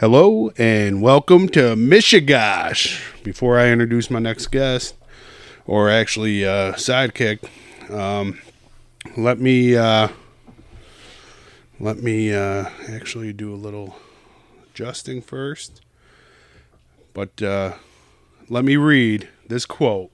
[0.00, 3.02] Hello and welcome to Michigosh.
[3.24, 4.94] Before I introduce my next guest,
[5.66, 7.40] or actually uh, sidekick,
[7.90, 8.38] um,
[9.16, 10.06] let me uh,
[11.80, 13.96] let me uh, actually do a little
[14.70, 15.80] adjusting first.
[17.12, 17.74] But uh,
[18.48, 20.12] let me read this quote,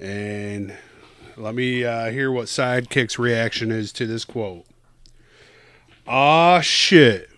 [0.00, 0.74] and
[1.36, 4.64] let me uh, hear what sidekick's reaction is to this quote.
[6.06, 7.28] Ah shit.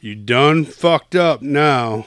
[0.00, 2.06] You done fucked up now.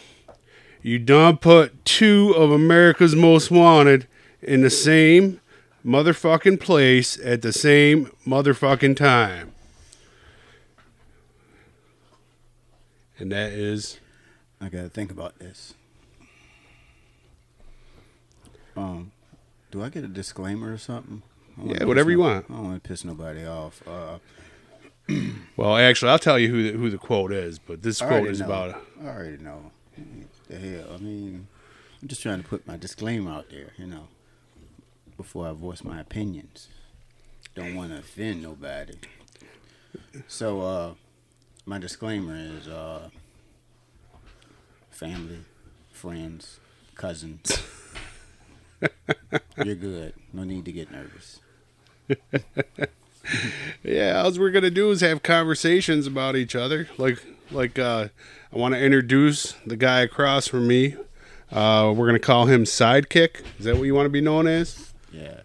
[0.82, 4.08] You done put two of America's most wanted
[4.42, 5.40] in the same
[5.86, 9.54] motherfucking place at the same motherfucking time.
[13.20, 14.00] And that is
[14.60, 15.74] I gotta think about this.
[18.76, 19.12] Um,
[19.72, 21.22] do I get a disclaimer or something?
[21.22, 22.46] I don't wanna Yeah, whatever you want.
[22.50, 23.86] I don't want to piss nobody off.
[23.88, 24.18] Uh,
[25.58, 28.28] well, actually, I'll tell you who the, who the quote is, but this I quote
[28.30, 28.46] is know.
[28.46, 29.72] about I already know.
[30.48, 31.48] The hell, I mean,
[32.02, 34.08] I'm just trying to put my disclaimer out there, you know,
[35.18, 36.68] before I voice my opinions.
[37.56, 38.96] Don't want to offend nobody.
[40.28, 40.94] So, uh,
[41.66, 43.10] my disclaimer is uh,
[44.90, 45.40] family,
[45.92, 46.60] friends,
[46.96, 47.62] cousins.
[49.64, 50.14] You're good.
[50.34, 51.40] No need to get nervous.
[53.84, 56.88] Yeah, all we're gonna do is have conversations about each other.
[56.98, 58.08] Like, like uh,
[58.54, 60.96] I want to introduce the guy across from me.
[61.52, 63.42] Uh, we're gonna call him Sidekick.
[63.60, 64.94] Is that what you want to be known as?
[65.12, 65.42] Yeah,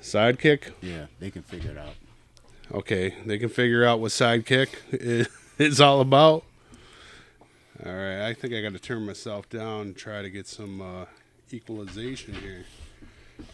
[0.00, 0.72] Sidekick.
[0.80, 1.94] yeah, they can figure it out.
[2.72, 4.68] Okay, they can figure out what Sidekick
[5.58, 6.44] is, all about.
[7.84, 10.80] All right, I think I got to turn myself down and try to get some
[10.80, 11.04] uh,
[11.52, 12.64] equalization here.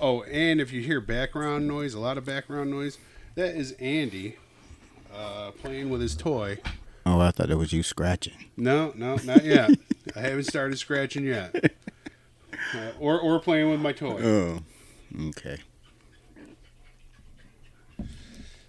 [0.01, 2.99] Oh, and if you hear background noise, a lot of background noise,
[3.37, 4.37] that is Andy
[5.15, 6.59] uh, playing with his toy.
[7.07, 8.35] Oh, I thought it was you scratching.
[8.57, 9.71] No, no, not yet.
[10.17, 11.55] I haven't started scratching yet.
[12.75, 14.21] Uh, or, or playing with my toy.
[14.21, 14.59] Oh,
[15.29, 15.59] okay.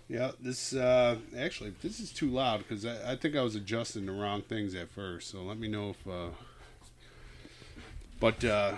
[0.07, 4.05] Yeah, this uh, actually this is too loud because I, I think I was adjusting
[4.05, 5.31] the wrong things at first.
[5.31, 6.07] So let me know if.
[6.07, 6.27] Uh...
[8.19, 8.75] But uh,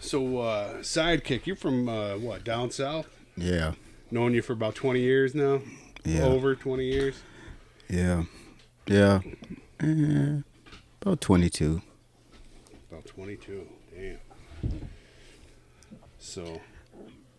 [0.00, 3.08] so uh, sidekick, you're from uh, what down south?
[3.36, 3.72] Yeah,
[4.10, 5.60] Known you for about twenty years now.
[6.04, 6.22] yeah.
[6.22, 7.22] Over twenty years.
[7.88, 8.24] Yeah,
[8.86, 9.20] yeah,
[9.80, 10.40] Eh,
[11.02, 11.82] about twenty-two.
[12.90, 13.66] About twenty-two.
[13.94, 14.18] Damn.
[16.18, 16.60] So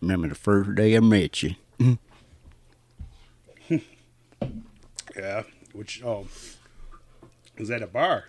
[0.00, 1.54] Remember the first day I met you?
[5.16, 5.42] yeah,
[5.72, 6.26] which oh,
[7.58, 8.24] was that a bar?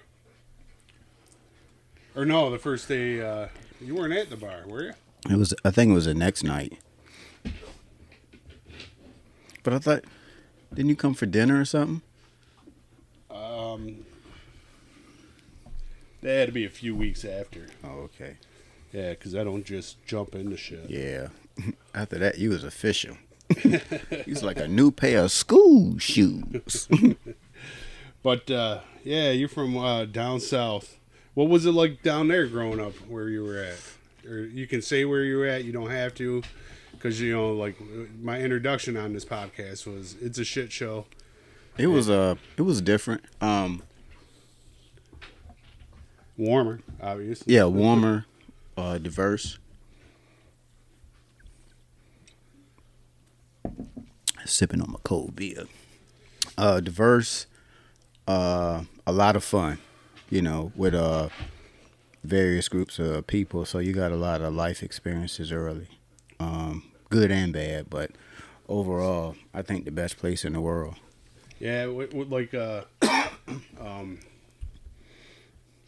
[2.16, 3.47] Or no, the first day uh,
[3.79, 4.94] you weren't at the bar, were you?
[5.29, 5.53] It was.
[5.63, 6.73] I think it was the next night.
[9.64, 10.03] But I thought,
[10.74, 12.02] didn't you come for dinner or something?
[13.30, 14.06] Um,
[16.22, 17.68] that had to be a few weeks after.
[17.84, 18.38] Oh, okay.
[18.92, 20.90] Yeah, because I don't just jump into shit.
[20.90, 21.28] Yeah.
[21.94, 23.18] After that, you was official.
[24.25, 26.88] He's like a new pair of school shoes.
[28.22, 30.98] But uh, yeah, you're from uh, down south.
[31.34, 33.80] What was it like down there growing up where you were at?
[34.30, 35.64] Or you can say where you were at.
[35.64, 36.44] You don't have to,
[37.00, 37.78] because you know, like
[38.22, 41.06] my introduction on this podcast was it's a shit show.
[41.78, 43.24] It was uh, it was different.
[43.40, 43.82] Um,
[46.38, 47.54] Warmer, obviously.
[47.54, 48.26] yeah, warmer,
[48.78, 49.58] uh, diverse.
[54.46, 55.66] Sipping on my cold beer.
[56.58, 57.46] Uh, diverse,
[58.28, 59.78] uh, a lot of fun,
[60.30, 61.30] you know, with uh
[62.24, 63.66] various groups of people.
[63.66, 65.88] So you got a lot of life experiences early,
[66.39, 67.89] um, good and bad.
[67.89, 68.11] But
[68.67, 70.95] overall, I think the best place in the world.
[71.59, 72.83] Yeah, like uh,
[73.79, 74.19] um,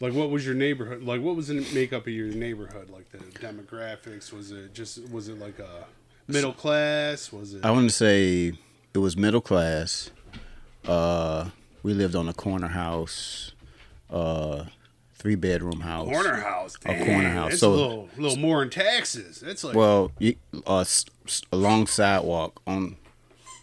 [0.00, 1.02] like what was your neighborhood?
[1.02, 2.90] Like what was the makeup of your neighborhood?
[2.90, 4.32] Like the demographics?
[4.32, 5.86] Was it just was it like a
[6.26, 7.32] middle class?
[7.32, 7.64] Was it?
[7.64, 8.52] I want to say
[8.92, 10.10] it was middle class.
[10.86, 11.50] Uh,
[11.82, 13.52] we lived on a corner house,
[14.10, 14.64] uh,
[15.22, 16.08] three bedroom house.
[16.08, 16.76] corner house.
[16.84, 17.50] A corner house.
[17.50, 19.40] That's So- a little, little more in taxes.
[19.40, 20.34] That's like Well, you,
[20.66, 20.84] uh,
[21.52, 22.96] a long sidewalk on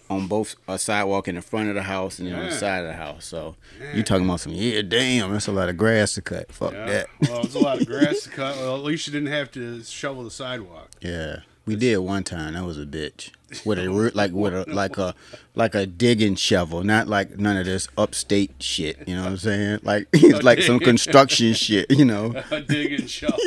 [0.09, 2.79] on both a sidewalk in the front of the house and then on the side
[2.79, 3.25] of the house.
[3.25, 3.55] So
[3.93, 4.53] you talking about some?
[4.53, 6.51] Yeah, damn, that's a lot of grass to cut.
[6.51, 6.85] Fuck yeah.
[6.87, 7.07] that.
[7.29, 8.55] well, it's a lot of grass to cut.
[8.55, 10.89] Well, at least you didn't have to shovel the sidewalk.
[11.01, 12.53] Yeah, we did one time.
[12.53, 13.31] That was a bitch
[13.65, 15.13] with a like with a like a
[15.55, 19.07] like a digging shovel, not like none of this upstate shit.
[19.07, 19.79] You know what I'm saying?
[19.83, 21.89] Like it's like some construction shit.
[21.91, 22.33] You know?
[22.51, 23.37] A dig and shovel.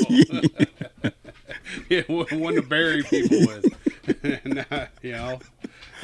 [1.89, 4.45] yeah, one to bury people with.
[4.45, 5.39] Nah, you know.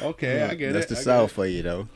[0.01, 0.95] Okay, I get That's it.
[0.95, 1.87] the I South for you, though.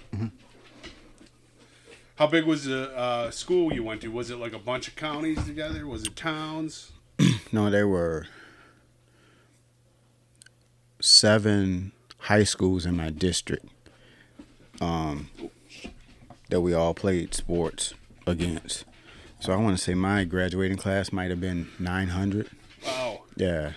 [2.15, 4.09] How big was the uh, school you went to?
[4.09, 5.87] Was it like a bunch of counties together?
[5.87, 6.91] Was it towns?
[7.51, 8.25] No, there were
[11.03, 13.65] seven high schools in my district
[14.79, 15.29] um,
[16.49, 17.93] that we all played sports
[18.25, 18.85] against.
[19.41, 22.49] So I want to say my graduating class might have been 900.
[22.85, 23.23] Wow.
[23.35, 23.73] Yeah.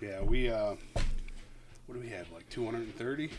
[0.00, 0.74] Yeah, we uh,
[1.86, 2.30] what do we have?
[2.32, 3.30] Like 230?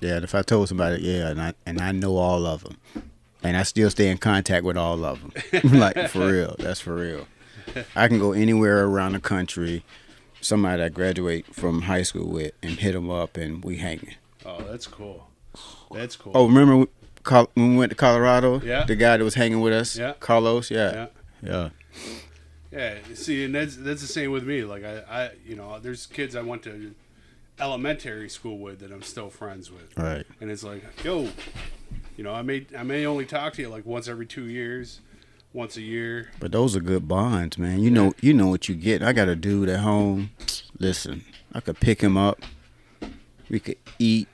[0.00, 2.76] Yeah, if I told somebody, yeah, and I and I know all of them,
[3.42, 5.32] and I still stay in contact with all of them,
[5.80, 7.26] like for real, that's for real.
[7.96, 9.82] I can go anywhere around the country,
[10.42, 14.14] somebody I graduate from high school with, and hit them up, and we hanging.
[14.44, 15.28] Oh, that's cool.
[15.92, 16.32] That's cool.
[16.34, 16.86] Oh, remember we-
[17.54, 18.60] when we went to Colorado?
[18.60, 18.84] Yeah.
[18.84, 20.14] The guy that was hanging with us, Yeah.
[20.18, 20.70] Carlos.
[20.70, 21.06] yeah.
[21.42, 21.68] Yeah,
[22.72, 24.64] yeah, Yeah, see, and that's that's the same with me.
[24.64, 26.94] Like I, I, you know, there's kids I went to
[27.60, 30.26] elementary school with that I'm still friends with, right.
[30.40, 31.28] and it's like, yo,
[32.16, 35.00] you know, I may I may only talk to you like once every two years,
[35.52, 36.30] once a year.
[36.40, 37.80] But those are good bonds, man.
[37.80, 39.02] You know, you know what you get.
[39.02, 40.30] I got a dude at home.
[40.78, 42.40] Listen, I could pick him up.
[43.48, 44.28] We could eat,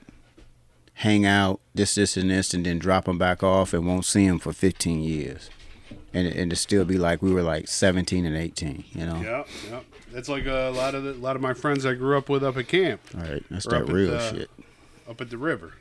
[0.95, 4.25] hang out, this, this, and this, and then drop him back off, and won't see
[4.25, 5.51] him for 15 years,
[6.15, 8.85] and and to still be like we were like 17 and 18.
[8.93, 9.81] You know, Yeah, yeah.
[10.13, 12.43] That's like a lot of the, a lot of my friends I grew up with
[12.45, 14.51] up at camp, all right, that's that real the- shit.
[15.09, 15.75] up at the river.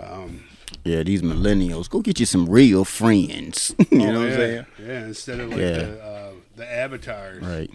[0.00, 0.44] Um,
[0.84, 3.74] Yeah, these millennials, go get you some real friends.
[3.90, 4.32] you Oh, know what yeah.
[4.32, 4.66] I'm saying?
[4.80, 5.72] Yeah, instead of like Yeah.
[5.78, 7.42] the uh, the avatars.
[7.42, 7.70] Right.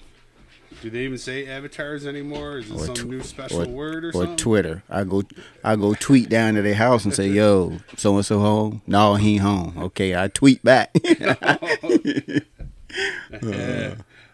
[0.81, 2.57] Do they even say avatars anymore?
[2.59, 4.33] Is it some tw- new special word or, or something?
[4.33, 4.83] Or Twitter.
[4.89, 5.23] I go
[5.63, 8.81] I go tweet down to their house and say, "Yo, so and so home?
[8.85, 10.91] No, he ain't home." Okay, I tweet back.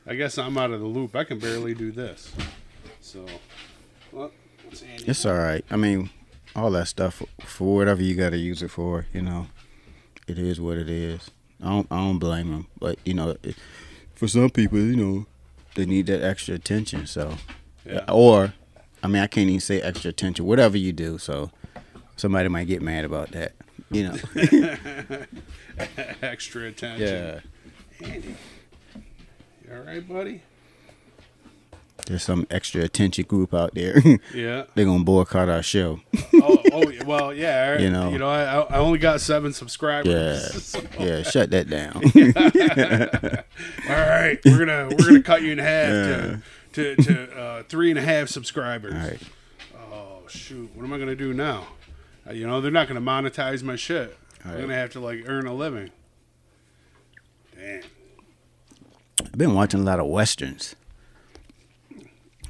[0.07, 1.15] I guess I'm out of the loop.
[1.15, 2.31] I can barely do this.
[3.01, 3.25] So,
[4.11, 4.31] well,
[4.71, 5.63] it's all right.
[5.69, 6.09] I mean,
[6.55, 9.05] all that stuff for whatever you got to use it for.
[9.13, 9.47] You know,
[10.27, 11.29] it is what it is.
[11.63, 13.55] I don't I don't blame them, but you know, it,
[14.15, 15.25] for some people, you know,
[15.75, 17.05] they need that extra attention.
[17.07, 17.35] So,
[17.85, 18.03] Yeah.
[18.09, 18.53] or
[19.03, 20.45] I mean, I can't even say extra attention.
[20.45, 21.51] Whatever you do, so
[22.15, 23.53] somebody might get mad about that.
[23.89, 24.17] You know.
[26.21, 27.07] Extra attention.
[27.07, 27.39] yeah.
[28.07, 28.35] Andy.
[29.65, 30.41] You all right, buddy?
[32.07, 34.01] There's some extra attention group out there.
[34.33, 34.65] Yeah.
[34.75, 35.99] They're gonna boycott our show.
[36.35, 37.79] oh, oh, well, yeah.
[37.79, 38.09] You know.
[38.09, 40.11] you know, I, I only got seven subscribers.
[40.13, 40.39] Yeah.
[40.59, 41.95] so- yeah, shut that down.
[43.89, 46.41] all right, we're gonna we're gonna cut you in half to
[46.73, 48.93] to, to uh, three and a half subscribers.
[48.93, 49.21] All right.
[49.93, 51.67] Oh shoot, what am I gonna do now?
[52.27, 54.17] Uh, you know, they're not gonna monetize my shit.
[54.45, 54.61] I'm Right.
[54.61, 55.91] gonna have to like earn a living.
[57.55, 57.83] Damn.
[59.23, 60.75] I've been watching a lot of westerns.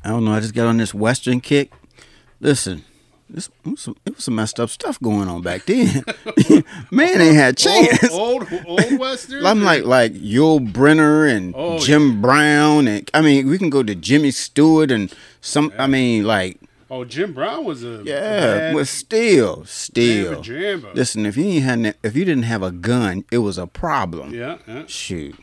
[0.03, 0.33] I don't know.
[0.33, 1.71] I just got on this western kick.
[2.39, 2.83] Listen,
[3.29, 6.03] this it was some, it was some messed up stuff going on back then.
[6.91, 8.11] Man, ain't had chance.
[8.11, 9.45] Old old, old western.
[9.45, 13.83] I'm like like Yul Brynner and Oh, Jim Brown and I mean we can go
[13.83, 15.71] to Jimmy Stewart and some.
[15.77, 16.59] I mean like
[16.89, 20.41] oh, Jim Brown was a yeah, but still, still.
[20.93, 24.33] Listen, if you ain't had if you didn't have a gun, it was a problem.
[24.33, 25.35] Yeah, yeah, Shoot.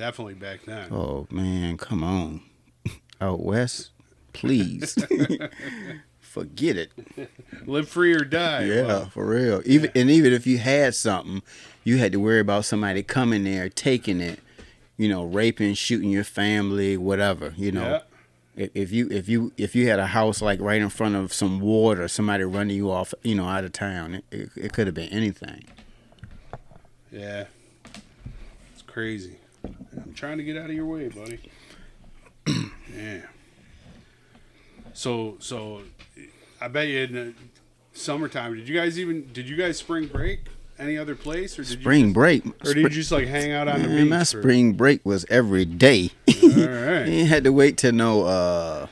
[0.00, 0.06] Yeah.
[0.06, 0.92] Definitely back then.
[0.92, 2.42] Oh man, come on.
[3.20, 3.90] Out west,
[4.32, 4.96] please.
[6.20, 6.92] Forget it.
[7.66, 8.62] Live free or die.
[8.62, 9.62] Yeah, Well, for real.
[9.64, 11.42] Even and even if you had something,
[11.82, 14.38] you had to worry about somebody coming there, taking it,
[14.96, 17.52] you know, raping, shooting your family, whatever.
[17.56, 18.00] You know,
[18.56, 18.64] yeah.
[18.64, 21.32] if, if you if you if you had a house like right in front of
[21.32, 24.86] some water, somebody running you off, you know, out of town, it, it, it could
[24.86, 25.64] have been anything.
[27.10, 27.46] Yeah.
[28.72, 29.39] It's crazy.
[29.64, 31.40] I'm trying to get out of your way, buddy.
[32.96, 33.20] yeah.
[34.92, 35.82] So so
[36.60, 37.34] I bet you in the
[37.92, 40.40] summertime, did you guys even did you guys spring break
[40.78, 43.68] any other place or did Spring you break, or did you just like hang out
[43.68, 44.10] on the man, beach?
[44.10, 46.10] my for- spring break was every day.
[46.28, 46.34] All
[47.06, 48.86] You had to wait till no uh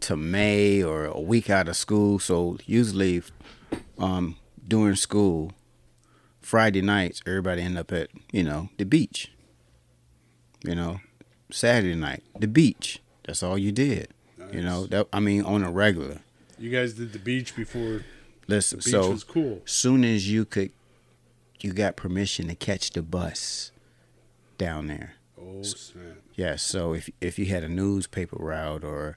[0.00, 2.18] to May or a week out of school.
[2.18, 3.22] So usually
[3.98, 4.36] um
[4.66, 5.52] during school,
[6.40, 9.30] Friday nights everybody end up at, you know, the beach.
[10.64, 11.00] You know,
[11.50, 13.00] Saturday night, the beach.
[13.24, 14.08] That's all you did.
[14.52, 16.20] You know, that I mean on a regular.
[16.58, 18.02] You guys did the beach before
[18.46, 19.62] Listen, the beach so was cool.
[19.64, 20.72] soon as you could
[21.60, 23.72] you got permission to catch the bus
[24.58, 25.14] down there.
[25.40, 26.18] Oh snap.
[26.34, 29.16] Yes, so if if you had a newspaper route or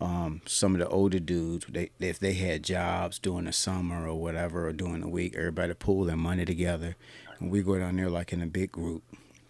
[0.00, 4.14] um, some of the older dudes, they if they had jobs during the summer or
[4.14, 6.96] whatever or during the week, everybody pull their money together,
[7.40, 9.02] and we go down there like in a big group.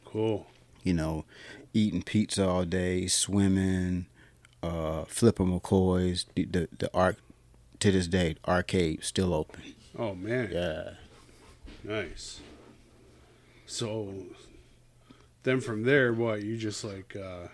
[0.05, 0.47] Cool.
[0.89, 1.27] You know,
[1.75, 4.07] eating pizza all day, swimming,
[4.63, 6.25] uh, flipping McCoys.
[6.35, 7.19] The the, the arc
[7.81, 9.61] to this day, arcade still open.
[9.99, 10.93] Oh man, Yeah.
[11.85, 12.41] nice.
[13.67, 14.15] So
[15.43, 17.49] then from there, what you just like uh,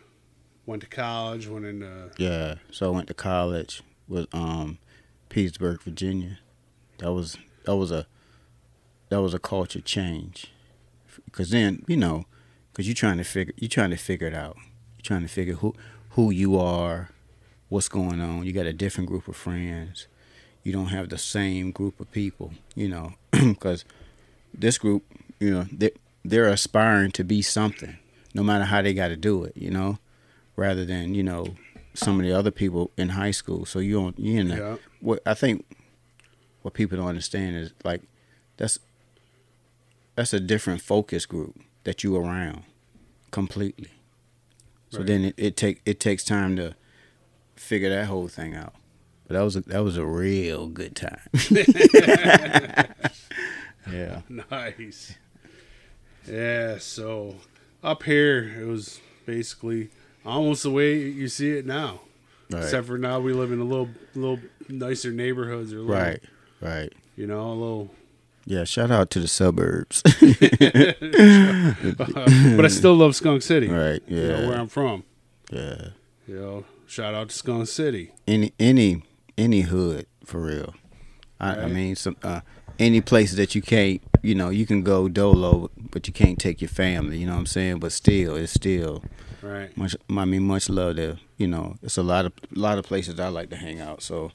[0.64, 2.56] went to college, went into Yeah.
[2.70, 4.78] So I went to college with um
[5.28, 6.38] Petersburg, Virginia.
[6.98, 8.06] That was that was a
[9.08, 10.52] that was a culture change.
[11.32, 12.26] Cause then you know,
[12.74, 14.56] cause you're trying to figure you're trying to figure it out.
[14.96, 15.74] You're trying to figure who
[16.10, 17.10] who you are,
[17.68, 18.44] what's going on.
[18.44, 20.06] You got a different group of friends.
[20.62, 22.52] You don't have the same group of people.
[22.74, 23.84] You know, because
[24.52, 25.04] this group,
[25.40, 25.92] you know, they
[26.24, 27.96] they're aspiring to be something,
[28.34, 29.56] no matter how they got to do it.
[29.56, 29.98] You know,
[30.56, 31.54] rather than you know
[31.94, 33.64] some of the other people in high school.
[33.64, 35.64] So you don't you know yeah, what I think
[36.62, 38.02] what people don't understand is like
[38.56, 38.78] that's
[40.14, 42.64] that's a different focus group that you around
[43.30, 43.88] completely.
[44.90, 45.06] So Right.
[45.06, 46.74] then it, it take it takes time to
[47.56, 48.74] figure that whole thing out.
[49.26, 51.18] But that was a, that was a real good time.
[53.90, 54.20] yeah.
[54.50, 55.14] nice.
[56.28, 57.36] Yeah, so
[57.82, 59.90] up here it was basically
[60.24, 62.00] almost the way you see it now.
[62.50, 62.62] Right.
[62.62, 64.38] Except for now we live in a little little
[64.68, 66.22] nicer neighborhoods or little, right.
[66.60, 66.92] Right.
[67.16, 67.90] you know, a little
[68.46, 70.02] Yeah, shout out to the suburbs.
[72.56, 73.68] but I still love Skunk City.
[73.68, 74.02] right.
[74.06, 74.20] Yeah.
[74.20, 75.04] You know, where I'm from.
[75.50, 75.88] Yeah.
[76.26, 78.12] You know, shout out to Skunk City.
[78.26, 79.02] any any
[79.38, 80.74] any hood for real.
[81.40, 82.40] I, I mean, some uh,
[82.78, 86.60] any place that you can't, you know, you can go dolo, but you can't take
[86.60, 87.18] your family.
[87.18, 87.78] You know what I'm saying?
[87.80, 89.02] But still, it's still
[89.42, 89.76] Right.
[89.76, 89.94] much.
[90.08, 91.18] I mean, much love there.
[91.36, 94.02] You know, it's a lot of lot of places I like to hang out.
[94.02, 94.32] So,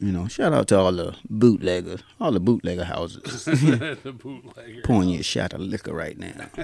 [0.00, 3.44] you know, shout out to all the bootleggers, all the bootlegger houses.
[3.44, 4.82] the bootlegger.
[4.82, 6.48] Pouring you a shot of liquor right now.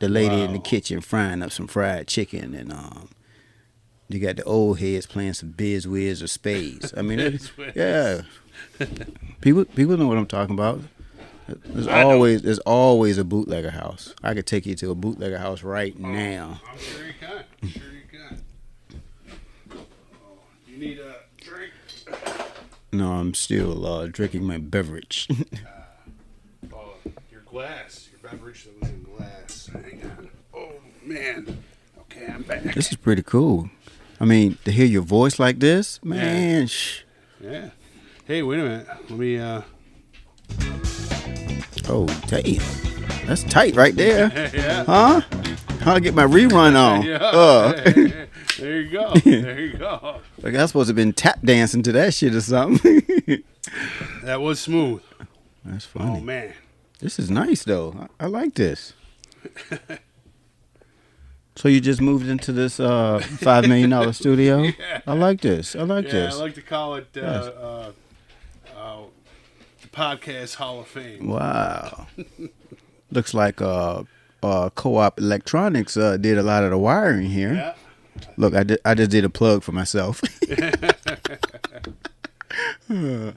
[0.00, 3.08] The lady in the kitchen frying up some fried chicken, and um,
[4.08, 6.94] you got the old heads playing some bid whist or spades.
[6.96, 8.20] I mean, it- yeah,
[9.40, 10.82] people people know what I'm talking about.
[11.48, 14.14] There's I always there's always a bootlegger house.
[14.22, 16.60] I could take you to a bootlegger house right now.
[16.70, 17.44] I'm sure you can.
[17.60, 18.42] I'm sure you can.
[19.72, 21.07] Oh, you need a?
[22.92, 25.28] No, I'm still uh, drinking my beverage.
[26.72, 26.94] Oh,
[27.30, 29.70] your glass, your beverage that was in glass.
[29.72, 30.28] Hang on.
[30.54, 30.72] Oh
[31.04, 31.62] man.
[32.00, 32.62] Okay, I'm back.
[32.74, 33.70] this is pretty cool.
[34.20, 36.66] I mean, to hear your voice like this, man.
[36.66, 37.02] Shh.
[37.40, 37.70] Yeah.
[38.26, 38.86] Hey, wait a minute.
[38.88, 39.38] Let me.
[39.38, 39.62] uh
[41.88, 42.60] Oh, damn.
[43.26, 44.50] That's tight right there.
[44.54, 44.84] Yeah.
[44.84, 45.20] Huh?
[45.80, 47.02] How to get my rerun on?
[47.06, 47.16] Yeah.
[47.16, 48.26] Uh,
[48.58, 49.14] there you go.
[49.24, 50.20] There you go.
[50.42, 53.02] like I supposed to have been tap dancing to that shit or something.
[54.22, 55.02] That was smooth.
[55.64, 56.18] That's funny.
[56.18, 56.54] Oh man.
[57.00, 58.08] This is nice though.
[58.18, 58.94] I, I like this.
[61.56, 64.62] so you just moved into this uh, five million dollar studio?
[64.62, 65.00] Yeah.
[65.06, 65.74] I like this.
[65.76, 66.34] I like Yeah, this.
[66.36, 67.44] I like to call it uh, Yes.
[67.46, 67.92] uh,
[68.76, 68.96] uh,
[69.82, 71.26] the podcast Hall of Fame.
[71.28, 72.06] wow.
[73.10, 74.04] Looks like uh,
[74.42, 77.54] uh, co-op electronics uh, did a lot of the wiring here.
[77.54, 77.74] Yeah.
[78.36, 80.20] Look, I did, I just did a plug for myself.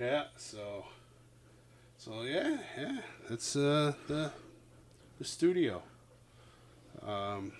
[0.00, 0.24] Yeah.
[0.36, 0.86] So.
[1.98, 2.98] So yeah, yeah.
[3.28, 4.32] That's uh, the
[5.18, 5.82] the studio.
[7.06, 7.52] Um.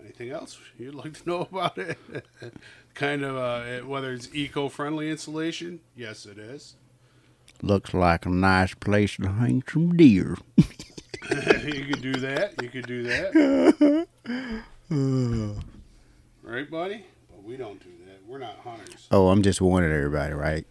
[0.00, 1.96] Anything else you'd like to know about it?
[2.92, 5.80] kind of uh, whether it's eco-friendly installation.
[5.96, 6.74] Yes, it is.
[7.62, 10.36] Looks like a nice place to hang some deer.
[11.64, 12.62] you could do that.
[12.62, 14.06] You could do that.
[16.42, 17.06] right, buddy?
[17.30, 18.20] But we don't do that.
[18.26, 19.06] We're not hunters.
[19.10, 20.66] Oh, I'm just warning everybody, right?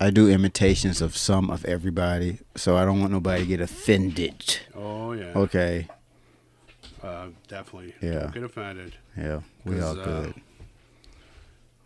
[0.00, 4.60] I do imitations of some of everybody, so I don't want nobody to get offended.
[4.74, 5.32] Oh yeah.
[5.34, 5.88] Okay.
[7.02, 7.94] Uh, definitely.
[8.00, 8.20] Yeah.
[8.20, 8.94] Don't get offended.
[9.16, 10.34] Yeah, we all uh, good.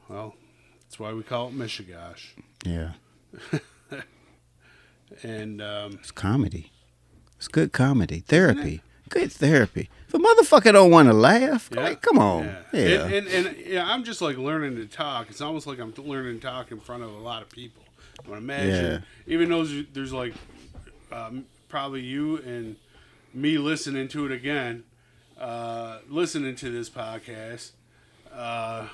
[0.08, 0.34] Well,
[0.82, 2.32] that's why we call it Michigash.
[2.64, 2.92] Yeah.
[5.22, 6.71] And um, It's comedy.
[7.42, 8.20] It's good comedy.
[8.20, 8.82] Therapy.
[9.08, 9.90] Good therapy.
[10.06, 12.44] If a motherfucker don't want to laugh, yeah, like, come on.
[12.72, 13.02] Yeah.
[13.02, 15.28] And, and, and yeah, I'm just like learning to talk.
[15.28, 17.82] It's almost like I'm learning to talk in front of a lot of people.
[18.24, 20.34] I would imagine, even though there's, there's like
[21.10, 22.76] um, probably you and
[23.34, 24.84] me listening to it again,
[25.36, 27.72] uh, listening to this podcast.
[28.32, 28.86] Uh,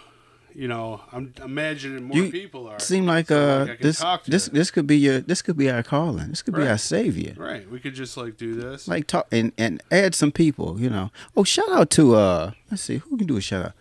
[0.59, 2.81] you know, I'm imagining more You people are.
[2.81, 4.55] Seem like uh like, this this them.
[4.55, 6.31] this could be your this could be our calling.
[6.31, 7.35] This could be our savior.
[7.37, 7.71] Right.
[7.71, 8.89] We could just like do this.
[8.89, 11.13] Like talk and, and add some people, you know.
[11.37, 13.73] Oh, shout out to uh let's see, who can do a shout out?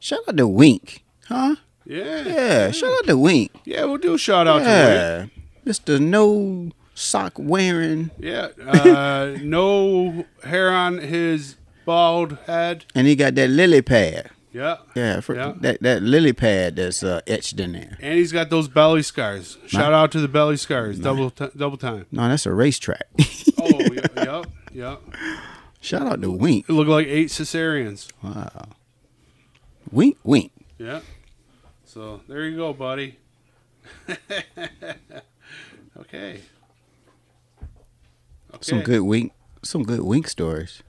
[0.00, 1.04] Shout out to Wink.
[1.28, 1.54] Huh?
[1.84, 2.22] yeah.
[2.22, 3.52] Yeah, shout out to Wink.
[3.64, 5.30] Yeah, we'll do a shout out to
[5.64, 5.76] Wink.
[5.78, 6.00] Mr.
[6.00, 8.48] No sock wearing Yeah.
[8.60, 12.86] Uh, no hair on his bald head.
[12.92, 14.32] and he got that lily pad.
[14.54, 14.76] Yeah.
[14.94, 15.52] Yeah, for, Yeah.
[15.62, 17.98] that that lily pad that's uh, etched in there.
[18.00, 19.58] And he's got those belly scars.
[19.66, 21.00] Shout out to the belly scars.
[21.00, 22.06] Double t- double time.
[22.12, 23.06] No, that's a racetrack.
[23.58, 25.02] Oh, yep, yep, yep.
[25.80, 26.66] Shout out to Wink.
[26.68, 28.12] It looked like eight cesareans.
[28.22, 28.68] Wow.
[29.90, 30.52] Wink, wink.
[30.78, 31.00] Yeah.
[31.84, 33.18] So there you go, buddy.
[34.08, 34.54] okay.
[35.98, 36.40] Okay.
[38.60, 39.32] Some good wink.
[39.62, 40.82] Some good wink stories.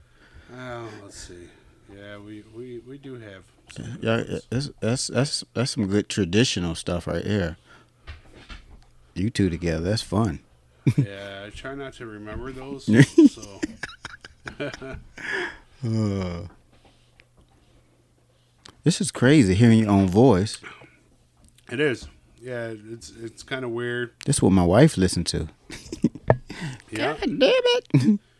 [0.56, 1.48] Oh, let's see.
[1.92, 3.44] Yeah, we, we, we do have.
[4.00, 7.56] Yeah, that's that's that's that's some good traditional stuff right there.
[9.14, 10.40] You two together, that's fun.
[10.96, 12.84] yeah, I try not to remember those.
[13.32, 13.60] so
[18.84, 20.58] This is crazy hearing your own voice.
[21.70, 22.06] it is.
[22.40, 24.12] Yeah, it's it's kind of weird.
[24.24, 25.48] That's what my wife listened to.
[26.90, 27.16] Yeah.
[27.18, 28.20] God damn it!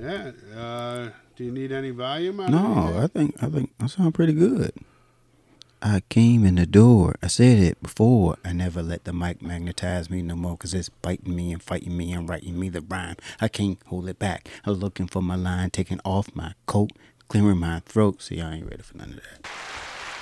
[0.00, 0.30] Yeah.
[0.56, 2.98] Uh, do you need any volume No.
[3.02, 4.72] I think I think I sound pretty good.
[5.82, 7.14] I came in the door.
[7.22, 8.38] I said it before.
[8.42, 11.96] I never let the mic magnetize me no more because it's biting me and fighting
[11.96, 13.16] me and writing me the rhyme.
[13.40, 14.48] I can't hold it back.
[14.64, 16.92] I'm looking for my line, taking off my coat,
[17.28, 18.22] clearing my throat.
[18.22, 19.50] See, I ain't ready for none of that.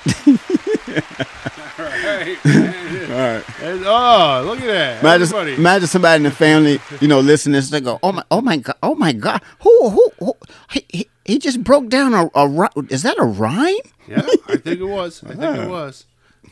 [0.07, 2.37] All right.
[2.45, 3.45] man.
[3.63, 5.01] And- oh, look at that.
[5.01, 5.55] Imagine, Everybody.
[5.55, 7.61] imagine somebody in the family, you know, listening.
[7.71, 10.35] They go, "Oh my, oh my god, oh my god, who, who, who
[10.71, 13.75] he, he, he just broke down a, a, is that a rhyme?"
[14.07, 15.23] Yeah, I think it was.
[15.25, 16.07] I think it was.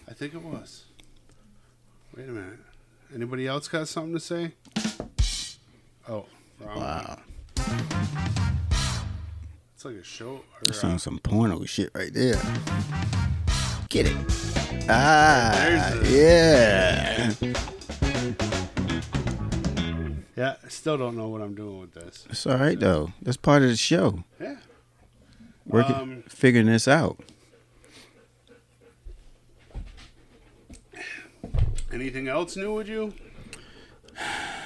[0.08, 0.84] I think it was.
[2.16, 2.58] Wait a minute.
[3.14, 4.52] Anybody else got something to say?
[6.08, 6.24] Oh,
[6.60, 6.80] wrong.
[6.80, 7.18] Wow,
[9.74, 10.40] It's like a show.
[10.62, 12.40] Or, uh, sounds some porno shit right there.
[13.92, 14.16] Get it?
[14.88, 17.30] Ah, yeah.
[20.34, 22.26] yeah, I still don't know what I'm doing with this.
[22.30, 23.12] It's all right though.
[23.20, 24.24] That's part of the show.
[24.40, 24.56] Yeah.
[25.66, 27.20] Working, Um, figuring this out.
[31.92, 33.12] Anything else new with you?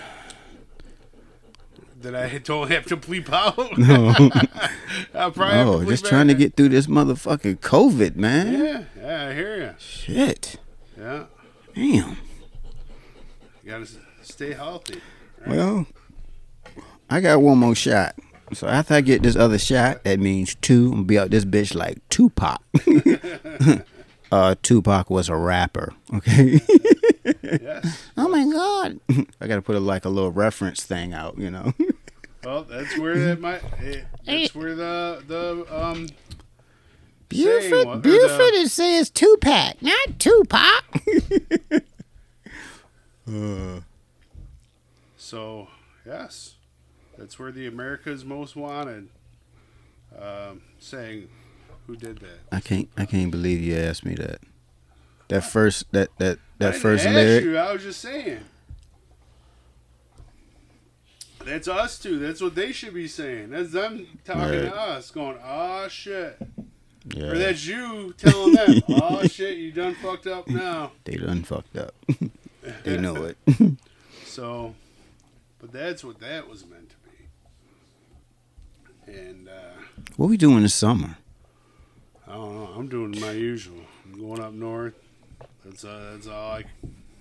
[2.03, 3.57] That I don't have to bleep out?
[3.79, 4.09] No,
[5.15, 8.53] I oh, just trying to get through this motherfucking COVID, man.
[8.53, 9.75] Yeah, yeah, I hear you.
[9.79, 10.57] Shit,
[10.97, 11.25] Yeah,
[11.75, 12.17] damn.
[13.63, 13.87] you gotta
[14.23, 15.01] stay healthy.
[15.47, 15.87] Well,
[17.09, 18.15] I got one more shot.
[18.53, 20.87] So after I get this other shot, that means two.
[20.87, 22.63] I'm gonna be out this bitch like Tupac.
[24.33, 25.93] uh, Tupac was a rapper.
[26.15, 26.61] Okay.
[27.43, 28.09] Yes.
[28.17, 29.01] oh my god.
[29.41, 31.39] I gotta put a, like a little reference thing out.
[31.39, 31.73] You know.
[32.45, 33.61] Well, that's where that might.
[33.81, 36.09] It, that's where the the um.
[37.29, 40.85] Buford, or Buford the- it says Tupac, not Tupac.
[45.17, 45.67] So
[46.07, 46.55] yes,
[47.19, 49.09] that's where the America's Most Wanted.
[50.17, 51.29] Um, saying,
[51.87, 52.39] who did that?
[52.53, 52.89] I can't.
[52.97, 54.41] I can't believe you asked me that.
[55.29, 55.91] That first.
[55.93, 57.45] That that I that didn't first lyric.
[57.45, 58.41] You, I was just saying.
[61.45, 62.19] That's us too.
[62.19, 63.51] That's what they should be saying.
[63.51, 64.63] That's them talking Right.
[64.63, 66.37] to us, going, "Ah, shit,"
[67.15, 67.25] Yeah.
[67.27, 71.77] or that's you telling them, "Oh shit, you done fucked up now." They done fucked
[71.77, 71.95] up.
[72.83, 73.37] they know it.
[74.25, 74.75] So,
[75.61, 76.97] but that's what that was meant to
[79.07, 79.13] be.
[79.13, 79.83] And uh,
[80.17, 81.17] what we doing the summer?
[82.29, 82.71] I don't know.
[82.77, 83.81] I'm doing my usual.
[84.05, 84.95] I'm going up north.
[85.65, 86.65] That's uh, that's all I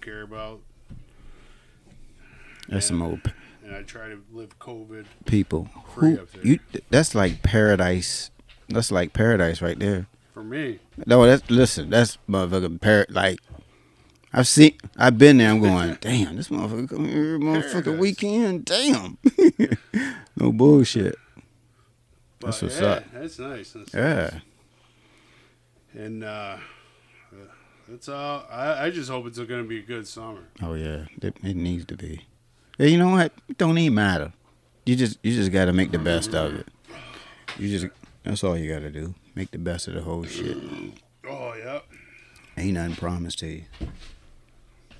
[0.02, 0.62] care about.
[2.68, 3.32] That's some old p-
[3.63, 5.06] And I try to live COVID.
[5.26, 5.70] people.
[5.94, 6.46] Free Who up there.
[6.46, 6.60] you?
[6.89, 8.32] That's like paradise.
[8.70, 10.08] That's like paradise right there.
[10.34, 11.89] For me, No, that's listen.
[11.91, 13.06] That's motherfucking par.
[13.10, 13.39] Like
[14.34, 14.74] I've seen.
[14.98, 15.52] I've been there.
[15.52, 15.98] I'm going.
[16.02, 18.00] Damn, this motherfucker come here, motherfucker Paradise.
[18.00, 18.65] weekend.
[18.65, 19.18] Damn.
[20.36, 21.15] no bullshit.
[22.39, 23.04] but That's what's yeah, up.
[23.13, 23.72] That's nice.
[23.74, 24.30] That's Yeah.
[24.34, 24.41] nice.
[25.95, 26.58] And uh,
[27.88, 28.45] that's all.
[28.49, 30.43] I, I just hope it's going to be a good summer.
[30.62, 31.05] Oh yeah.
[31.21, 32.25] It, it needs to be.
[32.77, 33.31] You know what?
[33.47, 34.34] It don't even matter.
[34.86, 36.67] You just you just got to make the best of it.
[37.58, 39.15] You just that's all you got to do.
[39.34, 40.58] Make the best of the whole shit.
[41.27, 41.79] Oh yeah.
[42.58, 43.63] Ain't nothing promised to you.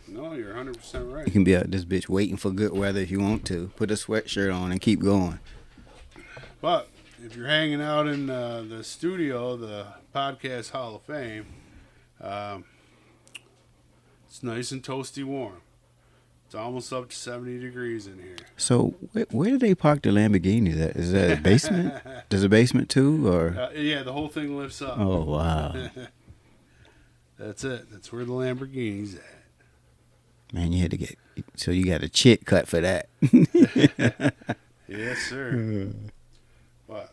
[0.08, 1.25] No, you're 100 percent right.
[1.25, 3.71] You can be out this bitch waiting for good weather if you want to.
[3.75, 5.39] Put a sweatshirt on and keep going.
[6.62, 6.88] But
[7.26, 11.48] if you're hanging out in uh, the studio, the podcast Hall of Fame,
[12.22, 12.66] um,
[14.28, 15.62] it's nice and toasty warm.
[16.46, 18.36] It's almost up to 70 degrees in here.
[18.56, 20.80] So where, where do they park the Lamborghini?
[20.80, 20.96] at?
[20.96, 21.96] Is that a basement?
[22.30, 25.00] There's a basement too, or Uh, yeah, the whole thing lifts up.
[25.00, 25.90] oh wow,
[27.40, 27.92] That's it.
[27.92, 30.54] That's where the Lamborghini's at.
[30.54, 31.18] man, you had to get
[31.56, 33.10] so you got a chit cut for that.
[34.88, 35.90] Yes, sir.
[36.88, 37.12] But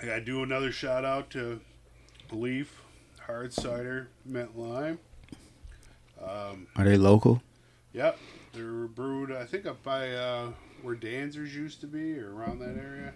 [0.00, 1.60] I gotta do another shout out to
[2.30, 2.80] Leaf
[3.26, 4.98] Hard Cider Mint Lime.
[6.22, 7.42] Um, Are they local?
[7.92, 8.18] Yep,
[8.52, 9.32] they're brewed.
[9.32, 10.50] I think up by uh,
[10.82, 13.14] where Danzer's used to be, or around that area.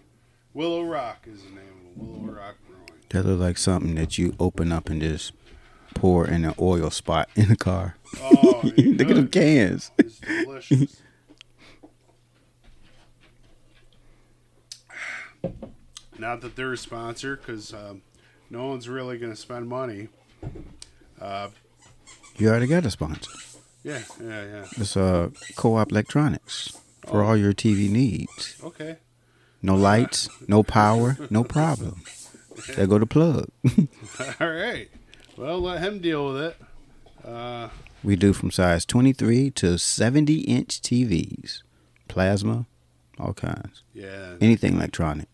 [0.54, 1.96] Willow Rock is the name of it.
[1.96, 3.00] Willow Rock Brewing.
[3.10, 5.32] That look like something that you open up and just
[5.94, 7.96] pour in an oil spot in the car.
[8.20, 9.32] Oh, Look at them could.
[9.32, 9.90] cans.
[9.98, 11.00] It's delicious.
[16.22, 18.02] Not that they're a sponsor, because um,
[18.48, 20.08] no one's really going to spend money.
[21.20, 21.48] Uh,
[22.38, 23.32] You already got a sponsor.
[23.82, 24.64] yeah, yeah, yeah.
[24.76, 27.26] It's uh, Co-op Electronics for Oh.
[27.26, 28.56] all your TV needs.
[28.62, 28.98] Okay.
[29.61, 32.02] No lights, no power, no problem.
[32.76, 33.48] There go the plug.
[34.40, 34.88] All right.
[35.37, 36.56] Well, let him deal with it.
[37.26, 37.68] Uh,
[38.04, 41.62] We do from size 23 to 70 inch TVs,
[42.08, 42.66] plasma,
[43.18, 43.82] all kinds.
[43.94, 45.28] yeah, Anything electronic.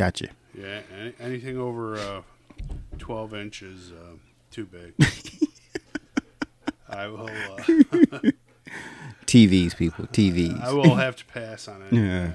[0.00, 0.28] Gotcha.
[0.58, 0.80] yeah.
[0.98, 2.22] Any, anything over uh,
[2.96, 4.16] 12 inches, uh,
[4.50, 4.94] too big.
[6.88, 7.28] I will.
[7.28, 7.58] Uh,
[9.26, 10.06] TVs, people.
[10.06, 10.58] TVs.
[10.58, 11.92] I will have to pass on it.
[11.92, 12.32] Yeah.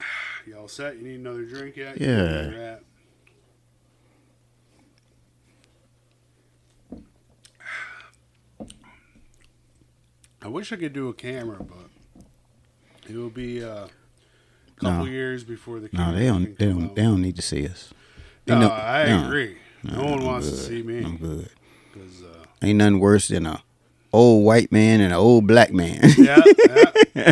[0.46, 0.96] You all set?
[0.96, 2.00] You need another drink yet?
[2.00, 2.06] Yeah.
[2.08, 2.82] You know where you're at?
[10.42, 11.91] I wish I could do a camera, but
[13.08, 13.88] it will be uh, a
[14.80, 15.10] couple No.
[15.10, 16.58] years before the No, they don't.
[16.58, 16.84] They don't.
[16.84, 16.94] out.
[16.96, 17.92] They don't need to see us.
[18.46, 19.26] They No, know- I no.
[19.26, 19.56] agree.
[19.84, 21.48] No, No, one I'm wants to see me I'm good.
[21.92, 23.62] 'cause, uh, Ain't nothing worse than a
[24.12, 25.98] old white man and an old black man.
[26.18, 26.40] yeah,
[27.14, 27.30] yeah.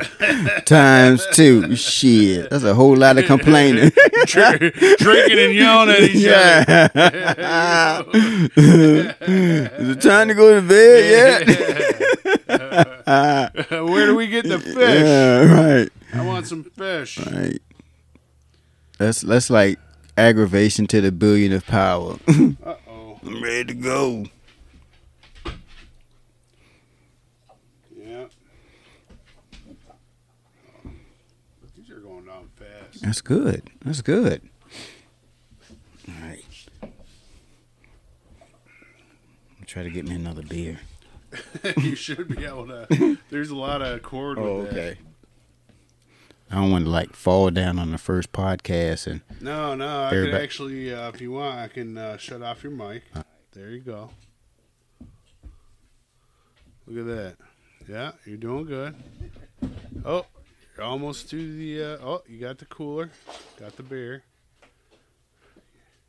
[0.64, 1.74] Times two.
[1.76, 2.50] Shit.
[2.50, 3.90] That's a whole lot of complaining.
[4.26, 4.58] Dr-
[4.98, 6.88] drinking and yelling at each yeah.
[6.94, 8.18] other.
[9.26, 12.09] Is it time to go to bed yet?
[13.70, 14.76] Where do we get the fish?
[14.76, 15.44] Yeah,
[15.80, 15.88] right.
[16.14, 17.18] I want some fish.
[17.18, 17.60] Right.
[18.98, 19.78] That's that's like
[20.16, 22.16] aggravation to the billion of power.
[22.64, 23.18] Uh oh.
[23.24, 24.24] I'm ready to go.
[27.96, 28.26] Yeah.
[31.76, 33.02] These are going down fast.
[33.02, 33.70] That's good.
[33.84, 34.42] That's good.
[36.08, 36.44] All right.
[36.82, 36.90] I'll
[39.66, 40.80] try to get me another beer.
[41.78, 43.18] you should be able to.
[43.30, 44.78] There's a lot of cord with that.
[44.78, 44.98] Okay.
[46.50, 50.04] I don't want to like fall down on the first podcast and No, no.
[50.06, 53.04] I could actually, uh, if you want, I can uh, shut off your mic.
[53.52, 54.10] There you go.
[56.86, 57.36] Look at that.
[57.88, 58.94] Yeah, you're doing good.
[60.04, 60.26] Oh,
[60.76, 61.82] you're almost to the.
[61.82, 63.10] Uh, oh, you got the cooler,
[63.58, 64.24] got the beer.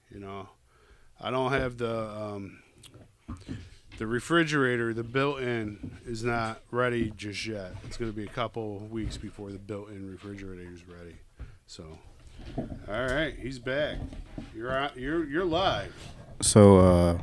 [0.09, 0.49] You know,
[1.19, 2.63] I don't have the um,
[3.97, 4.93] the refrigerator.
[4.93, 7.73] The built-in is not ready just yet.
[7.85, 11.15] It's going to be a couple weeks before the built-in refrigerator is ready.
[11.67, 11.97] So,
[12.57, 13.97] all right, he's back.
[14.55, 15.93] You're on, you're you're live.
[16.41, 17.17] so uh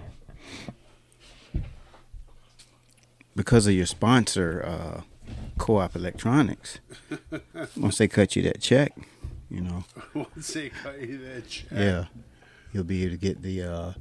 [3.37, 5.00] because of your sponsor, uh
[5.59, 6.78] Co-op Electronics,
[7.76, 8.92] once they cut you that check,
[9.50, 11.68] you know, Once they cut you that check.
[11.72, 12.04] yeah,
[12.72, 13.92] you'll be able to get the uh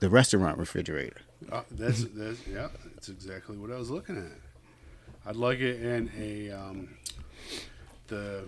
[0.00, 1.20] the restaurant refrigerator.
[1.52, 2.68] Uh, that's that's yeah.
[2.94, 4.32] That's exactly what I was looking at.
[5.28, 6.88] I'd like it in a um,
[8.08, 8.44] the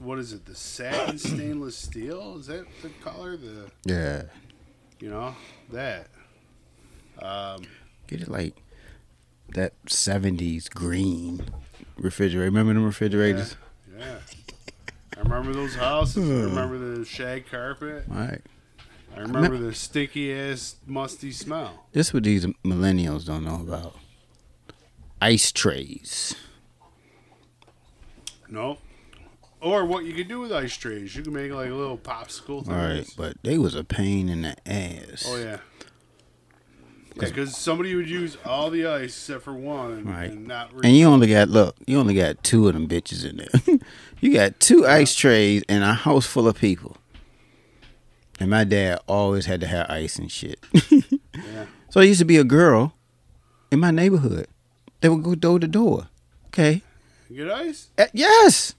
[0.00, 0.44] what is it?
[0.46, 2.36] The satin stainless steel.
[2.38, 3.36] Is that the color?
[3.36, 4.22] The Yeah.
[5.00, 5.34] you know
[5.70, 6.08] that.
[7.20, 7.62] Um,
[8.08, 8.56] Get it like
[9.54, 11.42] that seventies green
[11.96, 12.44] refrigerator.
[12.46, 13.56] Remember them refrigerators?
[13.98, 14.16] yeah.
[15.16, 16.28] I remember those houses.
[16.28, 18.04] I remember the shag carpet.
[18.10, 18.42] All right.
[19.16, 21.86] I remember the stinky ass musty smell.
[21.92, 23.96] This what these millennials don't know about.
[25.22, 26.34] Ice trays.
[28.48, 28.78] No.
[29.60, 31.16] Or what you could do with ice trays.
[31.16, 32.68] You can make like a little popsicle things.
[32.68, 35.24] All right, but they was a pain in the ass.
[35.26, 35.58] Oh yeah.
[37.18, 40.30] Because somebody would use all the ice except for one, and, Right.
[40.30, 40.70] and not.
[40.84, 43.78] And you only got look, you only got two of them bitches in there.
[44.20, 46.98] you got two ice trays and a house full of people.
[48.38, 50.58] And my dad always had to have ice and shit.
[51.52, 51.66] Yeah.
[51.90, 52.94] So there used to be a girl
[53.70, 54.46] in my neighborhood.
[55.02, 56.08] They would go door to door.
[56.46, 56.82] Okay.
[57.28, 57.88] You get ice?
[57.98, 58.74] Uh, yes.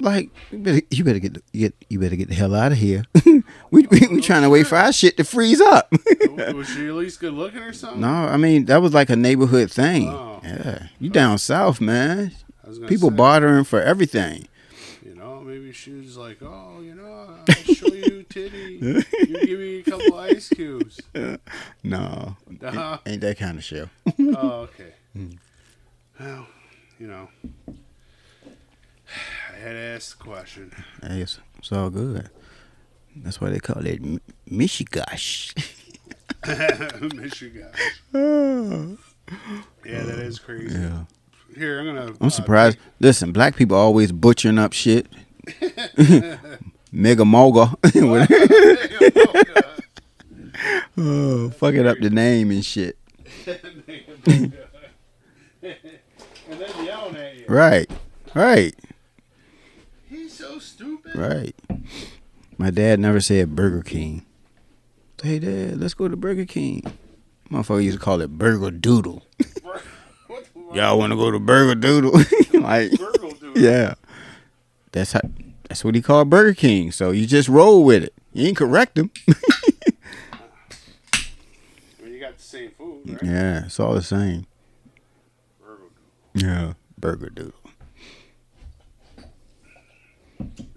[0.00, 2.78] Like you better, you better get, the- get you better get the hell out of
[2.78, 3.04] here.
[3.26, 5.92] we we, we trying to wait for our shit to freeze up.
[6.54, 8.00] Was she at least good looking or something?
[8.00, 10.08] no, I mean that was like a neighborhood thing.
[10.08, 10.40] Oh.
[10.42, 12.32] Yeah, you down south, man.
[12.66, 14.48] I People say, bartering for everything.
[15.04, 17.99] You know, maybe she was like, "Oh, you know, I'll show you
[18.30, 18.78] titty.
[19.20, 21.00] You give me a couple ice cubes."
[21.82, 22.98] No, Uh-huh.
[23.06, 23.88] ain't that kind of show.
[24.18, 24.92] Oh, okay.
[25.14, 25.30] Hmm.
[26.18, 26.46] Well,
[26.98, 27.28] you know,
[27.68, 30.72] I had to ask the question.
[31.02, 32.30] Hey, it's, it's all good.
[33.16, 35.54] That's why they call it M- Michigash.
[37.14, 37.68] Michigan.
[38.14, 38.86] yeah.
[39.84, 40.78] Yeah, that is crazy.
[40.78, 41.04] Yeah.
[41.56, 42.14] Here, I'm gonna.
[42.20, 42.78] I'm uh, surprised.
[43.00, 45.06] Listen, black people always butchering up shit.
[46.92, 47.72] Mega moga.
[50.96, 52.98] oh, fucking up the name and shit.
[53.46, 54.52] and
[55.62, 57.44] then yelling at you.
[57.48, 57.88] Right.
[58.34, 58.74] Right.
[60.08, 61.14] He's so stupid.
[61.14, 61.54] Right.
[62.58, 64.26] My dad never said Burger King.
[65.22, 66.82] Hey dad, let's go to Burger King.
[67.50, 69.22] Motherfucker used to call it Burger Doodle.
[70.74, 72.12] Y'all want to go to Burger Doodle?
[72.60, 73.56] like, Burgle dude.
[73.56, 73.94] yeah.
[74.92, 75.20] That's how.
[75.70, 76.90] That's what he called Burger King.
[76.90, 78.12] So you just roll with it.
[78.32, 79.12] You ain't correct him.
[79.28, 81.22] I
[82.02, 83.22] mean, you got the same food, right?
[83.22, 84.48] yeah, it's all the same.
[85.62, 85.84] Burger
[86.34, 86.42] dude.
[86.42, 87.54] Yeah, Burger Doodle.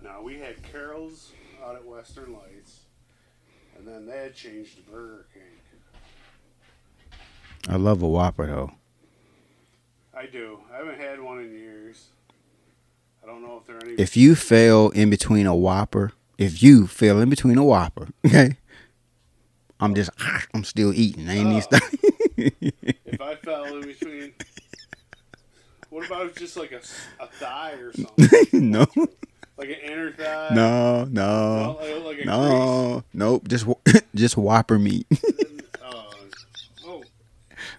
[0.03, 1.32] Now we had Carrols
[1.65, 2.82] out at Western Lights,
[3.75, 5.41] and then they had changed to Burger King.
[7.67, 8.73] I love a Whopper though.
[10.15, 10.60] I do.
[10.71, 12.10] I haven't had one in years.
[13.23, 13.93] I don't know if they're any.
[14.01, 18.57] If you fail in between a Whopper, if you fail in between a Whopper, okay,
[19.79, 20.09] I'm just
[20.53, 21.29] I'm still eating.
[21.29, 21.77] I ain't need Oh.
[21.77, 21.93] stuff.
[22.38, 24.33] if I fell in between.
[25.89, 26.81] What about just like a,
[27.23, 28.71] a thigh or something?
[28.71, 28.88] no,
[29.57, 30.49] Like an inner thigh?
[30.55, 33.47] no, No, no, like, like a no, nope.
[33.47, 33.67] Just
[34.15, 35.05] just Whopper meat.
[35.83, 36.09] Oh.
[36.88, 37.03] oh.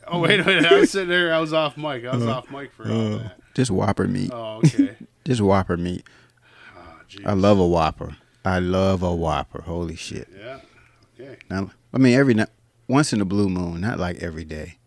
[0.06, 0.64] Oh, wait a minute.
[0.70, 1.34] I was sitting there.
[1.34, 2.04] I was off mic.
[2.04, 3.40] I was off mic for all Uh, that.
[3.54, 4.30] just Whopper meat.
[4.32, 4.94] Oh, okay.
[5.24, 6.04] Just Whopper meat.
[6.76, 6.80] Oh.
[7.24, 8.16] I love a Whopper.
[8.44, 9.62] I love a Whopper.
[9.62, 10.28] Holy shit.
[10.38, 10.60] Yeah.
[11.18, 11.38] Okay.
[11.48, 12.50] Now, I mean, every night,
[12.88, 14.78] once in a blue moon, not like every day.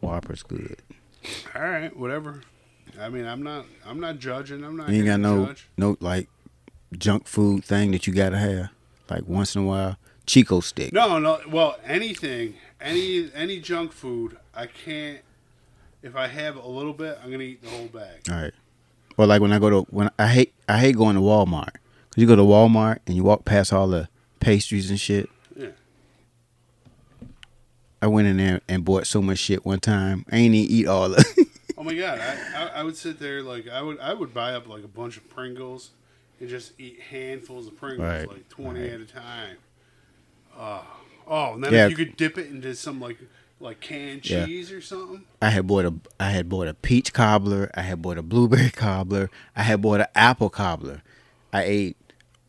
[0.00, 0.76] Whopper's good.
[1.54, 1.96] All right.
[1.96, 2.42] Whatever.
[3.00, 3.64] I mean, I'm not.
[3.86, 4.64] I'm not judging.
[4.64, 4.88] I'm not.
[4.88, 5.68] You ain't got no Judge.
[5.78, 6.28] no like
[6.98, 8.70] junk food thing that you gotta have.
[9.08, 10.92] Like once in a while, Chick-O-Stick.
[10.92, 11.40] No, no.
[11.48, 15.20] Well, anything, any any junk food, I can't.
[16.02, 18.20] If I have a little bit, I'm gonna eat the whole bag.
[18.30, 18.52] All right.
[19.18, 21.74] Or like when I go to when I hate I hate going to Walmart
[22.08, 24.08] because you go to Walmart and you walk past all the
[24.40, 25.28] pastries and shit.
[25.56, 25.68] Yeah.
[28.00, 30.24] I went in there and bought so much shit one time.
[30.32, 31.18] I ain't even eat all of.
[31.36, 31.48] it.
[31.78, 34.52] Oh my god, I, I I would sit there like I would I would buy
[34.54, 35.90] up like a bunch of Pringles
[36.38, 38.92] and just eat handfuls of Pringles, Right, like twenty right.
[38.92, 39.56] at a time.
[40.56, 40.86] Oh,
[41.26, 41.86] oh, and then Yeah.
[41.86, 43.18] if you could dip it into some like
[43.62, 44.46] like canned Yeah.
[44.46, 45.24] cheese or something.
[45.40, 47.70] I had bought a I had bought a peach cobbler.
[47.74, 49.30] I had bought a blueberry cobbler.
[49.56, 51.02] I had bought an apple cobbler.
[51.52, 51.96] I ate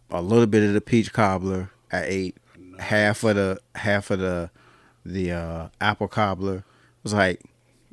[0.10, 1.72] a little bit of the peach cobbler.
[1.92, 2.38] I ate
[2.80, 4.50] half of the half of the
[5.06, 6.58] the uh, apple cobbler.
[6.58, 7.42] It was like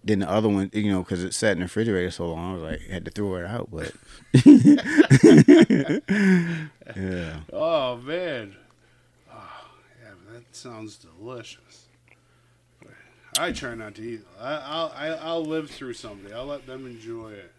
[0.02, 2.54] then the other one, you know, because it sat in the refrigerator so long, I
[2.54, 3.68] was like had to throw it out.
[3.70, 3.92] But
[6.96, 8.56] yeah, Oh man,
[9.32, 9.48] oh,
[10.02, 11.86] yeah, that sounds delicious.
[13.38, 14.20] I try not to eat.
[14.40, 16.34] I, I'll I, I'll live through somebody.
[16.34, 17.52] I'll let them enjoy it.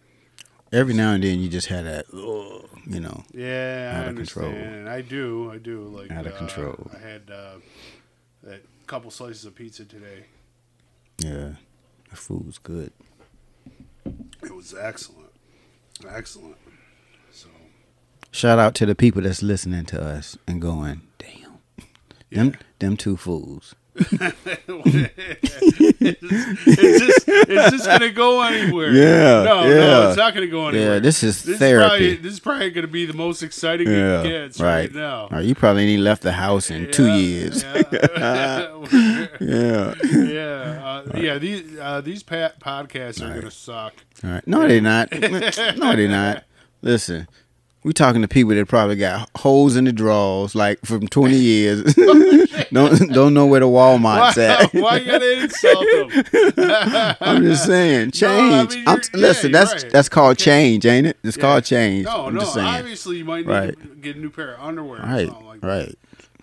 [0.72, 3.24] every now and then you just had that, ugh, you know.
[3.34, 4.46] Yeah, Out I of control.
[4.48, 4.76] understand.
[4.76, 5.52] And I do.
[5.52, 5.82] I do.
[5.84, 6.92] Like Out of uh, control.
[6.94, 7.56] I had uh,
[8.44, 10.26] that couple slices of pizza today.
[11.20, 11.52] Yeah,
[12.10, 12.92] the food was good.
[14.44, 15.30] It was excellent,
[16.10, 16.58] excellent.
[17.32, 17.48] So
[18.32, 21.60] Shout out to the people that's listening to us and going, damn,
[22.32, 23.76] them them two fools.
[23.96, 24.08] Is,
[26.00, 28.92] this, is this gonna go anywhere?
[28.92, 30.94] Yeah, No, no, it's not gonna go anywhere.
[30.96, 31.84] Yeah, this is This therapy.
[31.84, 34.82] Is probably, this is probably gonna be the most exciting yeah, gets right.
[34.90, 35.28] right, now.
[35.30, 37.64] Right, you probably ain't left the house in two years.
[37.64, 37.84] Yeah,
[39.42, 39.94] Yeah.
[40.12, 41.38] yeah, uh, yeah.
[41.38, 43.40] These uh, these pa- podcasts are Right.
[43.40, 43.94] gonna suck.
[44.24, 44.48] All right.
[44.48, 45.12] No, they're not.
[45.12, 46.44] no, they're not.
[46.82, 47.28] Listen,
[47.84, 51.82] we talking to people that probably got holes in the drawers, like from twenty years.
[52.72, 54.74] don't don't know where the Walmart's Why, at.
[54.74, 55.86] why you gotta insult
[56.56, 57.16] them?
[57.22, 58.76] I'm just saying, No, I change.
[58.76, 59.92] mean, I'm you're- listen, that's right.
[59.92, 61.18] that's called change, ain't it?
[61.24, 61.42] It's Yeah.
[61.42, 62.06] called change.
[62.06, 62.42] No, I'm no.
[62.42, 63.80] Obviously, you might need Right.
[63.80, 65.68] to get a new pair of underwear or Right, something like that.
[65.68, 65.96] right.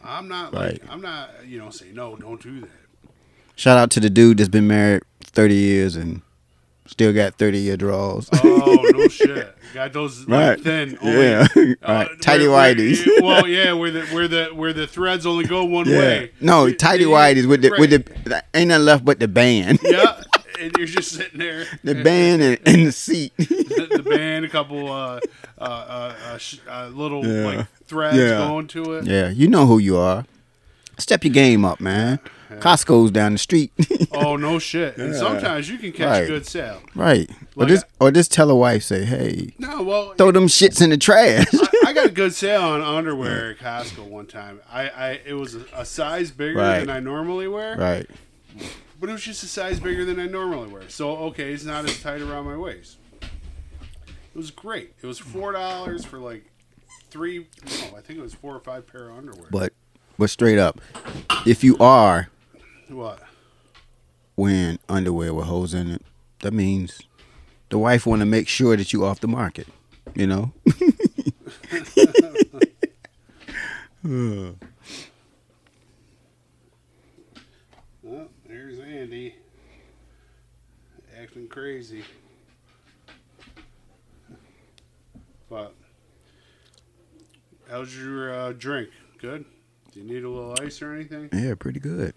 [0.05, 0.83] I'm not like Right.
[0.91, 1.31] I'm not.
[1.47, 2.17] You know, say no.
[2.17, 2.71] Don't do that.
[3.57, 6.23] Shout out to the dude that's been married 30 years and
[6.89, 8.29] still got 30 year draws.
[8.43, 9.55] Oh no shit!
[9.75, 10.61] Got those like, Right.
[10.61, 10.99] thin.
[11.03, 11.47] Yeah.
[11.57, 12.09] Only, Right.
[12.21, 13.23] Tidy where- where- whities.
[13.23, 15.99] well, yeah, where the where the where the threads only go one yeah.
[15.99, 16.33] way.
[16.41, 19.79] No, you- whities with the with the ain't nothing left but the band.
[19.85, 20.23] yeah,
[20.61, 21.67] and you're just sitting there.
[21.85, 23.33] the band and, and the seat.
[23.37, 25.21] the, the band, a couple uh,
[25.59, 27.47] uh, uh, uh, sh- uh, little Yeah.
[27.47, 28.39] like threads Yeah.
[28.49, 29.07] going to it.
[29.07, 30.25] yeah, you know who you are.
[30.99, 32.19] Step your game up, man.
[32.57, 33.73] Costco's down the street.
[34.13, 34.97] Oh no shit!
[34.97, 35.19] And Yeah.
[35.21, 36.25] sometimes you can catch Right.
[36.25, 36.81] a good sale.
[36.97, 37.31] right.
[37.57, 40.91] Or just or just tell a wife, say, hey, No, well, throw them shits in
[40.91, 41.47] the trash.
[41.53, 44.61] I, I got a good sale on underwear at Costco one time.
[44.73, 46.81] I, I it was a, a size bigger Right.
[46.81, 48.07] than I normally wear, right.
[48.99, 50.89] but it was just a size bigger than I normally wear.
[50.89, 52.97] So okay, it's not as tight around my waist.
[53.23, 54.95] It was great.
[55.03, 56.45] It was four dollars for like
[57.11, 57.47] three.
[57.67, 59.49] No, I think it was four or five pair of underwear.
[59.51, 59.73] But
[60.19, 60.81] but straight up,
[61.47, 62.29] if you are
[62.89, 63.21] what?
[64.39, 66.03] wearing underwear with holes in it,
[66.41, 67.03] that means
[67.71, 69.67] the wife want to make sure that you off the market.
[70.15, 70.53] You know.
[78.01, 79.35] Well, there's Andy
[81.21, 82.05] acting crazy.
[85.51, 85.75] But
[87.69, 88.89] how's your uh, drink?
[89.19, 89.45] Good.
[89.93, 91.29] Do you need a little ice or anything?
[91.33, 92.15] Yeah, pretty good.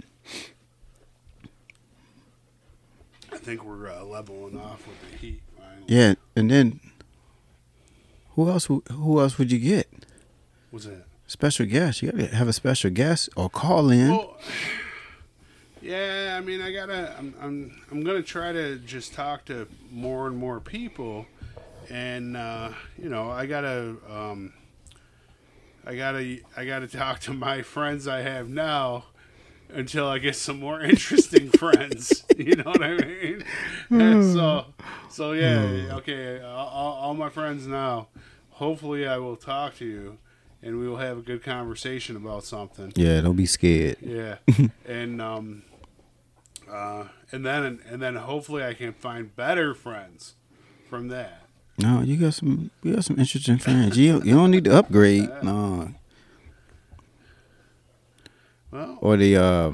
[3.32, 5.41] I think we're uh, leveling off with the heat.
[5.58, 5.84] Finally.
[5.88, 6.80] Yeah, and then
[8.36, 8.65] who else?
[8.65, 9.88] Who, who else would you get?
[10.70, 11.06] What's that?
[11.28, 12.02] Special guest.
[12.02, 14.10] You gotta have a special guest or call in.
[14.10, 14.38] Well,
[15.82, 17.15] yeah, I mean, I gotta.
[17.17, 21.26] I'm, I'm, I'm gonna try to just talk to more and more people,
[21.89, 24.54] and uh, you know, I gotta, um,
[25.86, 29.06] I gotta, I gotta talk to my friends I have now
[29.74, 32.24] until I get some more interesting friends.
[32.42, 33.44] You know what I mean?
[33.92, 34.66] And so,
[35.12, 36.42] so yeah, okay.
[36.42, 38.08] All, all all my friends now.
[38.50, 40.18] Hopefully, I will talk to you,
[40.64, 42.94] and we will have a good conversation about something.
[42.96, 43.98] yeah, don't be scared.
[44.02, 44.38] Yeah,
[44.88, 45.64] and um,
[46.72, 50.34] uh, and then and then hopefully I can find better friends
[50.90, 51.44] from that.
[51.78, 52.72] No, you got some.
[52.82, 54.00] You got some interesting friends.
[54.00, 55.30] You you don't need to upgrade.
[55.44, 55.92] No,
[58.72, 59.72] Well, or the uh,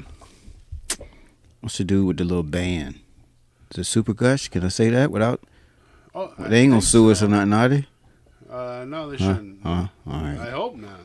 [1.60, 2.98] what's the dude with the little band?
[3.70, 4.48] Is it Super Gush?
[4.48, 5.40] Can I say that without?
[6.14, 7.26] oh, They ain't gonna sue us so.
[7.26, 7.86] or nothing, are they?
[8.50, 9.34] Uh, no, they Huh?
[9.34, 9.62] shouldn't.
[9.62, 9.88] Huh?
[10.06, 10.38] all right.
[10.38, 11.00] I hope not.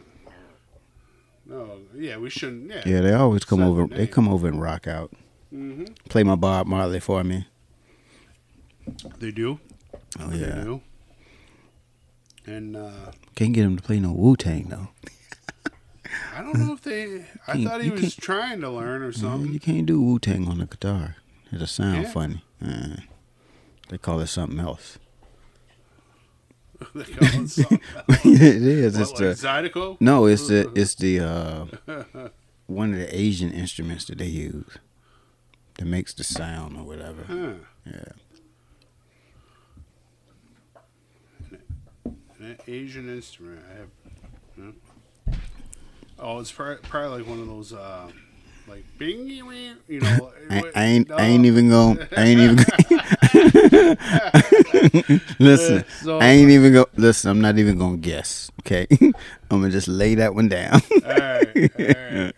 [1.45, 2.69] No, yeah, we shouldn't.
[2.69, 2.81] Yeah.
[2.85, 3.85] Yeah, they always come over.
[3.85, 5.11] the They come over and rock out.
[5.49, 7.45] hmm Play my Bob Marley for me.
[9.19, 9.59] They do.
[10.19, 10.63] Oh They yeah.
[10.63, 10.81] do.
[12.45, 14.87] And uh, Can't get them to play no Wu Tang though.
[16.35, 17.25] I don't know if they.
[17.47, 19.53] I thought he was trying to learn or something.
[19.53, 21.15] you can't do Wu Tang on the guitar.
[21.51, 22.09] It'll sound Yeah.
[22.11, 22.43] funny.
[22.65, 22.95] Uh,
[23.89, 24.97] they call it something else.
[26.95, 27.79] they call it something.
[28.07, 28.97] it is.
[28.97, 29.97] What, It's like the Zydeco?
[29.99, 30.25] no.
[30.25, 31.65] It's the it's the uh,
[32.67, 34.77] one of the Asian instruments that they use
[35.77, 37.23] that makes the sound or whatever.
[37.27, 37.53] Huh.
[37.85, 38.11] Yeah.
[42.39, 43.61] An Asian instrument.
[43.71, 44.73] I have.
[46.23, 48.07] Oh, it's probably, probably like one of those, uh,
[48.67, 49.43] like bing, you
[49.99, 50.31] know.
[50.49, 52.57] I, I ain't I ain't even going I ain't even
[55.39, 58.49] Listen, So- I ain't even go listen, I'm not even gonna guess.
[58.61, 58.87] Okay.
[59.01, 59.13] I'm
[59.49, 60.79] gonna just lay that one down.
[61.05, 62.31] All right, all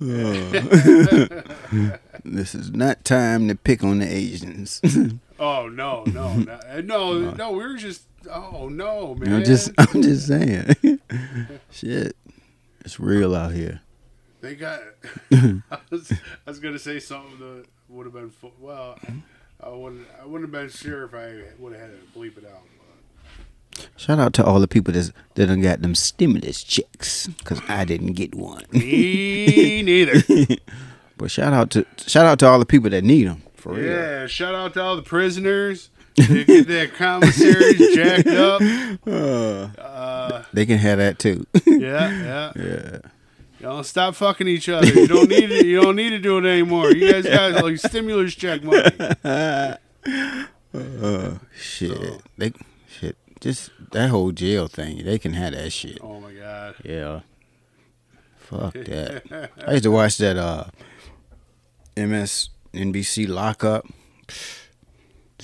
[0.00, 2.00] right.
[2.24, 4.80] this is not time to pick on the Asians.
[5.38, 7.52] Oh no, no, no, no, no.
[7.52, 8.02] We were just.
[8.28, 9.34] Oh no, man.
[9.34, 10.74] I'm just I'm just saying.
[11.70, 12.16] Shit.
[12.84, 13.80] It's real out here.
[14.40, 14.80] They got.
[15.32, 18.32] I was, I was gonna say something that would have been.
[18.60, 18.98] Well,
[19.60, 20.06] I wouldn't.
[20.20, 22.62] I wouldn't have been sure if I would have had to bleep it out.
[23.72, 23.88] But.
[23.96, 27.84] Shout out to all the people that's, that done got them stimulus checks, cause I
[27.84, 28.64] didn't get one.
[28.70, 30.22] Me neither.
[31.16, 33.84] But shout out to shout out to all the people that need them for real.
[33.84, 35.90] Yeah, shout out to all the prisoners.
[36.16, 38.60] They get their commissaries jacked up.
[39.06, 41.46] Uh, They can have that too.
[41.66, 42.52] yeah, yeah.
[42.56, 42.98] yeah.
[43.60, 44.86] Y'all stop fucking each other.
[44.86, 45.66] You don't need it.
[45.66, 46.90] You don't need to do it anymore.
[46.92, 48.84] You guys got like stimulus check money.
[50.76, 51.96] Oh shit.
[51.96, 52.52] So- They
[52.88, 53.16] shit.
[53.40, 55.04] Just that whole jail thing.
[55.04, 55.98] They can have that shit.
[56.02, 56.74] Oh my god.
[56.84, 57.20] Yeah.
[58.38, 59.50] Fuck that.
[59.66, 60.64] I used to watch that uh
[61.96, 63.86] MSNBC lockup.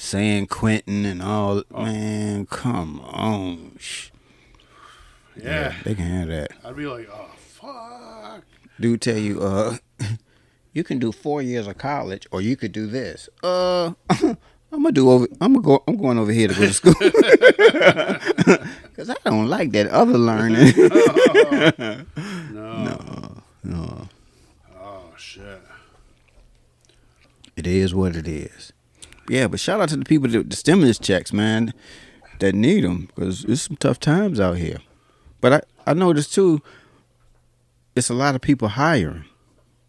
[0.03, 3.77] San Quentin and all man, come on.
[3.79, 4.09] Sh-
[5.37, 5.75] Yeah.
[5.85, 6.53] They can have that.
[6.65, 8.43] I'd be like, oh fuck.
[8.81, 9.77] Dude tell you, uh
[10.73, 13.29] you can do four years of college or you could do this.
[13.43, 13.93] Uh
[14.73, 16.95] I'm gonna do over I'm gonna go I'm going over here to go to school.
[18.97, 20.73] Cause I don't like that other learning.
[22.55, 23.43] no No.
[23.65, 24.09] no.
[24.81, 25.61] Oh shit.
[27.55, 28.73] It is what it is.
[29.31, 31.73] Yeah, but shout out to the people that the stimulus checks, man,
[32.41, 34.79] that need them because it's some tough times out here.
[35.41, 36.61] But I I noticed too,
[37.95, 39.25] it's a lot of people hiring.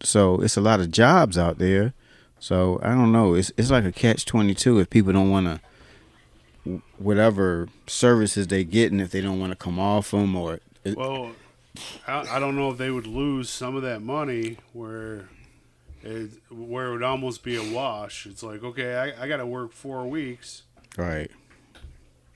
[0.04, 1.94] so it's a lot of jobs out there.
[2.40, 3.34] So I don't know.
[3.34, 5.48] It's it's like a catch twenty two if people don't want
[6.66, 10.96] to whatever services they getting if they don't want to come off them or it,
[10.96, 11.32] Well,
[12.08, 15.30] I, I don't know if they would lose some of that money where
[16.04, 18.26] it where it would almost be a wash.
[18.26, 20.64] It's like okay, I, I got to work four weeks,
[20.98, 21.30] right.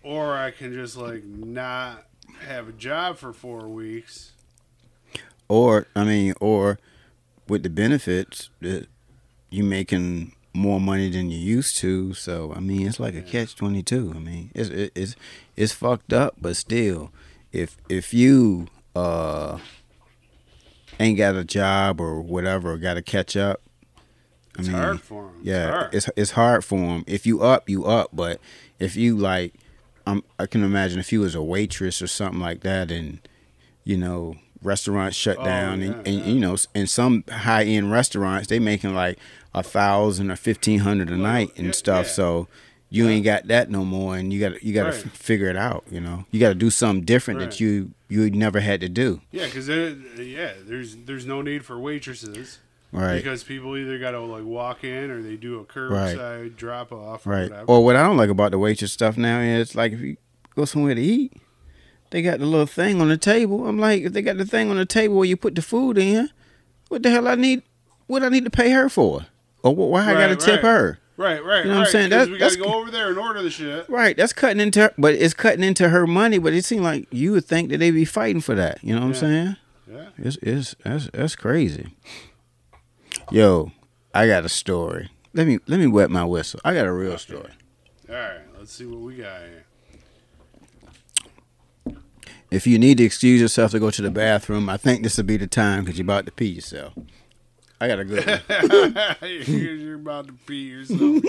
[0.03, 2.05] or I can just like not
[2.47, 4.34] have a job for four weeks.
[5.47, 6.80] Or I mean, or
[7.47, 8.88] with the benefits, that
[9.49, 12.13] you making more money than you used to.
[12.13, 14.13] So I mean, it's like a catch twenty two.
[14.16, 15.16] I mean, it's it, it's
[15.55, 17.11] it's fucked up, but still,
[17.51, 19.59] if if you uh
[20.99, 23.61] ain't got a job or whatever, or got to catch up.
[24.57, 25.39] I It's mean, hard for them.
[25.43, 27.03] yeah, it's it's hard for them.
[27.07, 28.09] If you up, you up.
[28.13, 28.39] But
[28.79, 29.53] if you like,
[30.07, 33.19] um, I can imagine if you was a waitress or something like that, and
[33.83, 36.25] you know restaurants shut Oh, down, yeah, and, and yeah.
[36.25, 39.19] you know, in some high end restaurants they making like
[39.53, 42.07] a thousand or fifteen hundred a Well, night and yeah, stuff.
[42.07, 42.47] So
[42.89, 45.05] you ain't got that no more, and you got you got to Right.
[45.05, 45.83] f- figure it out.
[45.91, 47.49] You know, you got to do something different Right.
[47.49, 49.21] that you you never had to do.
[49.31, 52.59] Yeah, because yeah, there's there's no need for waitresses
[52.91, 53.15] Right.
[53.17, 57.25] because people either got to like walk in or they do a curbside drop off
[57.25, 57.49] or Right.
[57.49, 57.65] whatever.
[57.67, 60.17] Or what I don't like about the waitress stuff now is like if you
[60.55, 61.33] go somewhere to eat,
[62.11, 63.67] they got the little thing on the table.
[63.67, 65.97] I'm like, if they got the thing on the table where you put the food
[65.97, 66.29] in,
[66.88, 67.63] what the hell I need?
[68.07, 69.25] What I need to pay her for?
[69.63, 70.99] Or wh- why I got to Right, tip her?
[71.18, 72.09] Right, right, You know what I'm saying?
[72.09, 72.11] saying?
[72.11, 73.89] 'cause That- we got to that's- go over there and order the shit.
[73.89, 74.16] Right.
[74.18, 76.38] That's cutting into, but it's cutting into her money.
[76.38, 78.80] But it seemed like you would think that they'd be fighting for that.
[78.84, 79.55] You know what I'm saying?
[79.91, 80.05] Yeah.
[80.18, 81.95] It's it's that's that's crazy.
[83.32, 83.72] Yo,
[84.13, 85.09] I got a story.
[85.34, 86.59] Let me let me wet my whistle.
[86.66, 87.51] I got a real story.
[88.09, 89.63] All right, let's see what we got here.
[92.51, 95.24] If you need to excuse yourself to go to the bathroom, I think this will
[95.26, 96.93] be the time because you're about to pee yourself.
[97.86, 98.41] I got a good one.
[99.77, 101.23] you're, about to pee yourself.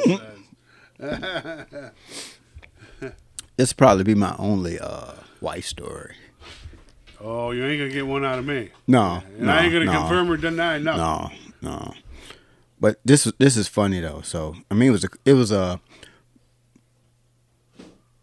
[3.59, 6.15] This will probably be my only uh, wife story.
[7.23, 8.69] oh, you ain't gonna get one out of me.
[8.87, 11.01] No, And no, I ain't gonna no, confirm or deny nothing.
[11.63, 11.95] No, no.
[12.79, 14.21] But this this is funny though.
[14.21, 15.81] So I mean, it was a it was a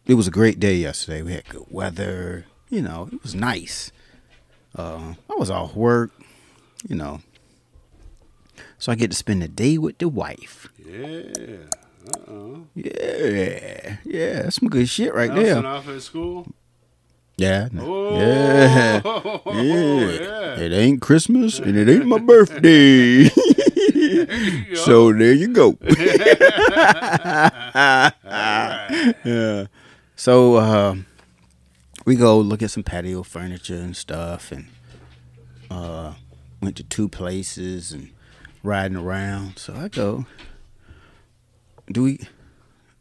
[0.06, 1.24] it was a great day yesterday.
[1.24, 2.46] We had good weather.
[2.70, 3.92] You know, it was nice.
[4.76, 6.12] Uh, I was off work.
[6.88, 7.22] You know,
[8.84, 10.68] so I get to spend the day with the wife.
[10.78, 11.24] Yeah.
[12.06, 12.68] Uh oh.
[12.76, 15.72] Yeah, yeah, that's some good shit right Nelson there.
[15.72, 16.46] off at school.
[17.38, 19.02] Yeah, Oh, yeah,
[19.46, 19.62] yeah.
[19.62, 20.60] yeah.
[20.60, 23.30] It ain't Christmas and it ain't my birthday.
[23.30, 24.76] go.
[24.76, 25.78] so there you go.
[27.74, 28.14] Alright.
[29.24, 29.68] yeah.
[30.18, 30.96] So uh,
[32.06, 34.68] we go look at some patio furniture and stuff, and
[35.72, 36.16] uh,
[36.62, 38.10] went to two places and
[38.64, 39.58] riding around.
[39.60, 40.26] So I go.
[41.92, 42.20] Do we?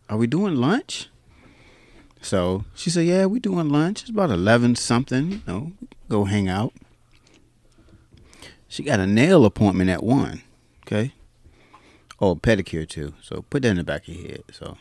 [0.09, 1.09] Are we doing lunch?
[2.21, 4.03] So she said, "Yeah, we doing lunch.
[4.03, 5.31] It's about eleven something.
[5.31, 5.73] You know,
[6.09, 6.73] go hang out."
[8.69, 10.43] She got a nail appointment at one.
[10.87, 11.13] Okay.
[12.21, 13.15] Oh, pedicure too.
[13.21, 14.43] So put that in the back of your head.
[14.53, 14.77] So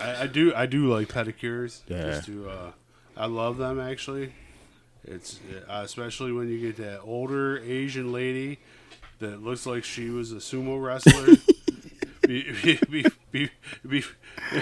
[0.00, 0.54] I, I do.
[0.54, 1.82] I do like pedicures.
[1.86, 2.02] Yeah.
[2.02, 2.72] Just to, uh,
[3.16, 4.32] I love them actually.
[5.04, 8.58] It's uh, especially when you get that older Asian lady
[9.22, 11.36] that looks like she was a sumo wrestler.
[12.26, 14.04] be, be, be, be,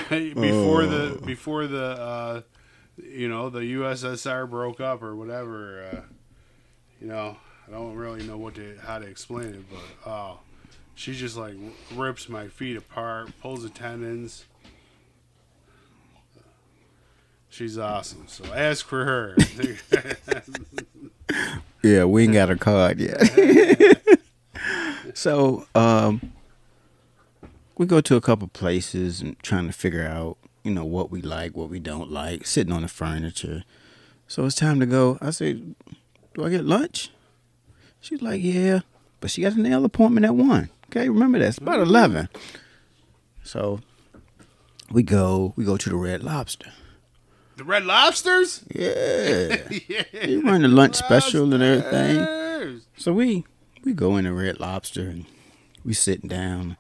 [0.09, 2.41] be, before the before the uh,
[2.97, 5.85] you know the USSR broke up or whatever.
[5.93, 6.01] Uh,
[7.01, 7.37] you know,
[7.67, 10.39] I don't really know what to how to explain it, but oh,
[10.95, 11.55] she just like
[11.95, 14.45] rips my feet apart, pulls the tendons.
[17.49, 18.25] She's awesome.
[18.29, 19.37] So ask for her.
[21.83, 23.21] Yeah, we ain't got a card yet.
[25.15, 26.33] so, um,
[27.79, 31.23] we go to a couple places and trying to figure out, you know, what we
[31.23, 33.65] like, what we don't like, sitting on the furniture.
[34.29, 35.19] So it's time to go.
[35.21, 35.55] I say,
[36.35, 37.11] "Do I get lunch?"
[38.01, 38.81] She's like, "Yeah,"
[39.21, 40.71] but she got a nail appointment at one.
[40.87, 41.49] Okay, remember that.
[41.49, 42.29] It's about eleven.
[43.43, 43.81] So
[44.91, 45.53] we go.
[45.57, 46.73] We go to the Red Lobster.
[47.57, 48.63] the Red Lobsters?
[48.75, 49.57] Yeah,
[49.89, 50.41] yeah.
[50.45, 52.81] run the lunch special and everything.
[52.97, 53.45] So we
[53.85, 55.27] we go in the Red Lobster and
[55.85, 56.77] we sitting down.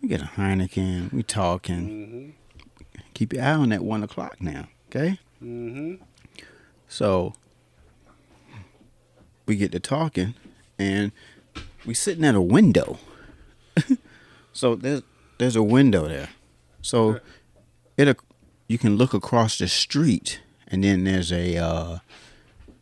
[0.00, 1.12] We get a Heineken.
[1.12, 2.34] We talking.
[2.96, 3.02] Mhm.
[3.14, 5.18] Keep your eye on that one o'clock now, okay?
[5.42, 5.98] Mhm.
[6.88, 7.32] So
[9.46, 10.34] we get to talking,
[10.78, 11.10] and
[11.84, 12.98] we sitting at a window.
[14.52, 15.02] so there's
[15.38, 16.28] there's a window there.
[16.82, 17.20] So
[17.96, 18.16] it
[18.68, 21.98] you can look across the street, and then there's a uh,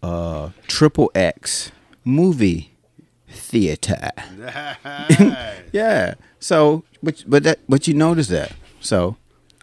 [0.03, 1.71] uh, triple X
[2.05, 2.76] movie
[3.37, 4.11] Theater.
[4.37, 5.57] Nice.
[5.73, 6.15] Yeah.
[6.41, 8.53] So, but but that but you notice that.
[8.81, 9.17] So,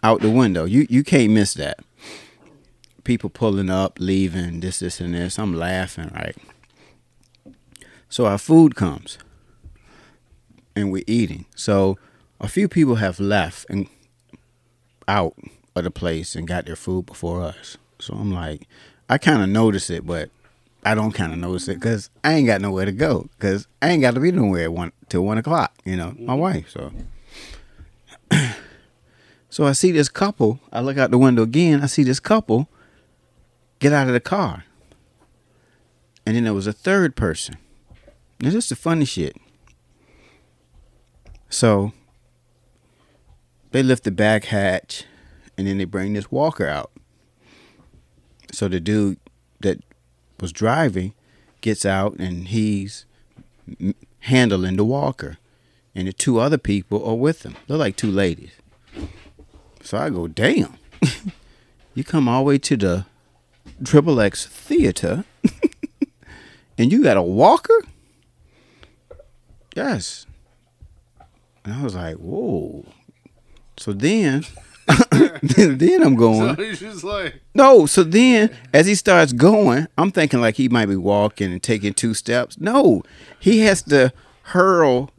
[0.03, 1.79] out the window, you you can't miss that.
[3.03, 5.37] People pulling up, leaving, this, this, and this.
[5.37, 6.35] I'm laughing, right?
[8.09, 9.17] So our food comes,
[10.75, 11.45] and we're eating.
[11.55, 11.97] So
[12.39, 13.87] a few people have left and
[15.07, 15.35] out
[15.75, 17.77] of the place and got their food before us.
[17.99, 18.67] So I'm like,
[19.09, 20.29] I kind of notice it, but
[20.85, 23.89] I don't kind of notice it because I ain't got nowhere to go because I
[23.89, 25.73] ain't got to be nowhere at one till one o'clock.
[25.85, 26.37] You know, my mm-hmm.
[26.37, 26.69] wife.
[26.69, 26.91] So,
[29.49, 30.59] so I see this couple.
[30.71, 31.81] I look out the window again.
[31.81, 32.69] I see this couple
[33.79, 34.65] get out of the car,
[36.25, 37.57] and then there was a third person.
[38.39, 39.37] And this is the funny shit.
[41.49, 41.93] So
[43.71, 45.05] they lift the back hatch,
[45.57, 46.91] and then they bring this walker out.
[48.51, 49.17] So the dude
[49.61, 49.79] that
[50.43, 51.13] was driving
[51.61, 53.05] gets out and he's
[54.19, 55.37] handling the walker,
[55.95, 57.55] and the two other people are with him.
[57.65, 58.51] They're like two ladies.
[59.81, 60.73] So I go, damn.
[61.95, 63.05] you come all the way to the
[63.85, 65.23] Triple X Theater,
[66.77, 67.81] and you got a walker?
[69.77, 70.25] Yes.
[71.63, 72.85] And I was like, whoa.
[73.77, 74.43] So then,
[74.87, 76.55] then I'm going.
[76.55, 80.69] So he's just like, No, so then as he starts going, I'm thinking like he
[80.69, 82.59] might be walking and taking two steps.
[82.59, 83.03] No,
[83.39, 84.11] he has to
[84.47, 85.09] hurl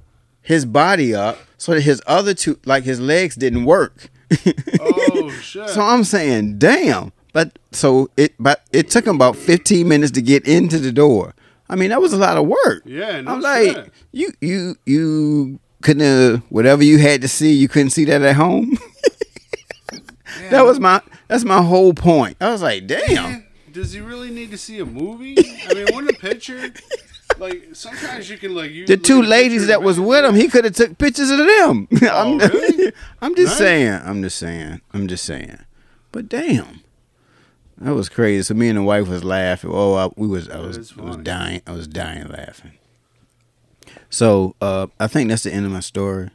[0.43, 4.11] his body up so that his other two, like his legs, didn't work.
[4.81, 5.69] oh shit.
[5.71, 7.13] so I'm saying, damn.
[7.33, 11.35] But so it, but it took him about 15 minutes to get into the door.
[11.69, 12.83] I mean, that was a lot of work.
[12.85, 17.69] Yeah, no I'm like, you, you, you couldn't, uh, whatever you had to see, you
[17.69, 18.77] couldn't see that at home.
[20.51, 22.37] that was my, that's my whole point.
[22.41, 23.45] I was like, damn.
[23.73, 25.37] Does he really need to see a movie?
[25.69, 26.73] I mean, wouldn't a picture
[27.39, 30.65] like sometimes you can like you The two ladies that was with him, he could
[30.65, 31.89] have took pictures of them.
[32.03, 32.93] I'm, Oh, really?
[33.21, 33.59] I'm just Nice.
[33.59, 34.01] saying.
[34.05, 34.81] I'm just saying.
[34.93, 35.59] I'm just saying.
[36.13, 36.81] But damn,
[37.79, 38.43] that was crazy.
[38.45, 39.71] So me and the wife was laughing.
[39.73, 40.49] Oh, I, we was.
[40.49, 40.93] I was.
[40.97, 41.63] I was dying.
[41.67, 42.73] I was dying laughing.
[44.11, 46.31] So uh, I think that's the end of my story.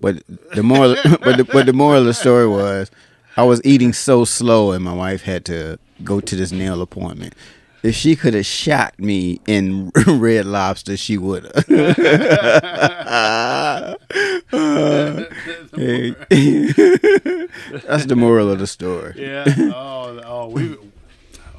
[0.00, 0.22] But
[0.54, 2.90] the moral, but the, but the moral of the story was,
[3.36, 7.34] I was eating so slow, and my wife had to go to this nail appointment.
[7.82, 11.66] If she could have shot me in Red Lobster, she would have.
[17.86, 19.14] That's the moral of the story.
[19.16, 19.44] Yeah.
[19.74, 20.76] Oh, oh, we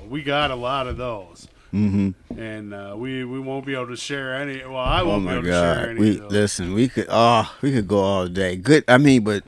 [0.08, 2.40] we got a lot of those, Mm-hmm.
[2.40, 4.64] and uh, we we won't be able to share any.
[4.66, 5.90] Well, I Oh won't be my able to share God!
[5.90, 6.00] any.
[6.00, 6.32] We of those.
[6.32, 6.74] listen.
[6.74, 7.08] We could.
[7.10, 8.56] Oh, we could go all day.
[8.56, 8.84] Good.
[8.88, 9.44] I mean, but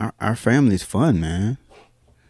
[0.00, 1.58] our, our family's fun, man.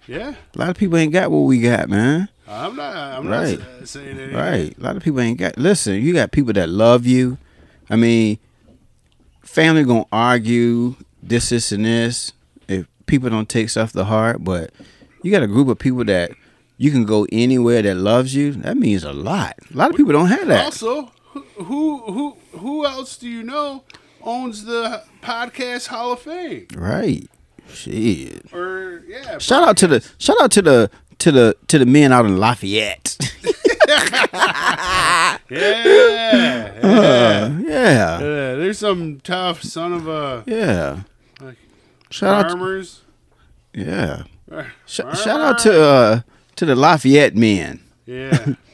[0.07, 2.29] Yeah, A lot of people ain't got what we got, man.
[2.49, 2.97] I'm not.
[3.19, 3.59] I'm Right.
[3.59, 4.35] not saying anything.
[4.35, 4.79] Right.
[4.79, 5.59] A lot of people ain't got.
[5.59, 7.37] Listen, you got people that love you.
[7.91, 8.39] I mean,
[9.43, 12.33] family gonna argue this, this, and this.
[12.69, 14.71] If people don't take stuff to heart, but
[15.23, 16.31] you got a group of people that
[16.79, 18.53] you can go anywhere that loves you.
[18.53, 19.57] That means a lot.
[19.73, 20.65] A lot of people don't have that.
[20.65, 23.85] Also, who who who who else do you know
[24.23, 26.67] owns the podcast Hall of Fame?
[26.75, 27.29] Right.
[27.73, 28.53] Shit.
[28.53, 32.13] Or yeah, Shout out to the shout out to the to the to the men
[32.13, 33.17] out in Lafayette.
[33.45, 36.73] yeah, yeah.
[36.83, 38.19] Uh, yeah.
[38.21, 41.03] Yeah, there's some tough son of a Yeah.
[41.41, 41.57] Like,
[42.11, 43.03] Shout out to, farmers.
[43.75, 44.25] yeah.
[44.51, 46.21] Uh, Sh- shout out to uh
[46.57, 47.81] to the Lafayette men.
[48.07, 48.55] yeah.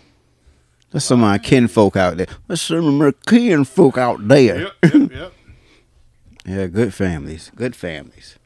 [0.90, 2.28] That's some of my kinfolk out there.
[2.46, 4.60] That's some of my kinfolk out there.
[4.60, 5.32] yep, yep, yep.
[6.46, 7.50] Yeah, good families.
[7.56, 8.38] Good families.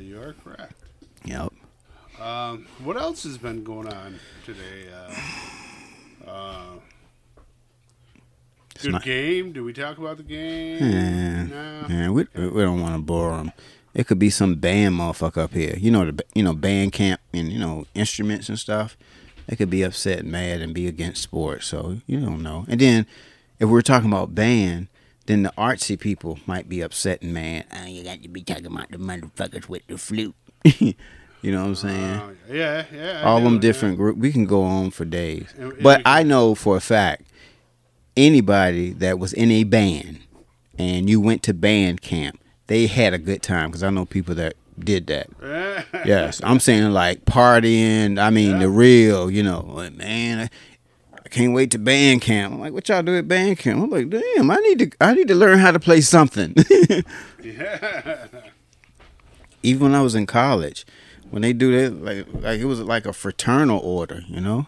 [0.00, 0.74] You are correct.
[1.24, 1.52] Yep.
[2.20, 4.88] Um, what else has been going on today?
[6.26, 6.62] Uh, uh,
[8.82, 9.52] good not- game.
[9.52, 10.78] Do we talk about the game?
[10.80, 11.42] Yeah.
[11.44, 11.86] No.
[11.88, 13.52] Yeah, we, we don't want to bore them.
[13.94, 15.74] It could be some band motherfucker up here.
[15.76, 18.96] You know the you know band camp and you know instruments and stuff.
[19.46, 21.66] They could be upset and mad and be against sports.
[21.66, 22.66] So you don't know.
[22.68, 23.06] And then
[23.58, 24.86] if we're talking about band,
[25.30, 27.66] then the artsy people might be upset and mad.
[27.72, 30.34] Oh, you got to be talking about the motherfuckers with the flute.
[30.64, 30.94] you
[31.44, 32.14] know what I'm saying?
[32.14, 33.22] Uh, yeah, yeah.
[33.24, 33.60] All do, them yeah.
[33.60, 34.18] different group.
[34.18, 35.46] We can go on for days.
[35.56, 37.30] And but can- I know for a fact
[38.16, 40.20] anybody that was in a band
[40.78, 44.34] and you went to band camp, they had a good time because I know people
[44.36, 45.28] that did that.
[46.04, 48.18] Yes, I'm saying like partying.
[48.18, 50.50] I mean the real, you know, like, man.
[51.30, 52.54] Can't wait to band camp.
[52.54, 53.82] I'm like, what y'all do at band camp?
[53.82, 56.54] I'm like, damn, I need to, I need to learn how to play something.
[57.42, 58.26] yeah.
[59.62, 60.84] Even when I was in college,
[61.30, 64.66] when they do that, like, like it was like a fraternal order, you know.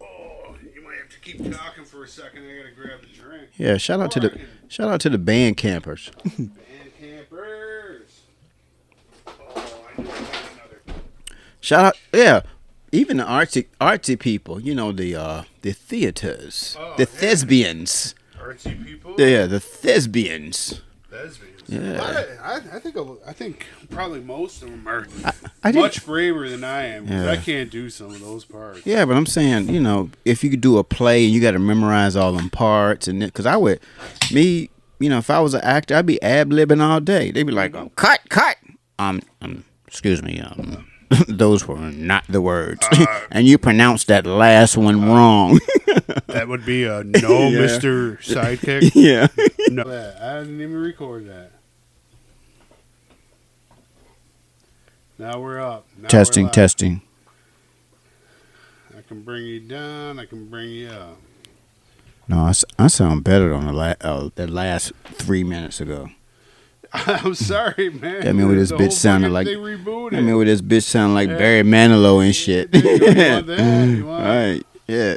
[0.00, 3.48] Oh, you might have to keep talking for a second, I gotta grab the drink.
[3.56, 6.10] Yeah, shout out to the shout out to the band campers.
[6.24, 6.52] Band
[7.00, 8.20] campers.
[9.26, 9.32] Oh,
[9.98, 11.00] I knew I had another.
[11.60, 12.42] Shout out, yeah,
[12.92, 14.60] even the artsy artsy people.
[14.60, 17.06] You know the uh the theaters, Oh, the yeah.
[17.06, 18.14] thespians.
[18.38, 19.14] Artsy people.
[19.18, 20.80] Yeah, the thespians.
[21.10, 21.48] Lesbians.
[21.68, 22.36] Yeah.
[22.42, 25.06] I, I, I think I think probably most of them are
[25.62, 27.06] I did- much braver than I am.
[27.06, 28.84] 'cause I can't do some of those parts.
[28.84, 31.52] Yeah, but I'm saying, you know, if you could do a play and you got
[31.52, 33.78] to memorize all them parts, and because I would,
[34.32, 37.30] me, you know, if I was an actor, I'd be ab libbing all day.
[37.30, 38.56] They'd be like, "Cut, cut."
[38.98, 40.40] Um, um, excuse me.
[40.40, 40.86] Um,
[41.28, 42.86] those were not the words,
[43.30, 45.58] and you pronounced that last one wrong.
[46.26, 47.60] That would be a no, Yeah.
[47.60, 48.92] Mister Sidekick.
[48.94, 49.26] yeah.
[49.68, 51.50] No, I didn't even record that.
[55.18, 55.86] Now we're up.
[55.96, 57.02] Now we're testing, testing.
[58.96, 60.18] I can bring you down.
[60.18, 61.18] I can bring you up.
[62.28, 66.08] No, I sound better than the la- uh, the last three minutes ago.
[67.06, 68.28] I'm sorry, man.
[68.28, 70.16] I mean, with this bitch sounded like- they rebooted.
[70.16, 71.38] I mean, with this bitch sound like Yeah.
[71.38, 72.68] Barry Manilow and shit.
[72.74, 74.56] You want that?
[74.56, 74.66] Right?
[74.86, 75.16] Yeah.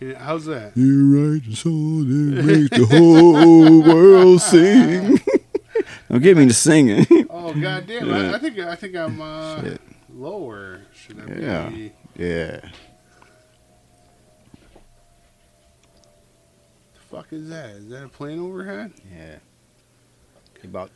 [0.00, 0.76] You- how's that?
[0.76, 5.18] You write the song that makes the whole world sing.
[6.10, 7.06] Don't get me to singing.
[7.30, 8.10] Oh goddamn!
[8.12, 8.34] I, Yeah.
[8.34, 9.80] I think I think I'm uh, Shit.
[10.14, 10.80] lower.
[10.94, 11.68] Should I Yeah.
[11.70, 11.92] be?
[12.16, 12.60] yeah.
[16.94, 17.70] The fuck is that?
[17.70, 18.92] Is that a plane overhead?
[19.14, 19.36] Yeah.
[20.64, 20.90] About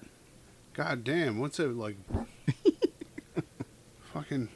[0.75, 1.39] God damn!
[1.39, 1.97] What's it like?
[4.12, 4.49] fucking.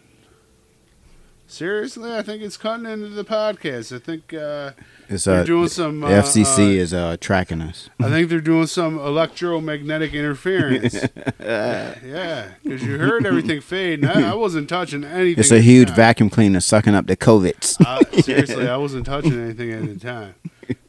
[1.47, 3.95] Seriously, I think it's cutting into the podcast.
[3.95, 4.71] I think uh,
[5.11, 6.01] it's they're uh, doing some.
[6.01, 7.91] the Uh, FCC uh, is uh tracking us.
[8.01, 10.95] I think they're doing some electromagnetic interference.
[11.41, 15.41] yeah, because you heard everything fade, and I, I wasn't touching anything.
[15.41, 17.79] It's a huge vacuum cleaner sucking up the COVIDs.
[17.85, 20.35] Uh, seriously, I wasn't touching anything at the time.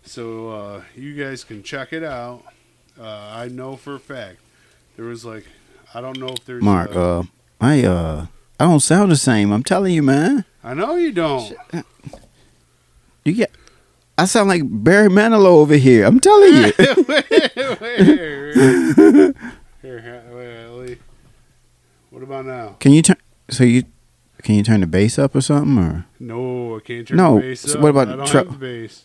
[0.04, 2.44] So uh, you guys can check it out.
[3.00, 4.38] Uh, I know for a fact
[4.96, 5.46] there was like
[5.94, 7.24] I don't know if there's Mark, uh, uh,
[7.62, 8.26] I uh,
[8.60, 9.52] I don't sound the same.
[9.52, 10.46] I'm telling you, man.
[10.64, 11.54] I know you don't.
[13.26, 13.52] You get.
[14.18, 16.06] I sound like Barry Manilow over here.
[16.06, 16.74] I'm telling you.
[17.08, 17.30] wait,
[17.80, 18.00] wait,
[19.82, 21.02] here, wait, wait.
[22.12, 22.76] What about now?
[22.80, 23.18] Can you turn?
[23.50, 23.84] So you
[24.44, 27.42] can you turn the bass up or something or No, I can't turn No, the
[27.42, 27.82] bass so up.
[27.84, 29.04] what about I don't tru- have the bass.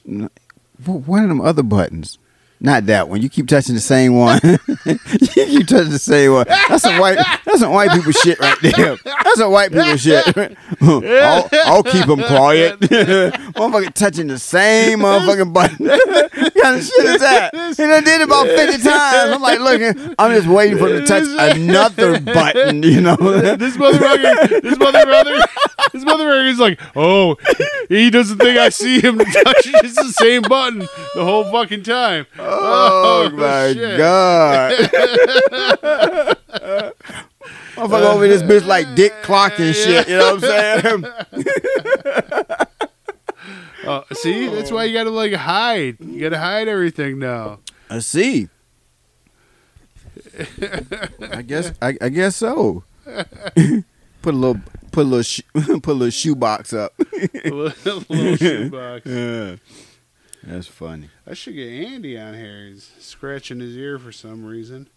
[0.84, 2.18] Wh- one of them other buttons?
[2.61, 3.23] Not that one.
[3.23, 4.41] You keep touching the same one.
[4.85, 6.47] you keep touching the same one.
[6.49, 7.19] That's some white.
[7.45, 8.97] That's some white people shit right there.
[9.05, 10.27] That's some white people shit.
[10.81, 12.81] I'll, I'll keep them quiet.
[12.81, 15.87] motherfucker touching the same motherfucking button.
[15.87, 17.55] what kind of shit is that?
[17.55, 19.35] And I did it about fifty times.
[19.35, 20.15] I'm like looking.
[20.19, 21.25] I'm just waiting for him to touch
[21.57, 22.83] another button.
[22.83, 23.17] You know.
[23.17, 25.47] this motherfucker, this motherfucker,
[25.93, 27.37] this motherfucker is like, oh,
[27.89, 30.81] he doesn't think I see him touching the same button
[31.15, 32.27] the whole fucking time.
[32.51, 33.99] Oh, my shit.
[33.99, 34.72] god.
[37.76, 40.09] Motherfucker over this bitch like Dick Clark and shit.
[40.09, 42.64] You know what I'm saying?
[43.86, 45.96] Uh, see, that's why you gotta like hide.
[46.01, 47.61] You gotta hide everything now.
[47.88, 48.51] I see.
[51.32, 51.72] I guess.
[51.80, 52.84] I, I guess so.
[53.07, 54.61] put a little.
[54.92, 55.22] Put a little.
[55.22, 56.92] Sh- put a little shoebox up.
[56.99, 57.05] A
[57.51, 59.07] little, little shoebox.
[59.07, 59.57] yeah.
[60.42, 61.09] That's funny.
[61.29, 62.68] I should get Andy on here.
[62.68, 64.89] He's scratching his ear for some reason.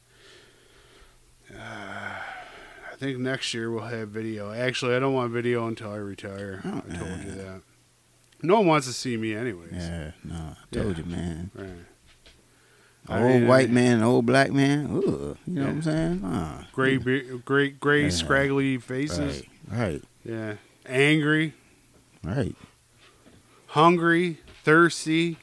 [1.54, 4.54] Uh, I think next year we'll have video.
[4.54, 6.62] Actually, I don't want video until I retire.
[6.64, 7.62] Oh, I told you that.
[8.42, 9.74] No one wants to see me, anyways.
[9.74, 10.12] Yeah.
[10.24, 11.04] No, I told Yeah.
[11.04, 11.52] you, man.
[11.54, 11.70] Right.
[13.18, 14.86] An old mean, white I- man, an old black man.
[14.86, 16.22] Ugh, you know what I'm saying?
[16.22, 16.64] Nah.
[16.72, 19.44] Gray, gray, gray, scraggly faces.
[19.70, 19.80] Right.
[19.80, 20.04] Right.
[20.24, 20.54] Yeah.
[20.86, 21.54] Angry,
[22.24, 22.56] Right.
[23.68, 25.38] hungry, thirsty.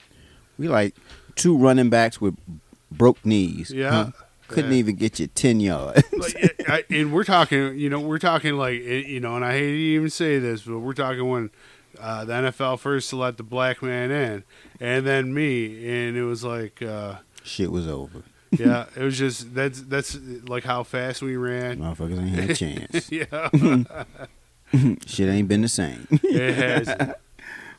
[0.59, 0.94] We like
[1.36, 2.36] two running backs with
[2.90, 3.70] broke knees.
[3.70, 3.90] Yeah.
[3.90, 4.11] huh?
[4.48, 4.78] Couldn't Yeah.
[4.78, 6.02] even get you ten yards.
[6.12, 9.52] like, I, and we're talking, you know, we're talking like, eh, you know, and I
[9.52, 11.50] hate to even say this, but we're talking when
[12.00, 14.44] uh, the NFL first to let the black man in,
[14.80, 18.22] and then me, and it was like, uh, Shit was over.
[18.52, 20.16] yeah, it was just that's that's
[20.48, 21.78] like how fast we ran.
[21.80, 23.12] Motherfuckers ain't had a chance.
[24.72, 26.06] yeah, Shit ain't been the same.
[26.11, 26.88] it has.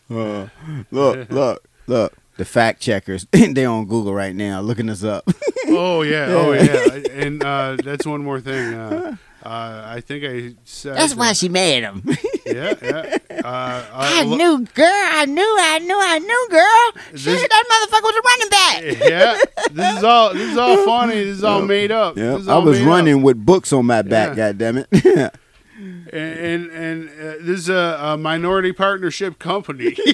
[0.09, 0.47] Uh,
[0.91, 2.17] look, look, look.
[2.40, 3.28] The fact checkers.
[3.32, 5.30] They're on Google right now looking us up.
[5.72, 8.74] Oh yeah, oh yeah, and uh, that's one more thing.
[8.74, 9.16] Uh,
[9.46, 12.02] uh, I think I said That's why that- she made him.
[12.44, 13.18] Yeah, yeah.
[13.40, 14.86] Uh, I uh, lo- knew, girl.
[14.88, 17.04] I knew, I knew, I knew, girl.
[17.14, 19.10] This- Shit, that motherfucker was a running back.
[19.10, 19.38] Yeah,
[19.72, 20.34] this is all.
[20.34, 21.14] This is all funny.
[21.24, 22.18] This is all made up.
[22.18, 22.90] Yeah, This is I was made up.
[22.90, 24.30] running with books on my back.
[24.30, 24.52] Yeah.
[24.54, 25.36] God damn it.
[25.80, 29.95] And and, and uh, this is a, a minority partnership company.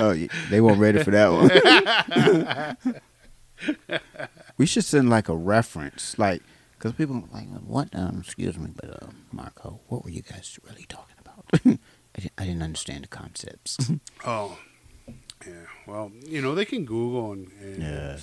[0.00, 0.14] Oh,
[0.50, 4.00] they weren't ready for that one.
[4.56, 6.42] we should send like a reference, like
[6.78, 7.88] because people like what?
[7.92, 11.44] Um, excuse me, but uh, Marco, what were you guys really talking about?
[11.52, 11.58] I,
[12.20, 13.90] didn't, I didn't understand the concepts.
[14.24, 14.58] oh,
[15.46, 15.52] yeah.
[15.86, 18.18] Well, you know they can Google and, and Yeah.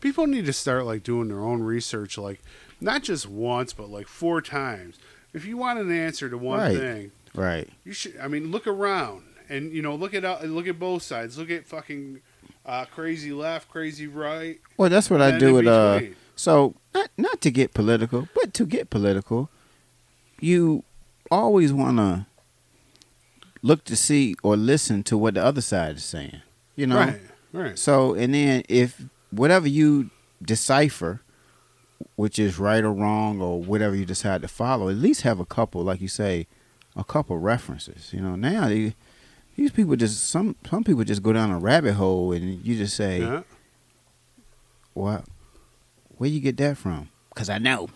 [0.00, 2.42] people need to start like doing their own research, like
[2.80, 4.98] not just once, but like four times.
[5.32, 6.76] If you want an answer to one Right.
[6.76, 7.68] thing, right.
[7.84, 8.16] you should.
[8.18, 11.36] I mean, look around and you know look at uh, look at both sides.
[11.38, 12.20] Look at fucking
[12.64, 14.60] uh, crazy left, crazy right.
[14.76, 16.00] Well, that's what I do with uh.
[16.36, 19.50] So not not to get political, but to get political,
[20.40, 20.84] you
[21.30, 22.26] always want to
[23.62, 26.42] look to see or listen to what the other side is saying.
[26.76, 27.20] You know, Right,
[27.52, 27.78] right.
[27.78, 30.10] So, and then if whatever you
[30.42, 31.22] decipher,
[32.16, 35.44] which is right or wrong or whatever you decide to follow, at least have a
[35.44, 36.46] couple, like you say,
[36.96, 38.12] a couple references.
[38.12, 38.94] You know, now they,
[39.56, 42.96] these people just some some people just go down a rabbit hole and you just
[42.96, 43.42] say, Yeah.
[44.92, 45.24] "What?
[46.18, 47.88] Where you get that from?" Because I know.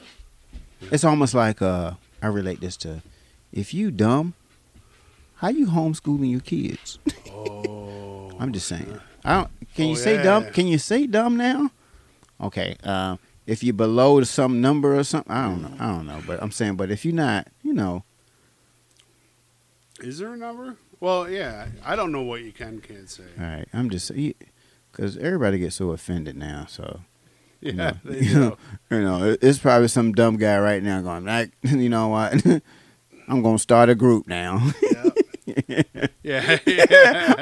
[0.81, 1.93] It's almost like uh,
[2.23, 3.03] I relate this to,
[3.53, 4.35] if you dumb,
[5.37, 6.99] how you homeschooling your kids?
[7.33, 8.99] Oh, I'm just saying.
[9.25, 9.51] I don't.
[9.75, 10.23] Can Oh, you say yeah.
[10.23, 10.45] dumb?
[10.53, 11.71] Can you say dumb now?
[12.41, 12.77] Okay.
[12.83, 13.17] Uh,
[13.49, 15.73] if you're below some number or something, I don't know.
[15.81, 16.23] I don't know.
[16.27, 18.05] But I'm saying, but if you're not, you know,
[20.01, 20.77] Is there a number?
[21.01, 21.69] Well, yeah.
[21.85, 23.25] I don't know what you can can't say.
[23.39, 23.67] all right.
[23.73, 24.13] I'm just
[24.93, 26.67] because everybody gets so offended now.
[26.69, 27.01] So
[27.61, 28.41] Yeah, you know, they you do.
[28.41, 28.57] know,
[28.91, 32.45] you know, it- it's probably some dumb guy right now going like, you know what?
[33.29, 34.73] I'm gonna start a group now.
[35.67, 35.83] yeah,
[36.23, 36.59] yeah.
[36.67, 37.35] yeah.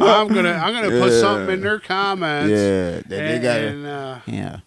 [0.00, 2.50] I'm gonna I'm gonna put something in their comments.
[2.50, 3.58] yeah, that they and, got.
[3.60, 4.60] and, uh, Yeah.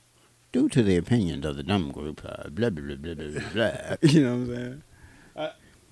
[0.51, 3.95] Due to the opinions of the dumb group, uh, blah blah blah blah blah blah.
[4.09, 4.83] you know what I'm saying?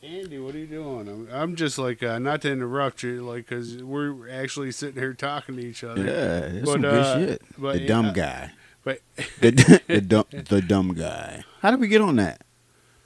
[0.04, 1.08] Andy, what are you doing?
[1.08, 5.14] I'm, I'm just like uh, not to interrupt you, like because we're actually sitting here
[5.14, 6.04] talking to each other.
[6.06, 7.42] Yeah, that's But, some good uh, shit.
[7.58, 8.52] but the yeah, dumb guy.
[8.84, 9.00] But
[9.42, 11.44] The, the dumb the dumb guy.
[11.62, 12.42] How did we get on that?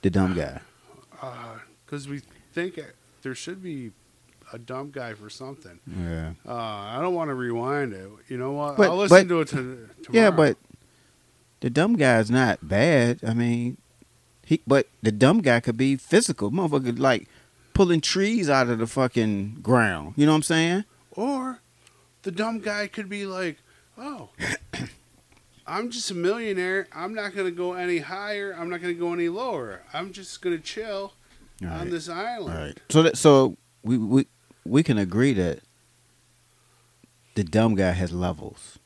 [0.02, 0.60] The dumb guy.
[1.86, 2.20] because we
[2.52, 2.78] think
[3.22, 3.92] there should be
[4.52, 5.80] a dumb guy for something.
[5.86, 6.32] Yeah.
[6.46, 8.08] Uh, I don't want to rewind it.
[8.28, 8.76] You know what?
[8.76, 10.24] But- I'll listen but- to it to, tomorrow.
[10.24, 10.56] Yeah, but
[11.62, 13.20] the dumb guy's not bad.
[13.26, 13.78] I mean,
[14.44, 16.50] he but the dumb guy could be physical.
[16.50, 17.28] Motherfucker like
[17.72, 20.14] pulling trees out of the fucking ground.
[20.16, 20.84] You know what I'm saying?
[21.12, 21.60] Or
[22.22, 23.58] the dumb guy could be like,
[23.96, 24.30] oh,
[25.66, 26.88] I'm just a millionaire.
[26.92, 28.52] I'm not going to go any higher.
[28.52, 29.82] I'm not going to go any lower.
[29.94, 31.12] I'm just going to chill
[31.64, 32.58] on this island.
[32.58, 32.80] Right.
[32.88, 34.26] So that so we we
[34.64, 35.60] we can agree that
[37.36, 38.80] the dumb guy has levels.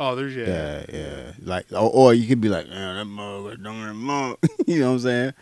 [0.00, 0.46] Oh, there's, yeah.
[0.46, 1.32] Yeah, yeah.
[1.42, 4.36] Like, or, or you could be like, yeah, that motherfucker as mother.
[4.66, 5.32] you know what I'm saying?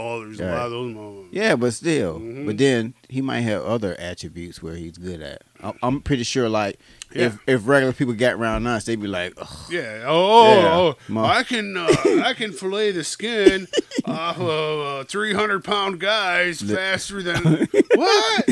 [0.00, 1.28] Oh, there's a lot of those moments.
[1.34, 2.20] Yeah, but still.
[2.20, 2.46] Mhm.
[2.46, 5.42] But then he might have other attributes where he's good at.
[5.82, 6.78] I'm, pretty sure, like,
[7.12, 7.26] Yeah.
[7.26, 9.48] if if regular people got around us, they'd be like, Ugh.
[9.70, 10.04] Yeah.
[10.06, 10.74] Oh, Yeah.
[10.76, 11.88] oh, Mo- I can uh,
[12.24, 13.66] I can fillet the skin
[14.04, 18.48] off of uh, 300 pound guys faster than what?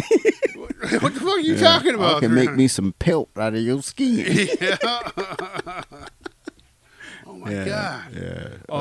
[1.01, 2.17] what the fuck are you yeah, talking about?
[2.17, 4.49] I can make me some pelt out of your skin.
[4.61, 4.77] yeah.
[7.27, 8.05] oh my yeah, god.
[8.15, 8.49] Yeah.
[8.69, 8.77] Oh,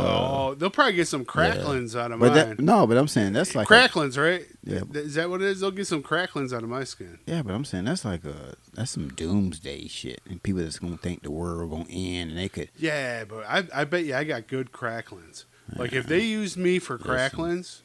[0.51, 2.35] Uh, they'll probably get some cracklings out of but mine.
[2.35, 4.45] that no, but I'm saying that's like a, cracklings, right?
[4.63, 4.81] Yeah.
[4.93, 5.59] Is that what it is?
[5.61, 7.19] They'll get some cracklings out of my skin.
[7.25, 10.97] yeah, but I'm saying that's like a that's some doomsday shit, and people that's gonna
[10.97, 14.23] think the world gonna end, and they could Yeah, but I, I bet you I
[14.23, 15.45] got good cracklings.
[15.75, 17.81] Like if they used me for cracklings.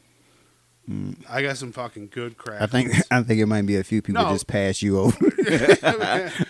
[1.28, 2.60] I got some fucking good crap.
[2.62, 4.32] I think I think it might be a few people No.
[4.32, 5.30] just pass you over.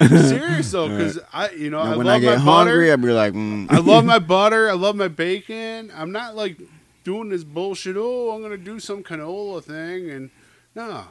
[0.00, 2.70] Serious though, because I, you know, I when love I get my butter.
[2.70, 3.70] hungry, I'll be like, mm.
[3.70, 4.68] I love my butter.
[4.68, 5.92] I love my bacon.
[5.94, 6.58] I'm not like
[7.04, 7.96] doing this bullshit.
[7.98, 10.30] Oh, I'm gonna do some canola thing, and
[10.74, 11.04] no.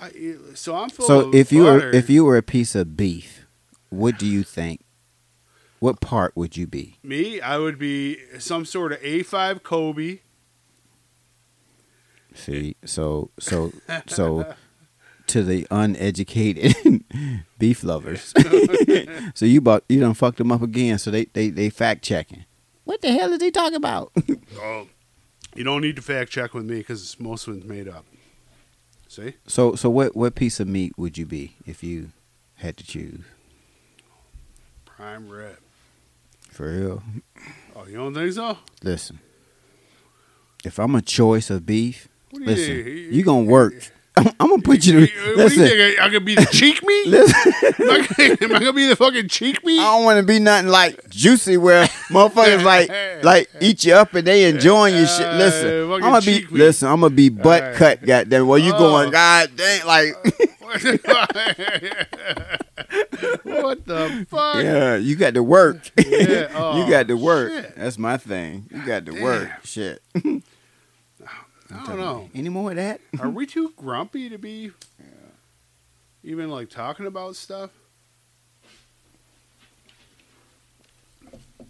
[0.00, 0.10] I,
[0.54, 1.86] so I'm So if you butter.
[1.86, 3.46] were if you were a piece of beef,
[3.90, 4.80] what do you think?
[5.80, 6.96] What part would you be?
[7.02, 10.20] me, I would be some sort of A5 Kobe.
[12.34, 13.72] See, so so
[14.06, 14.54] so
[15.28, 17.04] to the uneducated
[17.58, 18.32] beef lovers.
[19.34, 20.98] so you bought you done fucked them up again.
[20.98, 22.44] So they they they fact checking.
[22.84, 24.12] What the hell is he talking about?
[24.60, 24.86] Oh,
[25.56, 28.04] you don't need to fact check with me because most of it's made up.
[29.08, 32.12] See, so so what what piece of meat would you be if you
[32.56, 33.24] had to choose?
[35.02, 35.58] prime rib.
[36.50, 37.02] For real.
[37.74, 38.58] Oh, you don't think so?
[38.84, 39.18] Listen.
[40.64, 43.74] If I'm a choice of beef, listen, you- you gonna work
[44.16, 45.06] I'm, I'm gonna put you.
[45.06, 45.98] To, you listen, think?
[45.98, 47.06] I, I could be the cheek meat?
[47.06, 47.52] listen.
[47.64, 49.80] am, I gonna, am I gonna be the fucking cheek meat?
[49.80, 52.90] I don't want to be nothing like juicy where motherfuckers like
[53.24, 55.26] like eat you up and they enjoying your shit.
[55.26, 56.52] Uh, Listen, I'm gonna be meat.
[56.52, 56.88] listen.
[56.88, 57.76] I'm gonna be butt Alright.
[57.76, 58.04] cut.
[58.04, 58.78] Goddamn, well you Oh.
[58.78, 59.10] going?
[59.12, 60.14] God dang, like
[63.44, 64.62] what the fuck?
[64.62, 65.90] yeah, you got to work.
[65.96, 67.50] Yeah, oh, you got to work.
[67.52, 67.76] shit.
[67.76, 68.66] That's my thing.
[68.70, 69.48] You got to work.
[69.64, 70.02] Shit.
[71.72, 72.30] I don't know.
[72.34, 73.00] Any more of that?
[73.20, 74.72] Are we too grumpy to be
[76.22, 77.70] even like talking about stuff?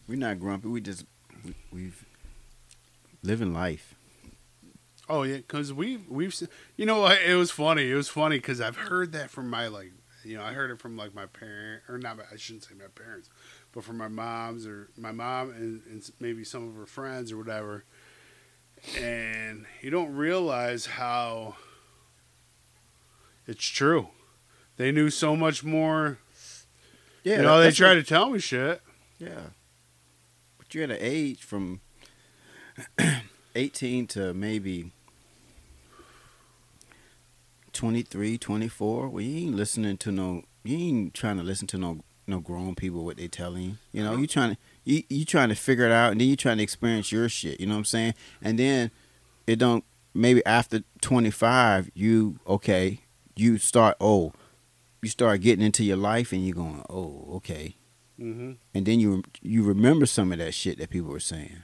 [0.09, 0.69] We're not grumpy.
[0.69, 1.05] We just
[1.45, 2.05] we, we've
[3.23, 3.95] living life.
[5.09, 6.35] Oh yeah, because we we've
[6.77, 7.91] you know what, it was funny.
[7.91, 9.93] It was funny because I've heard that from my like
[10.25, 12.19] you know I heard it from like my parent or not.
[12.33, 13.29] I shouldn't say my parents,
[13.73, 17.39] but from my mom's or my mom and, and maybe some of her friends or
[17.39, 17.85] whatever.
[18.99, 21.57] And you don't realize how
[23.47, 24.09] it's true.
[24.77, 26.19] They knew so much more.
[27.23, 28.83] Yeah, you know, they try to tell me shit.
[29.19, 29.51] Yeah.
[30.59, 31.81] But you're at an age from
[33.55, 34.91] 18 to maybe
[37.73, 42.01] 23, 24, where you ain't listening to no, you ain't trying to listen to no
[42.27, 43.77] no grown people what they telling you.
[43.93, 46.37] You know, you trying to you you trying to figure it out, and then you
[46.37, 47.61] trying to experience your shit.
[47.61, 48.15] You know what I'm saying?
[48.41, 48.91] And then
[49.47, 53.01] it don't maybe after 25, you okay,
[53.37, 54.33] you start oh,
[55.01, 57.77] you start getting into your life, and you're going oh okay,
[58.19, 61.63] hmm and then you you remember some of that shit that people were saying.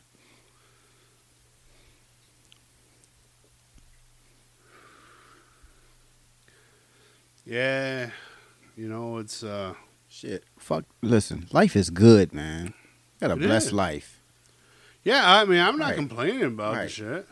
[7.44, 8.10] Yeah,
[8.76, 9.74] you know it's uh
[10.10, 10.84] Shit, fuck.
[11.02, 12.72] Listen, life is good, man.
[13.20, 13.72] Got a It blessed is.
[13.72, 14.20] life.
[15.04, 15.96] Yeah, I mean, I'm not Right.
[15.96, 17.28] complaining about the shit.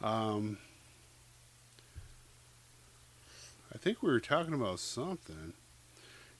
[0.00, 0.58] Um,
[3.74, 5.54] I think we were talking about something.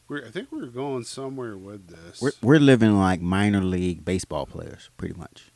[0.08, 2.20] We're, I think we were going somewhere with this.
[2.22, 5.50] We're we're living like minor league baseball players, pretty much.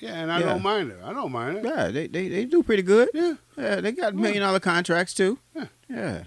[0.00, 0.46] yeah, and I Yeah.
[0.46, 0.98] don't mind it.
[1.02, 1.64] I don't mind it.
[1.64, 3.08] Yeah, they they, they do pretty good.
[3.14, 5.38] Yeah, Yeah, they got million dollar contracts too.
[5.54, 5.66] Yeah.
[5.88, 6.24] yeah,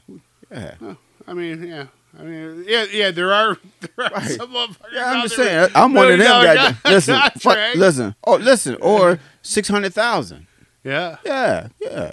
[0.51, 0.95] yeah.
[1.27, 1.87] I mean, yeah,
[2.17, 3.11] I mean, yeah, yeah.
[3.11, 4.31] There are there are Right.
[4.31, 4.93] some motherfuckers.
[4.93, 5.69] Yeah, I'm just saying.
[5.75, 6.75] I'm one of them guys.
[6.85, 8.15] Listen, fuck, listen.
[8.25, 8.75] Oh, listen.
[8.81, 10.47] Or six hundred thousand.
[10.83, 12.11] Yeah, Yeah, yeah.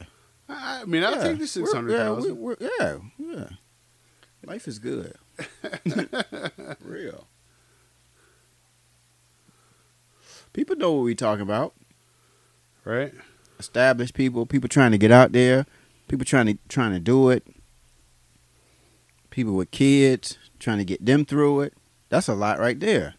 [0.49, 1.23] I mean, I'll yeah.
[1.23, 2.39] take the six Yeah, thousand.
[2.39, 3.45] we're, yeah, yeah.
[4.45, 5.15] Life is good.
[6.85, 7.27] Real.
[10.53, 11.75] People know what we talking about.
[12.85, 13.13] right?
[13.59, 15.67] Established people, people trying to get out there,
[16.09, 17.47] people trying to trying to do it.
[19.33, 21.73] People with kids trying to get them through it.
[22.11, 23.15] That's a lot right there.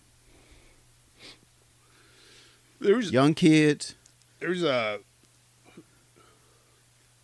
[2.80, 3.95] There's Young kids.
[4.39, 4.99] there's a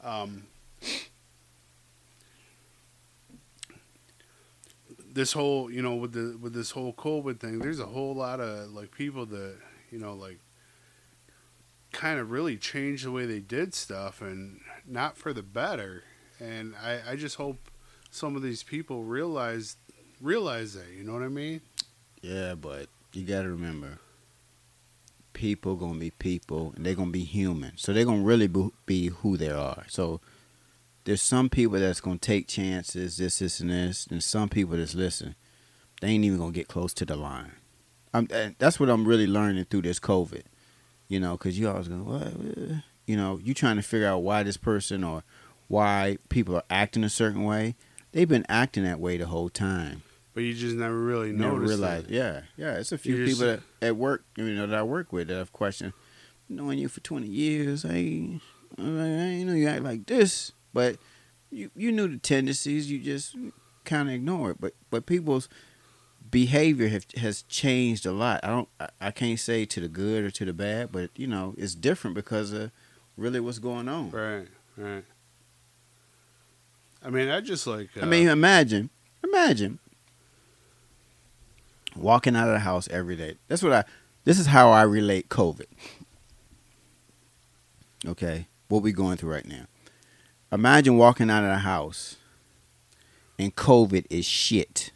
[0.02, 0.48] um
[5.14, 8.40] this whole you know with the with this whole covid thing there's a whole lot
[8.40, 9.58] of like people that
[9.92, 10.40] you know like
[11.92, 16.04] kind of really changed the way they did stuff and not for the better
[16.40, 17.69] and i i just hope
[18.12, 19.76] some of these people realize
[20.22, 21.62] realize that you know what i mean
[22.22, 24.00] Yeah, but you got to remember,
[25.34, 27.78] people gonna be people, and they're gonna be human.
[27.78, 28.50] So they're gonna really
[28.86, 29.86] be, who they are.
[29.88, 30.20] So
[31.06, 34.96] there's some people that's gonna take chances, this, this, and this, and some people that's
[34.96, 35.36] listen,
[36.02, 37.54] they ain't even gonna get close to the line.
[38.14, 40.44] I'm, that's what I'm really learning through this COVID.
[41.08, 42.28] You know, because you always go, what?
[42.28, 45.24] uh," You know, you trying to figure out why this person or
[45.68, 47.76] why people are acting a certain way.
[48.12, 50.02] They've been acting that way the whole time
[50.40, 52.10] but you just never really never realized.
[52.10, 52.14] it.
[52.14, 52.76] Yeah, yeah.
[52.76, 55.28] It's a few You just- people that, at work, you know, that I work with
[55.28, 55.92] that have questioned.
[56.48, 60.96] Knowing you for twenty years, I, I ain't know you act like this, but
[61.52, 62.90] you you knew the tendencies.
[62.90, 63.36] You just
[63.84, 64.62] kind of ignore it.
[64.62, 65.50] But but people's
[66.32, 68.40] behavior have, has changed a lot.
[68.44, 68.70] I don't.
[68.80, 71.76] I, I can't say to the good or to the bad, but you know, it's
[71.76, 72.72] different because of
[73.18, 74.10] really what's going on.
[74.12, 74.48] Right,
[74.78, 75.04] right.
[77.04, 77.90] I mean, I just like.
[77.98, 78.90] Uh, I mean, imagine,
[79.24, 79.80] imagine
[81.96, 83.36] walking out of the house every day.
[83.48, 83.84] That's what I.
[84.26, 85.66] This is how I relate COVID.
[88.08, 89.66] Okay, what we going through right now.
[90.52, 92.18] Imagine walking out of the house,
[93.38, 94.92] and COVID is shit.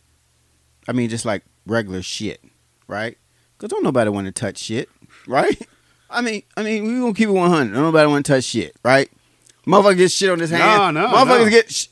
[0.87, 2.43] I mean, just like regular shit,
[2.87, 3.17] right?
[3.57, 4.89] Cause don't nobody want to touch shit,
[5.27, 5.61] right?
[6.09, 7.73] I mean, I mean, we gonna keep it one hundred.
[7.73, 9.09] Don't nobody want to touch shit, right?
[9.67, 10.95] Motherfucker gets shit on his hand.
[10.95, 11.49] No, no, Motherfuckers no.
[11.49, 11.87] get sh-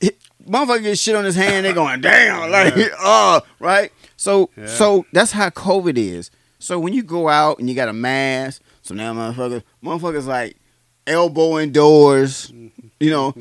[0.47, 1.65] motherfucker get shit on his hand.
[1.65, 2.87] They going damn, like Yeah.
[2.99, 3.91] oh, right.
[4.17, 4.65] So Yeah.
[4.67, 6.31] so that's how COVID is.
[6.59, 10.57] So when you go out and you got a mask, so now motherfuckers, motherfuckers like
[11.07, 12.51] elbowing doors.
[12.99, 13.33] You know,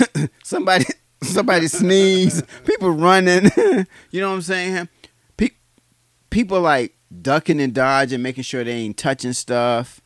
[0.44, 0.84] somebody
[1.22, 3.50] somebody sneeze, people running.
[4.10, 4.88] you know what I'm saying?
[5.36, 5.50] Pe-
[6.30, 10.00] people like ducking and dodging, making sure they ain't touching stuff,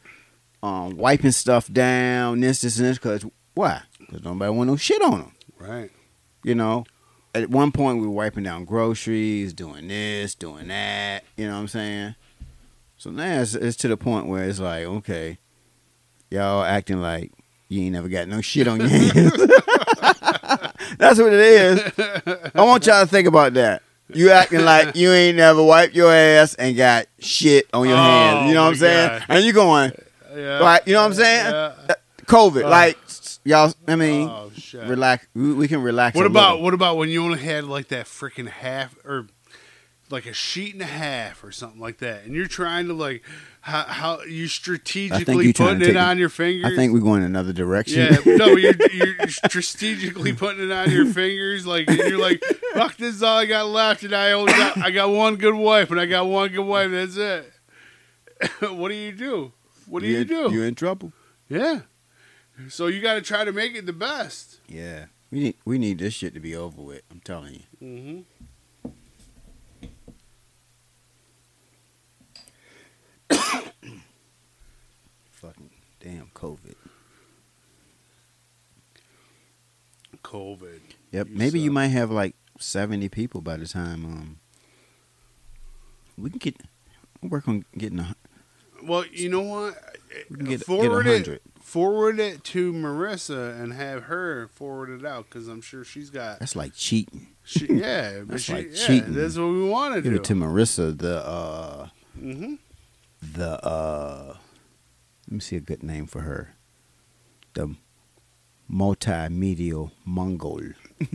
[0.62, 2.98] um, wiping stuff down, this, this, and this.
[2.98, 3.82] Cause why?
[4.10, 5.32] Cause nobody want no shit on them.
[5.58, 5.90] Right.
[6.42, 6.84] You know.
[7.34, 11.24] At one point, we were wiping down groceries, doing this, doing that.
[11.38, 12.14] You know what I'm saying?
[12.98, 15.38] So now it's, it's to the point where it's like, okay,
[16.30, 17.32] y'all acting like
[17.68, 19.32] you ain't never got no shit on your hands.
[20.98, 21.80] That's what it is.
[22.54, 23.82] I want y'all to think about that.
[24.12, 28.00] You acting like you ain't never wiped your ass and got shit on your Oh,
[28.02, 28.48] hands.
[28.48, 29.08] You know what I'm saying?
[29.08, 29.24] God.
[29.30, 29.92] And you going,
[30.36, 30.58] Yeah.
[30.60, 31.46] like, you know what I'm saying?
[31.50, 31.94] Yeah.
[32.26, 32.64] COVID.
[32.64, 32.98] Uh, like,
[33.44, 34.86] y'all, I mean, Oh shit.
[34.86, 35.26] relax.
[35.34, 36.16] We, we can relax.
[36.16, 36.64] What about little.
[36.64, 39.26] what about when you only had like that freaking half or
[40.10, 43.22] like a sheet and a half or something like that, and you're trying to like
[43.62, 46.70] how, how you strategically you putting it on your fingers?
[46.70, 48.12] I think we're going another direction.
[48.12, 52.42] Yeah, no, you're, you're strategically putting it on your fingers, like and you're like,
[52.74, 55.54] "Fuck, this is all I got left," and I only got, I got one good
[55.54, 56.90] wife, and I got one good wife.
[56.90, 57.52] That's it.
[58.72, 59.52] what do you do?
[59.86, 60.52] What do you, in- do?
[60.52, 61.12] You in trouble.
[61.48, 61.80] yeah.
[62.68, 64.58] So you got to try to make it the best.
[64.68, 65.06] Yeah.
[65.30, 67.02] We need we need this shit to be over with.
[67.10, 68.24] I'm telling you.
[68.84, 68.90] Mm-hmm.
[75.30, 76.74] Fucking damn COVID.
[80.22, 80.80] COVID.
[81.12, 81.28] Yep.
[81.28, 84.38] You Maybe you might have like 70 people by the time um
[86.16, 86.56] we can get
[87.22, 88.14] work on getting a
[88.84, 89.74] Well, you know what?
[90.30, 91.42] we can get, get forward a it.
[91.72, 96.38] Forward it to Marissa and have her forward it out because I'm sure she's got.
[96.38, 97.28] That's like cheating.
[97.44, 99.14] She, yeah, but That's she, like yeah, cheating.
[99.14, 100.16] That's what we want to Give do.
[100.18, 102.56] it to Marissa the uh hmm
[103.22, 104.36] the uh
[105.28, 106.54] let me see a good name for her.
[107.54, 107.74] The
[108.70, 110.60] multimedia Mongol.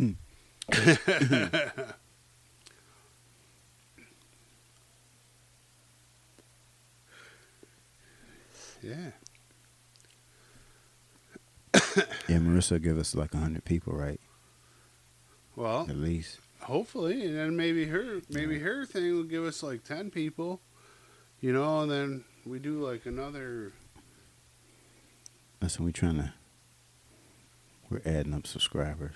[8.82, 9.12] Yeah.
[12.28, 14.20] Yeah, Marissa give us like a hundred people, right?
[15.56, 16.40] Well, At least.
[16.62, 20.62] hopefully, and then maybe her, maybe her thing will give us like ten people,
[21.42, 23.72] you know, and then we do like another.
[25.60, 26.34] That's what we're trying to.
[27.90, 29.16] We're adding up subscribers.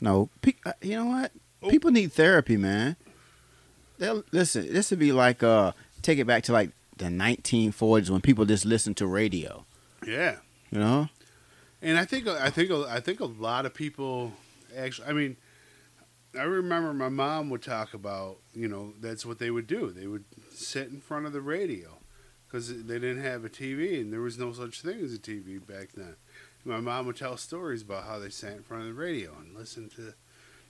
[0.00, 1.32] No, pe- uh, you know what?
[1.62, 1.68] Oh.
[1.70, 2.96] People need therapy, man.
[3.98, 4.72] They'll listen.
[4.72, 5.72] This would be like uh,
[6.02, 9.64] take it back to like the 1940s when people just listened to radio.
[10.06, 10.36] Yeah,
[10.70, 11.08] You know?
[11.82, 14.32] and I think I think I think a lot of people
[14.76, 15.08] actually.
[15.08, 15.36] I mean,
[16.38, 19.90] I remember my mom would talk about you know that's what they would do.
[19.90, 21.98] They would sit in front of the radio
[22.46, 25.64] because they didn't have a TV and there was no such thing as a TV
[25.64, 26.16] back then.
[26.64, 29.56] My mom would tell stories about how they sat in front of the radio and
[29.56, 30.14] listened to,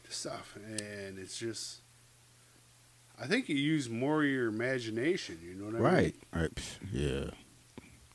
[0.05, 1.81] to stuff, and it's just.
[3.19, 5.39] I think you use more of your imagination.
[5.43, 6.15] You know what I Right.
[6.35, 6.55] Right.
[6.55, 7.31] Psh, Yeah.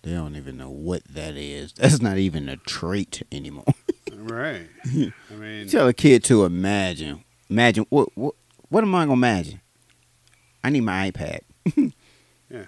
[0.04, 1.74] They don't even know what that is.
[1.78, 3.66] That's not even a trait anymore.
[4.14, 4.68] Right.
[4.86, 7.24] I mean, Tell a kid to imagine.
[7.50, 8.36] Imagine what what
[8.70, 9.62] what am I gonna imagine?
[10.64, 11.40] I need my iPad.
[12.52, 12.66] Yeah.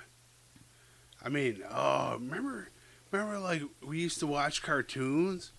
[1.23, 2.69] I mean, oh, remember,
[3.11, 5.51] remember, like we used to watch cartoons,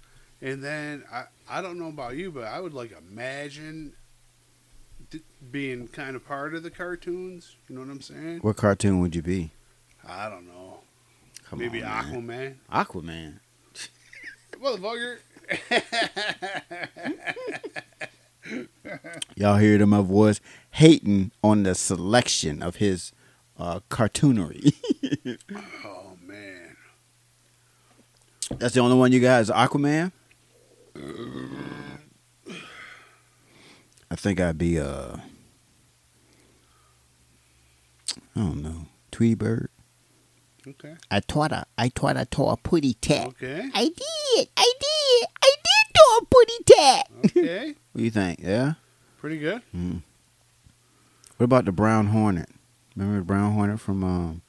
[0.43, 3.93] and then I, I don't know about you, but I would like imagine
[5.11, 5.21] d-
[5.53, 7.55] being kind of part of the cartoons.
[7.69, 8.39] You know what I'm saying?
[8.41, 9.53] What cartoon would you be?
[10.07, 10.64] I don't know.
[11.55, 12.59] Come Maybe on, man.
[12.69, 13.39] Aquaman.
[13.39, 13.39] Aquaman.
[14.61, 15.19] Motherfucker.
[19.37, 20.41] Y'all hear them my voice
[20.73, 23.13] hating on the selection of his
[23.57, 24.75] uh, cartoonery.
[25.85, 26.77] oh man.
[28.59, 30.11] That's the only one you got is Aquaman.
[34.11, 35.19] I think I'd be uh
[38.35, 39.69] I don't know Tweety Bird.
[40.67, 40.95] Okay.
[41.11, 43.27] I thought I, I thought I tore a putty tat.
[43.29, 43.71] Okay.
[43.75, 44.49] I did.
[44.57, 45.29] I did.
[45.43, 47.11] I did tore a putty tat.
[47.27, 47.75] Okay.
[47.93, 48.41] What do you think?
[48.43, 48.73] Yeah.
[49.19, 49.63] Pretty good.
[51.37, 52.49] What about the Brown Hornet?
[52.97, 54.43] Remember the Brown Hornet from um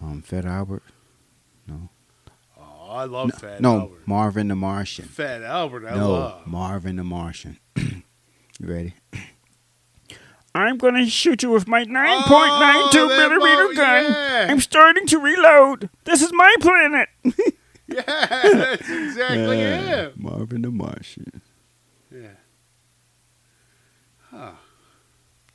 [0.00, 0.84] um Fat Albert?
[1.66, 1.88] No.
[2.56, 3.62] Oh, I love Fat Albert.
[3.62, 4.06] no, Albert.
[4.06, 5.06] Marvin the Martian.
[5.06, 6.46] Fat Albert, I no, love.
[6.46, 7.58] Marvin the Martian.
[7.76, 8.02] you
[8.60, 8.94] ready?
[10.56, 11.90] I'm gonna shoot you with my 9.92
[12.94, 14.04] Oh, millimeter mo- gun.
[14.04, 14.46] yeah.
[14.48, 15.90] I'm starting to reload.
[16.04, 17.08] This is my planet.
[17.88, 20.18] Yeah, that's exactly Yeah, it.
[20.18, 21.40] Marvin the Martian.
[22.12, 22.30] Yeah.
[24.32, 24.50] Huh.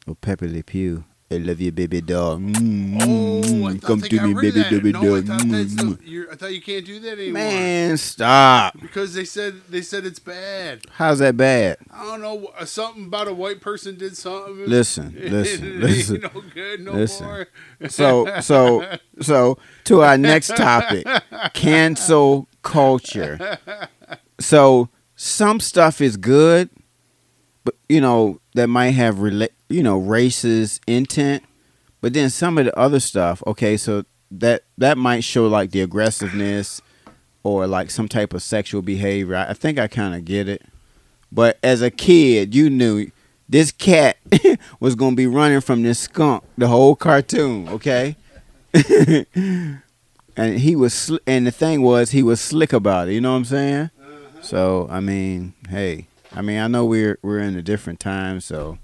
[0.08, 1.04] Or Pepe Le Pew.
[1.32, 2.38] I love you, baby doll.
[2.38, 4.69] Mm, Oh, I mm, come to me, baby, that.
[4.69, 5.21] baby No, I doll.
[5.21, 7.34] thought, Mm, the, you're, I thought you can't do that anymore.
[7.34, 8.77] Man, stop.
[8.82, 10.82] Because they said they said it's bad.
[10.91, 11.77] How's that bad?
[11.89, 14.57] I don't know uh, something about a white person did something.
[14.67, 16.21] Listen, listen, listen.
[16.21, 17.25] no good no listen.
[17.25, 17.47] more.
[17.88, 18.86] So, so,
[19.21, 21.07] so to our next topic,
[21.53, 23.57] cancel culture.
[24.39, 26.69] So some stuff is good,
[27.63, 31.43] but you know that might have rela- you know racist intent,
[32.01, 33.41] but then some of the other stuff.
[33.47, 36.82] Okay, so that that might show like the aggressiveness
[37.43, 39.36] or like some type of sexual behavior.
[39.36, 40.63] I, I think I kind of get it,
[41.32, 43.11] but as a kid, you knew
[43.49, 44.17] this cat
[44.80, 47.67] was gonna be running from this skunk the whole cartoon.
[47.69, 48.15] Okay.
[48.74, 49.82] and
[50.38, 53.13] he was, sl- and the thing was, he was slick about it.
[53.13, 53.89] You know what I'm saying?
[53.99, 54.41] Uh-huh.
[54.41, 58.78] So I mean, hey, I mean, I know we're we're in a different time, so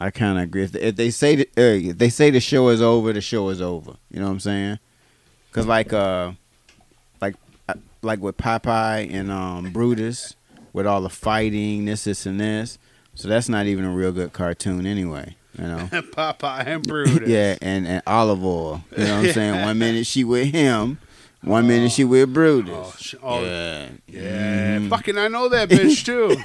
[0.00, 0.62] I kind of agree.
[0.64, 3.20] If they, if they say the, uh, if they say the show is over, the
[3.20, 3.92] show is over.
[4.10, 4.78] You know what I'm saying?
[5.52, 6.32] Cause like uh,
[7.20, 7.34] like
[7.68, 10.36] uh, like with Popeye and um Brutus,
[10.72, 12.78] with all the fighting, this, this, and this.
[13.14, 15.36] So that's not even a real good cartoon anyway.
[15.58, 15.88] You know.
[15.92, 17.20] Popeye and Brutus.
[17.28, 18.84] yeah, and, and Olive Oyl.
[18.96, 19.60] You know what I'm saying?
[19.64, 20.98] One minute she with him,
[21.42, 22.72] one minute she with Brutus.
[22.74, 23.88] Oh, sh- oh, yeah.
[24.06, 24.78] yeah.
[24.78, 24.88] Mm.
[24.90, 26.36] Fucking, I know that bitch too.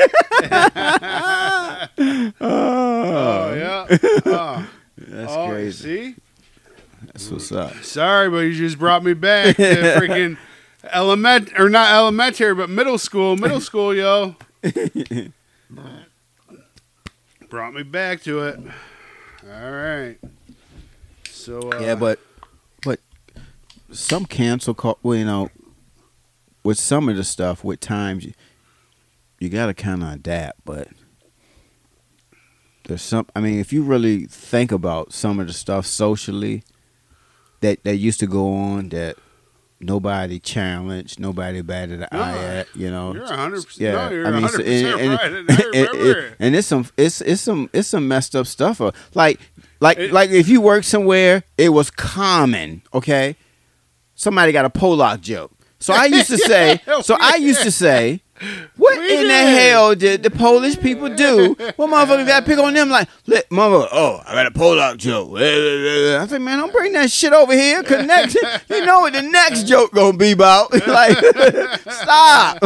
[2.41, 3.97] oh yeah.
[4.27, 4.67] Oh,
[4.97, 6.13] That's oh, crazy.
[6.13, 6.15] See,
[7.07, 7.75] That's what's up.
[7.83, 10.37] sorry, but you just brought me back to freaking
[10.89, 13.35] element or not elementary, but middle school.
[13.35, 14.35] Middle school, yo.
[17.49, 18.59] brought me back to it.
[19.43, 20.17] All right.
[21.29, 22.19] So uh, yeah, but
[23.99, 24.97] some cancel call.
[25.03, 25.49] Well, you know,
[26.63, 28.33] with some of the stuff, with times you,
[29.39, 30.63] you got to kind of adapt.
[30.65, 30.87] But
[32.87, 33.27] there's some.
[33.35, 36.63] I mean, if you really think about some of the stuff socially
[37.61, 39.17] that that used to go on that
[39.79, 42.67] nobody challenged, nobody batted an eye at.
[42.75, 43.81] You know, you're hundred percent.
[43.81, 45.31] Yeah, No, I mean, so- percent and- right.
[45.33, 46.35] and- And it.
[46.39, 48.79] and it's some it's it's some it's some messed up stuff.
[48.81, 49.39] uh, Like
[49.79, 52.81] like It- like if you work somewhere, it was common.
[52.93, 53.35] Okay,
[54.15, 55.51] somebody got a Pollock joke.
[55.79, 56.81] So I used to say.
[57.03, 58.21] so I used to say.
[58.75, 61.55] What We in the hell did the Polish people do?
[61.77, 64.97] What motherfuckers got to pick on them like, let mother, oh, I got a Pollock
[64.97, 65.29] joke.
[65.37, 67.81] I said, man, don't bring that shit over here.
[67.83, 68.35] Connect.
[68.69, 70.73] you know what the next joke gonna be about?
[70.85, 71.17] like,
[71.89, 72.57] stop.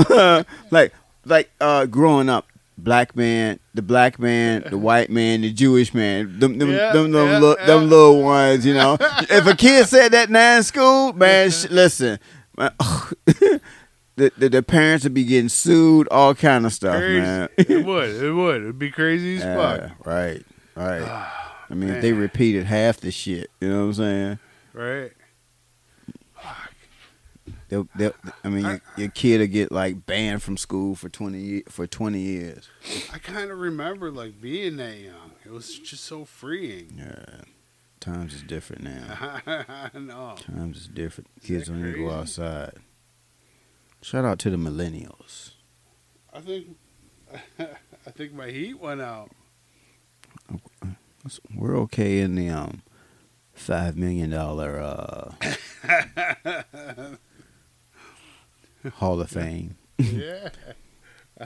[0.72, 0.93] like,
[1.26, 2.47] like uh, growing up,
[2.80, 7.12] black man, the black man, the white man, the Jewish man, them, them, Yeah, them,
[7.12, 7.66] them, yeah, little, yeah.
[7.68, 8.66] them little ones.
[8.66, 12.20] You know, if a kid said that now in school, man, sh- listen.
[12.58, 12.72] Man,
[13.26, 17.22] the, the the parents would be getting sued, all kind of stuff, Crazy.
[17.22, 17.50] man.
[17.58, 18.10] it would.
[18.16, 18.62] It would.
[18.64, 20.06] It'd be crazy as fuck.
[20.06, 20.44] right,
[20.76, 21.02] right.
[21.06, 24.40] Ah, I mean, if they repeated half the shit, you know what I'm saying?
[24.74, 25.12] Right.
[27.70, 28.14] They'll, they'll,
[28.44, 32.20] I mean, your, your kid will get like banned from school for twenty for twenty
[32.20, 32.68] years.
[33.14, 35.32] I kind of remember like being that young.
[35.46, 36.96] It was just so freeing.
[36.98, 37.42] Yeah,
[38.00, 39.42] times is different now.
[39.94, 40.36] I know.
[40.38, 41.30] Times is different.
[41.44, 42.74] Kids that don't even go outside.
[44.02, 45.52] Shout out to the millennials.
[46.34, 46.76] I think.
[47.60, 49.30] I think my heat went out.
[51.54, 52.82] We're okay in the um
[53.54, 55.32] five million dollar uh
[58.96, 60.50] Hall of Fame yeah.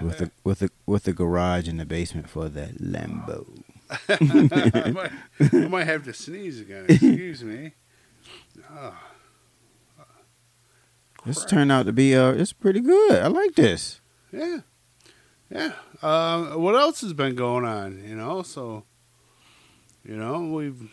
[0.02, 3.64] with the with the with the garage in the basement for that Lambo.
[4.10, 5.12] I, might,
[5.54, 6.86] I might have to sneeze again.
[6.90, 7.74] Excuse me.
[8.72, 8.96] Oh,
[11.26, 13.22] This turned out to be uh it's pretty good.
[13.22, 14.02] I like this.
[14.32, 14.60] yeah.
[15.50, 15.74] Yeah.
[16.02, 18.04] Uh, what else has been going on?
[18.04, 18.86] You know, so.
[20.04, 20.90] You know, we've.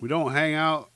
[0.00, 0.89] We don't hang out.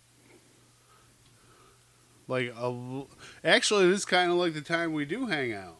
[2.27, 3.03] Like a,
[3.45, 5.79] actually, this is kind of like the time we do hang out.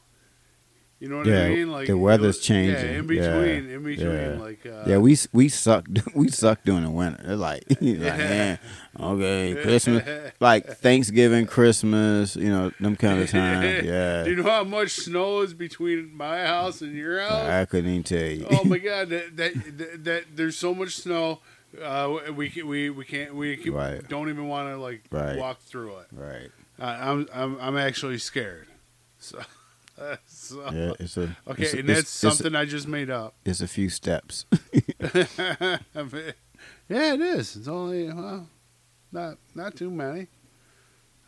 [1.01, 1.71] You know what Yeah, I mean?
[1.73, 2.89] Like the weather's Yeah, changing.
[2.91, 4.39] in Yeah, between, in between, yeah.
[4.41, 7.21] like uh, Yeah, we we suck we suck during the winter.
[7.23, 8.59] They're like, like man,
[8.99, 13.85] okay, Christmas, like Thanksgiving, Christmas, you know, them kind of times.
[13.85, 14.23] Yeah.
[14.25, 17.49] Do you know how much snow is between my house and your house?
[17.51, 18.47] I couldn't even tell you.
[18.49, 21.41] oh my god, that that, that, that there's so much snow.
[21.83, 24.09] Uh, we we we can't we can, Right.
[24.09, 25.37] don't even want to like Right.
[25.39, 26.07] walk through it.
[26.13, 26.51] right?
[26.79, 28.69] Uh, I'm I'm I'm actually scared.
[29.19, 29.43] So,
[30.27, 33.35] so Yeah, it's a okay, it's a- and that's a- something I just made up.
[33.45, 34.45] It's a few steps.
[36.89, 37.57] yeah, it is.
[37.57, 38.49] It's only well,
[39.13, 40.27] not not too many.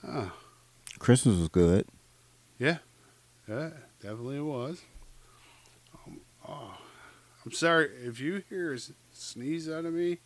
[0.07, 0.33] Oh,
[0.99, 1.87] Christmas was good.
[2.59, 2.79] yeah,
[3.47, 4.83] definitely it was.
[6.07, 6.75] Um, oh,
[7.45, 8.79] I'm sorry if you hear a
[9.13, 10.19] sneeze out of me.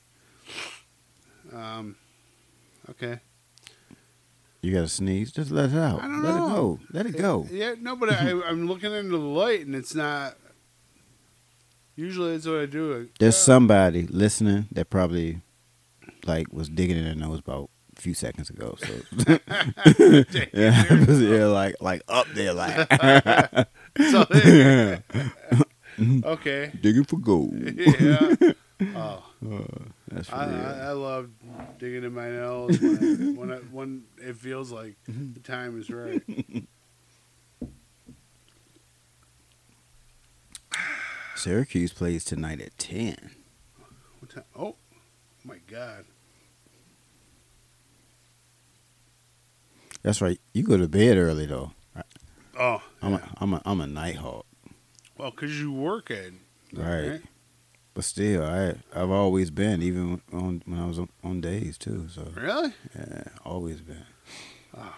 [1.52, 1.96] Um,
[2.90, 3.20] okay.
[4.62, 5.32] You got to sneeze?
[5.32, 6.00] Just let it out.
[6.02, 6.46] I don't let know.
[6.46, 6.78] it go.
[6.92, 7.46] Let it go.
[7.50, 10.36] Yeah, no, but I, I'm looking into the light and it's not.
[11.96, 13.08] Usually, that's what I do.
[13.18, 15.40] There's Uh, somebody listening that probably
[16.26, 18.76] like was digging in their nose about a few seconds ago.
[18.78, 18.92] So
[20.54, 22.88] yeah, yeah, like like up there, like
[24.10, 25.02] So there-
[26.24, 26.72] okay.
[26.80, 27.54] digging for gold.
[27.54, 28.34] Yeah.
[28.94, 29.22] Oh,
[30.10, 30.44] That's I.
[30.44, 31.30] I, I love
[31.78, 33.00] digging in my nails when I,
[33.38, 35.34] when, I, when it feels like mm-hmm.
[35.34, 36.22] the time is right.
[41.36, 43.30] Syracuse plays tonight at ten.
[44.18, 44.44] What time?
[44.58, 44.74] Oh,
[45.44, 46.04] my God.
[50.02, 50.40] That's right.
[50.52, 51.72] You go to bed early though.
[52.58, 54.46] Oh, I'm a I'm a I'm a night hawk.
[55.16, 56.32] well, because you work at
[56.72, 57.20] Right.
[57.92, 62.08] But still, I I've always been even on when I was on, on days too.
[62.08, 62.72] So Really?
[62.96, 64.04] yeah, always been.
[64.76, 64.94] Oh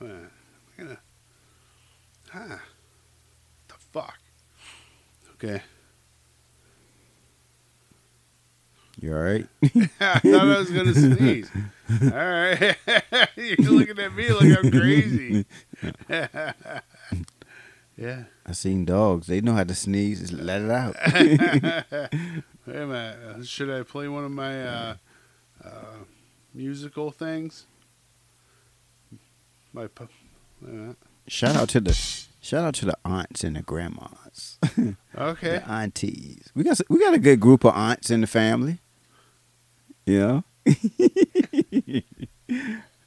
[0.00, 0.30] man,
[0.78, 0.98] I'm gonna.
[2.30, 2.58] Huh.
[3.68, 4.18] The fuck?
[5.34, 5.60] Okay.
[9.00, 9.46] You all right?
[10.00, 11.50] I thought I was gonna sneeze.
[12.02, 12.76] All right,
[13.36, 15.44] you're looking at me like I'm crazy.
[17.96, 18.24] yeah.
[18.44, 19.26] I seen dogs.
[19.26, 20.20] They know how to sneeze.
[20.20, 20.96] Just let it out.
[22.66, 23.18] Wait a minute.
[23.38, 24.94] uh, Should I play one of my uh,
[25.64, 25.68] uh,
[26.54, 27.66] musical things?
[29.72, 29.86] My.
[29.88, 30.08] pu-
[30.62, 30.96] wait a minute.
[31.28, 31.92] shout out to the
[32.40, 34.58] shout out to the aunts and the grandmas,
[35.18, 35.58] Okay.
[35.58, 36.50] the aunties.
[36.54, 38.78] We got we got a good group of aunts in the family.
[40.06, 40.44] You know.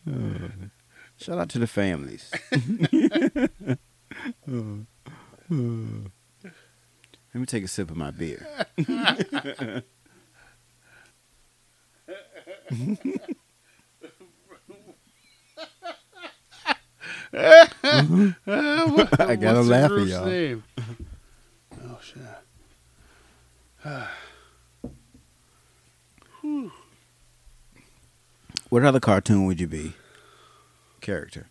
[0.08, 0.50] Uh,
[1.18, 2.32] shout out to the families.
[4.50, 4.88] Let
[7.36, 8.48] me take a sip of my beer.
[17.32, 18.26] I
[19.40, 20.26] got a laugh at y'all.
[20.26, 20.64] Name?
[21.84, 22.24] Oh shit.
[28.70, 29.94] What other cartoon would you be?
[31.02, 31.48] Character.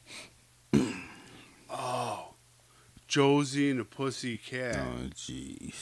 [3.09, 4.77] Oh, Josie and the Pussycat.
[4.77, 5.75] Oh, jeez.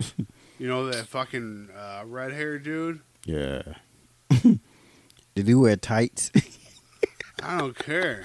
[0.58, 3.00] You know that fucking uh, red hair dude?
[3.24, 3.62] Yeah.
[5.34, 6.30] Did he wear tights?
[7.42, 8.24] I don't care.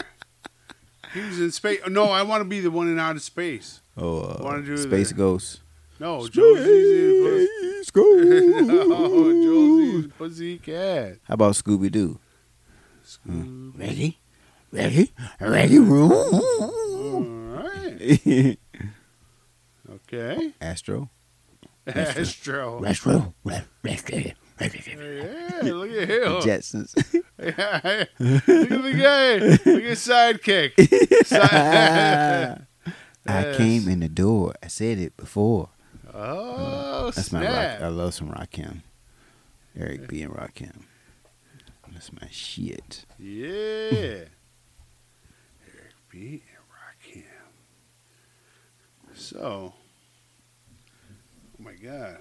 [1.13, 1.79] He was in space.
[1.87, 3.79] No, I want to be the one in outer space.
[3.95, 5.61] Oh, uh, Wanna do Space the- Ghost.
[5.97, 8.19] No, Josie's in Space Ghost.
[8.19, 8.47] Pussy.
[8.67, 10.61] no, Josie's in Pussy
[11.29, 12.19] How about Scooby Doo?
[13.05, 13.79] Scooby.
[13.79, 14.19] Ready?
[14.73, 15.13] Ready?
[15.39, 15.79] Ready?
[18.25, 18.57] Room.
[19.87, 20.01] All right.
[20.13, 20.53] Okay.
[20.61, 21.09] Astro.
[21.87, 22.83] Astro.
[22.85, 23.33] Astro.
[23.45, 23.61] Yeah,
[25.63, 26.31] look at him.
[26.41, 26.95] Jetsons.
[27.37, 29.37] Yeah, look at the guy.
[29.39, 31.25] Look at sidekick.
[31.25, 32.65] Side-
[33.27, 34.53] I came in the door.
[34.63, 35.69] I said it before.
[36.13, 37.79] Oh, That's my snap.
[37.81, 37.85] rock.
[37.85, 38.81] I love some Rakim.
[39.77, 40.21] Eric B.
[40.21, 40.83] and Rakim.
[41.91, 43.05] That's my shit.
[43.19, 43.49] Yeah.
[43.51, 44.29] Eric
[46.09, 46.43] B.
[49.15, 49.73] So,
[51.59, 52.17] oh my God.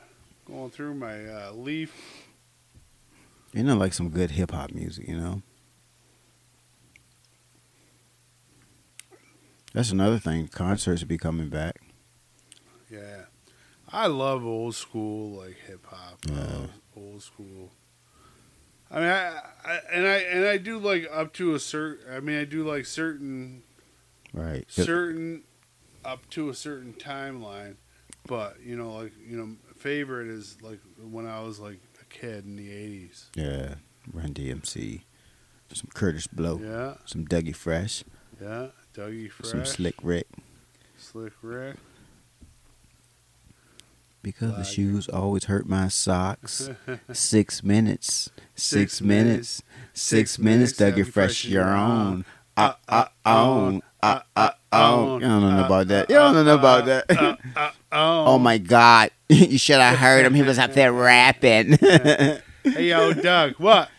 [0.47, 1.93] Going through my uh, leaf.
[3.53, 5.43] You know, like some good hip hop music, you know?
[9.73, 10.49] That's another thing.
[10.49, 11.81] Concerts will be coming back.
[12.91, 13.23] Yeah.
[13.93, 16.19] I love old school, like hip hop.
[16.29, 16.41] Yeah.
[16.41, 16.67] uh,
[16.97, 17.73] Old school.
[18.91, 22.13] I mean, I, I and I and I do like up to a certain.
[22.15, 23.63] I mean, I do like certain
[24.33, 24.65] Right.
[24.69, 25.43] certain
[26.05, 27.77] up to a certain timeline,
[28.27, 32.45] but you know, like you know, favorite is like when I was like a kid
[32.45, 33.27] in the eighties.
[33.35, 33.75] Yeah.
[34.13, 35.01] Run DMC.
[35.73, 36.61] Some Kurtis Blow.
[36.63, 38.05] Yeah, Some Dougie Fresh.
[38.41, 40.27] yeah, Dougie Fresh, Some Slick Rick.
[40.99, 41.77] Slick Rick.
[44.23, 46.71] Because the shoes always hurt my socks.
[47.13, 48.31] Six minutes.
[48.55, 49.63] Six, Six minutes.
[49.93, 52.07] Six Six minutes, minutes, Dougie Fresh, you're you're on.
[52.07, 52.25] on.
[52.57, 53.83] Uh, uh, on.
[54.05, 54.83] Uh, uh, on.
[55.09, 55.21] on.
[55.21, 56.11] You don't know Uh, about that.
[56.11, 57.05] You don't know about that.
[57.11, 59.11] Uh, uh, oh, Oh my God.
[59.29, 60.35] you should have heard him.
[60.35, 61.79] He was up there rapping.
[62.65, 63.91] Hey, yo, Doug, what?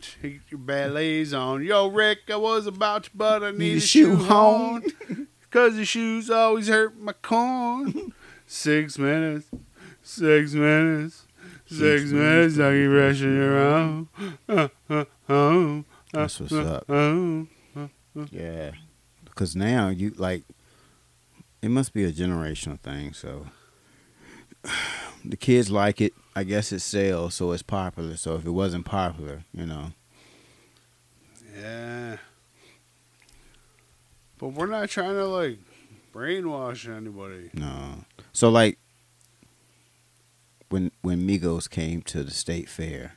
[0.00, 1.64] Take your ballets on.
[1.64, 4.84] Yo, Rick, I was about to, but I need, a shoe on.
[5.50, 8.12] Cause the shoes always hurt my corn.
[8.46, 9.48] Six minutes,
[10.02, 11.26] six minutes,
[11.66, 14.08] six, minutes, Dougie Fresh and you're on.
[14.48, 15.82] Uh, uh, oh, uh,
[16.12, 16.84] That's what's uh, up.
[16.88, 17.46] Oh.
[18.30, 18.70] yeah.
[19.34, 20.44] Because now you like,
[21.62, 23.12] it must be a generational thing.
[23.12, 23.46] So
[25.24, 26.12] the kids like it.
[26.34, 28.16] I guess it sells, so it's popular.
[28.16, 29.92] So if it wasn't popular, you know,
[31.60, 32.16] Yeah.
[34.38, 35.58] But we're not trying to like
[36.14, 37.50] brainwash anybody.
[37.54, 38.04] no.
[38.32, 38.78] So like
[40.70, 43.16] when when Migos came to the state fair,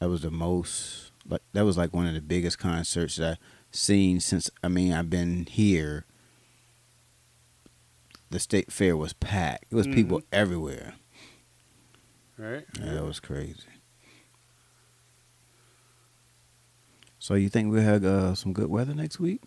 [0.00, 3.38] that was the most like that was like one of the biggest concerts that I've
[3.70, 6.04] seen since I mean I've been here.
[8.30, 9.66] The state fair was packed.
[9.70, 10.94] It was people everywhere.
[12.36, 12.64] Right?
[12.80, 13.62] Yeah, that was crazy.
[17.18, 19.42] So you think we'll have uh, some good weather next week?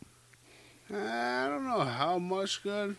[0.91, 2.95] I don't know how much good,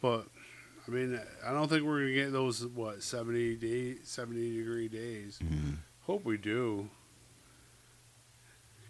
[0.00, 0.26] but
[0.86, 5.38] I mean, I don't think we're gonna get those what seventy day, seventy degree days.
[5.42, 5.74] Mm-hmm.
[6.02, 6.88] Hope we do,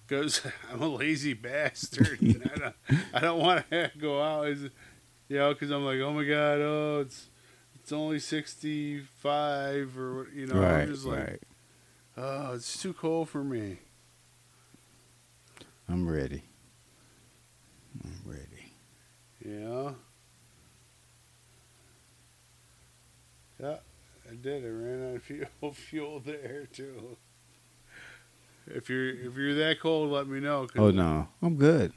[0.08, 2.20] because I'm a lazy bastard.
[2.20, 2.74] and I don't,
[3.14, 4.62] I don't want to go out, as,
[5.28, 7.28] you know, because I'm like, oh my god, oh, it's
[7.74, 11.42] it's only sixty five, or you know, right, I'm just like, right.
[12.16, 13.78] oh, it's too cold for me.
[15.88, 16.42] I'm ready.
[18.04, 18.58] I'm ready.
[19.44, 19.96] Know?
[23.60, 23.76] Yeah,
[24.30, 24.64] I did.
[24.64, 25.22] I ran out of
[25.60, 27.16] fuel, fuel there too.
[28.74, 30.66] If you're if you're that cold, let me know.
[30.76, 31.92] Oh no, I'm good.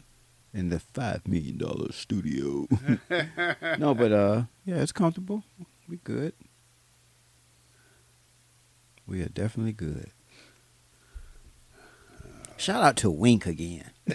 [0.54, 2.68] In the five million dollar studio.
[3.78, 5.44] no, but uh, yeah, it's comfortable.
[5.88, 6.34] We good.
[9.08, 10.12] We are definitely good.
[12.58, 13.90] Shout out to Wink again.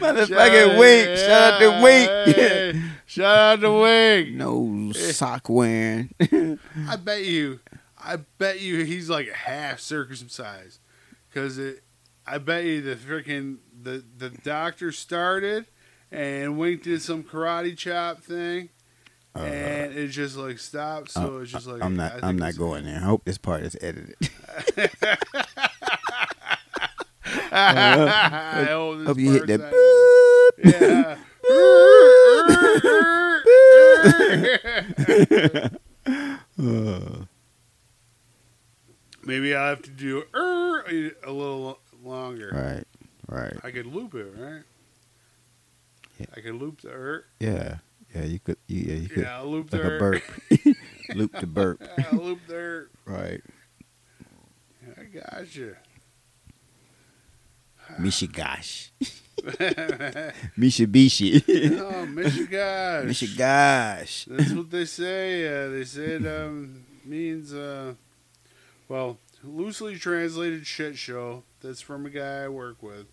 [0.00, 1.18] Motherfucking Wink.
[1.18, 2.76] Shout out to Wink.
[3.06, 4.30] Shout out to Wink.
[4.36, 6.10] no sock wearing.
[6.20, 7.58] I bet you,
[8.04, 10.80] I bet you he's like half circumcised,
[11.28, 11.82] because it.
[12.26, 15.66] I bet you the freaking the the doctor started,
[16.10, 18.68] and Wink did some karate chop thing,
[19.34, 21.10] and it just like stopped.
[21.10, 22.22] So it's just like Uh, I'm not.
[22.22, 22.96] I'm not going there.
[22.96, 24.16] I hope this part is edited.
[27.54, 29.72] I hope hope you hit that.
[30.64, 31.18] Yeah.
[36.62, 37.24] Uh,
[39.24, 40.84] Maybe I have to do er
[41.24, 42.50] a little longer.
[42.52, 42.84] right.
[43.28, 43.56] Right.
[43.62, 44.62] I could loop it, right?
[46.18, 46.26] Yeah.
[46.36, 47.24] I could loop the er.
[47.40, 47.76] Yeah.
[48.14, 48.24] Yeah.
[48.24, 48.58] You could.
[48.66, 48.94] You, yeah.
[48.94, 49.22] You could.
[49.22, 49.98] Yeah, I'll loop the like a er.
[49.98, 50.22] burp.
[51.14, 51.82] Loop the burp.
[52.12, 52.90] I'll loop the er.
[53.04, 53.40] Right.
[54.98, 55.76] I got you.
[57.98, 58.90] Mishigash.
[60.58, 61.42] Mishibishi.
[61.80, 63.08] oh, Michigan.
[63.08, 64.26] Mishigash.
[64.26, 65.46] That's what they say.
[65.46, 67.94] Uh, they say it um, means, uh,
[68.92, 71.44] well, loosely translated shit show.
[71.62, 73.06] That's from a guy I work with.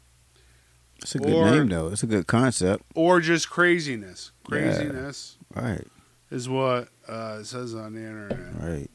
[1.01, 1.87] It's a good Or- name though.
[1.87, 2.83] It's a good concept.
[2.95, 4.31] Or just craziness.
[4.43, 4.49] Yeah.
[4.49, 5.87] Craziness Right.
[6.29, 8.61] is what uh, it says on the internet.
[8.61, 8.91] Right.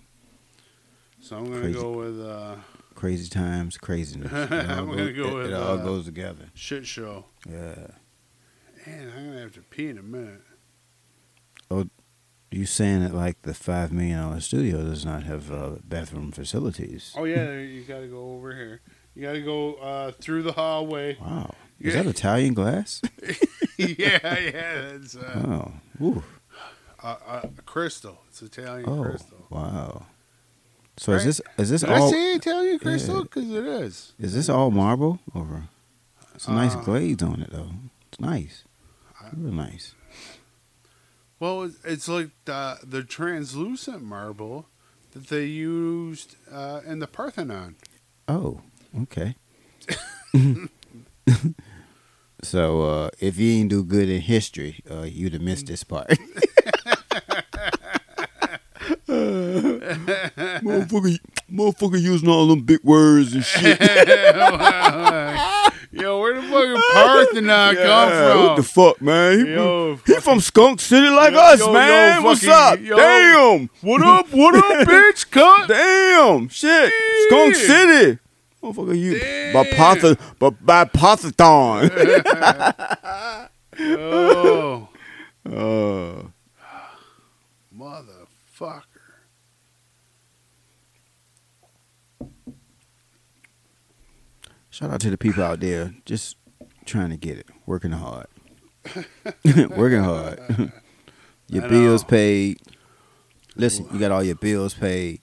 [1.22, 1.78] So I'm going to Crazy.
[1.80, 2.56] go with uh,
[2.94, 4.30] Crazy times, craziness.
[4.50, 6.50] I'm gonna goes- go it, with, it all uh, goes together.
[6.52, 7.24] shit show.
[7.48, 7.86] Yeah.
[8.86, 10.42] Man, I'm going to have to pee in a minute.
[12.54, 17.12] You saying that like the five million dollar studio does not have uh, bathroom facilities?
[17.16, 18.80] Oh, yeah, you got to go over here.
[19.14, 21.16] You got to go uh, through the hallway.
[21.20, 21.52] Wow.
[21.80, 22.02] Is Yeah.
[22.02, 23.02] that Italian glass?
[23.76, 24.94] yeah, yeah.
[24.94, 26.04] It's uh, oh.
[26.04, 26.22] Ooh.
[27.02, 28.18] uh, crystal.
[28.28, 29.02] It's Italian Oh.
[29.02, 29.46] crystal.
[29.50, 30.06] Wow.
[30.96, 31.18] So Right.
[31.18, 33.16] is this is this Did all I say Italian crystal?
[33.16, 33.22] Yeah.
[33.24, 34.12] Because it is.
[34.20, 35.64] is this all marble or?
[36.36, 37.70] It's a nice Uh, glaze on it though.
[38.12, 38.62] It's nice.
[39.20, 39.94] I- Real nice.
[41.40, 44.66] Well, it's- it's like the, the translucent marble
[45.12, 47.76] that they used uh, in the Parthenon.
[48.28, 48.60] Oh,
[49.02, 49.36] okay.
[52.42, 56.08] so uh, if you ain't do good in history, uh, you'd have missed this part.
[60.62, 61.18] motherfucker,
[61.50, 63.78] motherfucker using all them big words and shit.
[65.96, 68.42] Yo, where the fucking Parthenon come from?
[68.46, 69.46] What the fuck, man?
[69.46, 72.22] He, Yo, he from Skunk City like Yo, us, yo, man.
[72.24, 72.78] What's up?
[72.80, 73.70] Damn.
[73.80, 74.26] what up?
[74.32, 75.30] What up, bitch?
[75.30, 75.68] Cut.
[75.68, 76.48] Damn.
[76.48, 76.92] Shit.
[77.28, 77.66] Skunk Yeah.
[77.66, 78.18] City.
[78.62, 79.76] Motherfucker, you by Damn.
[79.76, 80.16] Partha,
[80.60, 81.90] by, Parthathon.
[83.76, 84.88] Oh,
[85.44, 86.22] uh,
[87.76, 88.82] motherfucker.
[94.84, 96.36] Shout out to the people out there just
[96.84, 98.26] trying to get it, working hard,
[99.74, 100.38] working hard.
[101.48, 102.60] your bills paid.
[103.56, 105.22] Listen, you got all your bills paid.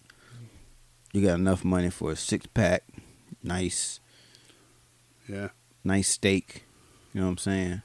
[1.14, 2.86] You got enough money for a six pack,
[3.44, 4.00] nice,
[5.30, 5.50] Yeah.
[5.84, 6.64] nice steak.
[7.14, 7.82] You know what I'm saying?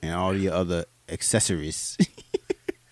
[0.00, 1.98] And all your other accessories.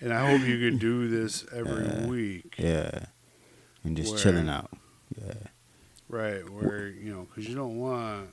[0.01, 2.57] And I hope you can do this every Uh, week.
[2.59, 3.05] Yeah,
[3.85, 4.73] and just Where- chilling out.
[6.13, 8.29] Right, where you know, because you don't want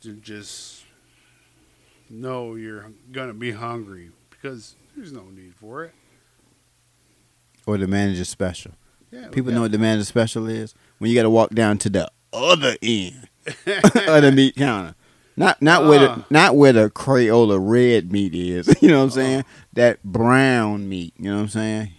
[0.00, 0.84] to just
[2.08, 5.92] know you're gonna be hungry because there's no need for it.
[7.66, 8.72] Or the manager special.
[9.10, 11.90] Yeah, People know what the manager special is when you got to walk down to
[11.90, 14.94] the other end of the meat counter.
[15.36, 16.14] Not not where Ah.
[16.16, 18.74] the not where the Crayola red meat is.
[18.82, 19.44] You know what I'm saying?
[19.74, 21.12] That brown meat.
[21.18, 21.90] You know what I'm saying?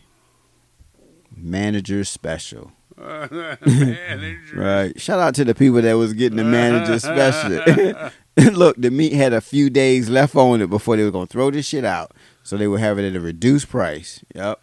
[1.38, 2.72] Manager special.
[4.56, 5.00] Right.
[5.00, 8.12] Shout out to the people that was getting the manager special.
[8.54, 11.52] Look, the meat had a few days left on it before they were gonna throw
[11.52, 12.12] this shit out.
[12.44, 14.24] So they would have it at a reduced price.
[14.36, 14.60] Yep.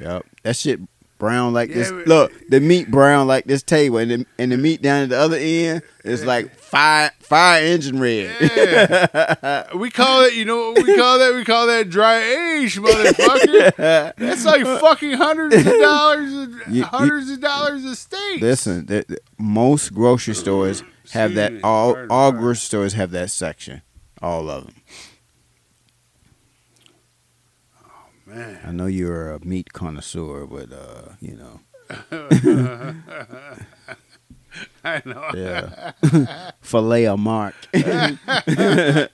[0.00, 0.26] Yep.
[0.42, 0.80] That shit
[1.18, 1.90] brown like this.
[1.90, 5.08] But- Look, the meat brown like this table, and the, and the meat down at
[5.10, 8.34] the other end is like fire fire engine red.
[8.40, 9.74] Yeah.
[9.76, 11.34] we call it, you know what we call that?
[11.34, 14.14] We call that dry age, motherfucker.
[14.16, 18.40] That's like fucking hundreds of dollars, of, You- uh, you- hundreds of dollars a steak.
[18.40, 20.82] Listen, the, the- most grocery stores
[21.12, 21.52] have that.
[21.64, 23.82] All all grocery stores have that section.
[24.22, 24.74] All of them.
[28.28, 28.60] Man.
[28.62, 31.60] I know you're a meat connoisseur, but uh, you know,
[34.84, 35.30] I know.
[35.34, 35.92] yeah,
[36.60, 37.54] fillet of mark.
[37.72, 39.08] hey,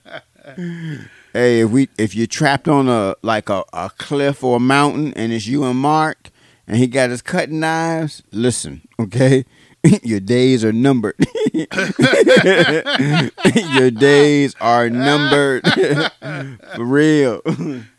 [1.33, 5.31] if we if you're trapped on a like a, a cliff or a mountain, and
[5.31, 6.29] it's you and Mark,
[6.67, 9.45] and he got his cutting knives, listen, okay.
[10.03, 11.15] Your days are numbered.
[13.73, 15.63] Your days are numbered.
[16.75, 17.41] For real.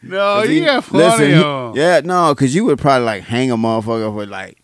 [0.03, 1.77] No, you he- got plenty listen, he- of 'em.
[1.81, 4.59] Yeah, no, because you would probably like hang a motherfucker for like,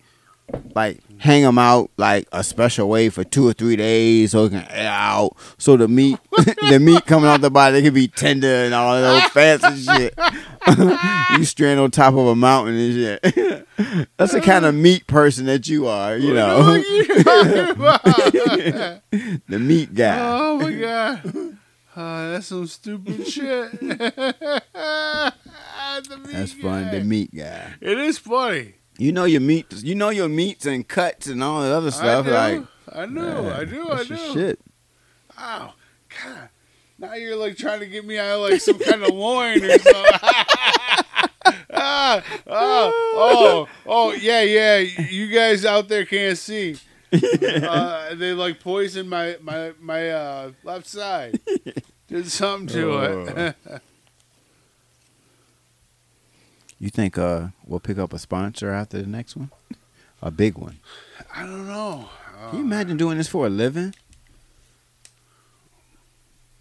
[0.75, 4.51] like hang them out like a special way for two or three days so it
[4.51, 5.37] can air out.
[5.57, 6.19] So the meat,
[6.69, 10.19] the meat coming off the body, it can be tender and all that fancy shit.
[11.39, 13.23] you strand on top of a mountain and shit.
[14.17, 17.05] That's the kind of meat person that you are, you know, you
[19.49, 20.19] the meat guy.
[20.21, 21.59] oh my god.
[21.95, 23.71] Uh, that's some stupid shit.
[23.81, 25.37] That's
[26.55, 26.91] fun.
[26.91, 27.75] The meat guy.
[27.83, 28.77] It is funny.
[28.99, 29.67] You know your meat.
[29.83, 32.27] You know your meats and cuts and all that other stuff.
[32.27, 32.57] I.
[32.57, 33.51] Like I know.
[33.51, 33.89] I do.
[33.91, 34.17] I do.
[34.33, 34.61] shit.
[35.37, 35.75] Wow.
[36.23, 36.49] God.
[36.99, 39.79] Now you're like trying to get me out of like some kind of loin or
[39.79, 40.05] something.
[41.75, 44.79] ah, oh, oh, oh, yeah, yeah.
[44.79, 46.77] You guys out there can't see.
[47.13, 51.39] Uh, they like poisoned my my my uh, left side.
[52.09, 52.99] Did something to
[53.67, 53.83] it.
[56.83, 59.53] You think uh we'll pick up a sponsor after the next one?
[60.21, 60.81] A big one.
[61.33, 62.09] I don't know.
[62.51, 63.95] Can you imagine doing this for a living?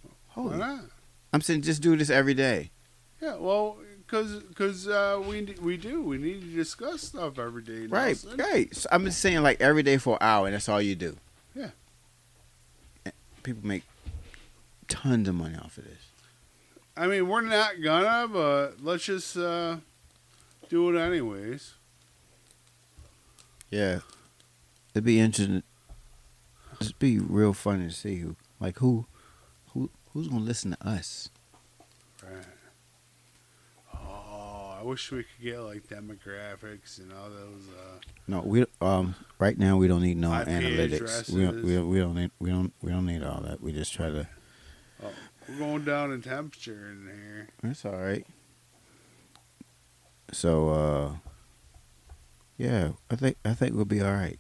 [0.04, 0.82] Why Holy, not?
[1.34, 2.70] I'm saying just do this every day.
[3.20, 7.88] Yeah, well, because cause, uh, we we do we need to discuss stuff every day.
[7.88, 8.38] Right, Nelson.
[8.38, 8.76] right.
[8.76, 11.18] So I'm just saying like every day for an hour and that's all you do.
[11.56, 11.70] Yeah.
[13.06, 13.86] And People make
[14.88, 16.06] tons of money off of this.
[16.96, 19.78] I mean, we're not gonna, but let's just uh,
[20.72, 21.74] do it anyways.
[23.70, 24.00] Yeah.
[24.94, 25.64] It'd be interesting.
[26.80, 29.06] It'd be real funny to see who like who
[29.74, 31.30] who who's gonna listen to us.
[32.24, 32.46] Right.
[33.94, 37.68] Oh, I wish we could get like demographics and all those.
[37.70, 41.30] Uh, No, we um right now we don't need no IP analytics.
[41.30, 43.62] We don't, we don't we don't need we don't we don't need all that.
[43.62, 44.28] We just try to.
[45.04, 45.10] Oh,
[45.50, 47.48] we're going down in temperature in here.
[47.62, 48.26] That's all right.
[50.32, 51.12] So uh,
[52.58, 54.40] yeah, I think I think we'll be all right.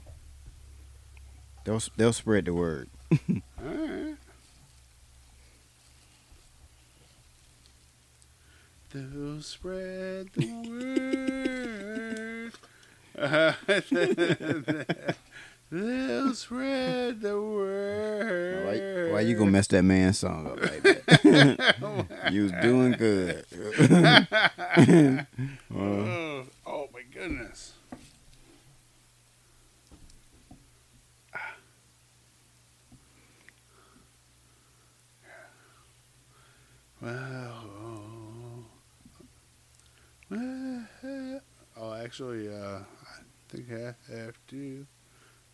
[1.65, 2.89] They'll they'll spread the word.
[3.11, 3.17] All
[3.59, 4.15] right.
[8.93, 12.51] They'll spread the word.
[15.71, 19.07] They'll spread the word.
[19.07, 21.20] Why, why you gonna mess that man's song up like that?
[22.31, 23.45] You was doing good.
[25.73, 27.73] Oh, oh my goodness.
[37.01, 37.63] Well,
[40.29, 40.87] well,
[41.77, 42.83] oh, actually, uh, I
[43.49, 44.85] think I have to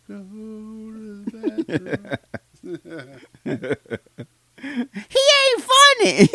[0.06, 2.18] go to the
[2.64, 4.26] bathroom.
[4.62, 6.28] He ain't funny.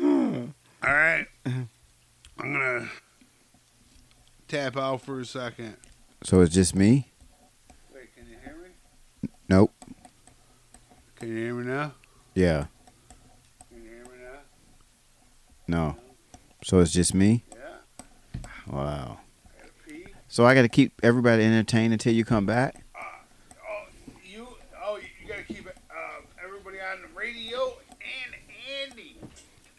[0.82, 1.68] All right, I'm
[2.38, 2.88] gonna
[4.48, 5.76] tap out for a second.
[6.24, 7.12] so it's just me?
[7.94, 9.28] Wait, can you hear me?
[9.48, 9.72] Nope.
[11.16, 11.92] Can you hear me now?
[12.34, 12.66] Yeah.
[13.68, 14.38] Can you hear me now?
[15.68, 15.96] No.
[16.64, 17.44] So it's just me?
[17.52, 18.40] Yeah.
[18.66, 19.18] Wow.
[19.58, 20.08] Gotta.
[20.28, 22.84] So I got to keep everybody entertained until you come back?
[22.96, 23.86] Oh,
[24.24, 24.46] you.
[24.82, 25.76] Oh, you gotta keep it.
[25.90, 29.16] Uh, everybody on the radio and Andy.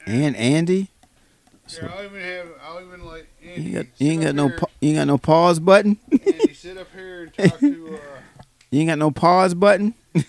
[0.05, 0.89] And Andy?
[1.69, 2.47] Here, I'll even have.
[2.63, 3.61] I'll even let Andy.
[3.61, 5.97] You, got, you ain't got no pa- you ain't got no pause button?
[6.11, 7.95] Andy, sit up here and talk to.
[7.95, 7.99] Uh,
[8.71, 9.93] You ain't got no pause button?
[10.15, 10.23] over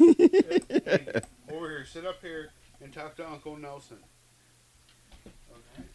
[1.49, 1.85] here.
[1.85, 2.51] Sit up here
[2.83, 3.99] and talk to Uncle Nelson.
[5.25, 5.87] Okay.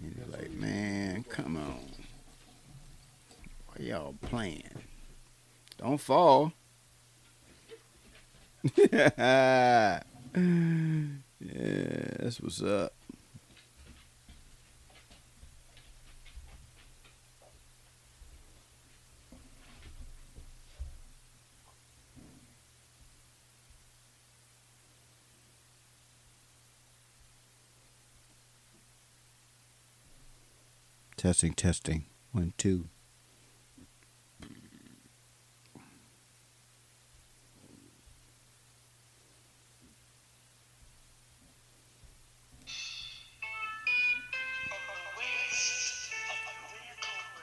[0.00, 1.80] And you're like, man, come on.
[3.66, 4.62] Why y'all playing?
[5.78, 6.52] Don't fall.
[8.76, 10.00] yeah,
[11.40, 12.92] that's what's up.
[31.20, 32.06] Testing, testing.
[32.32, 32.86] One, two.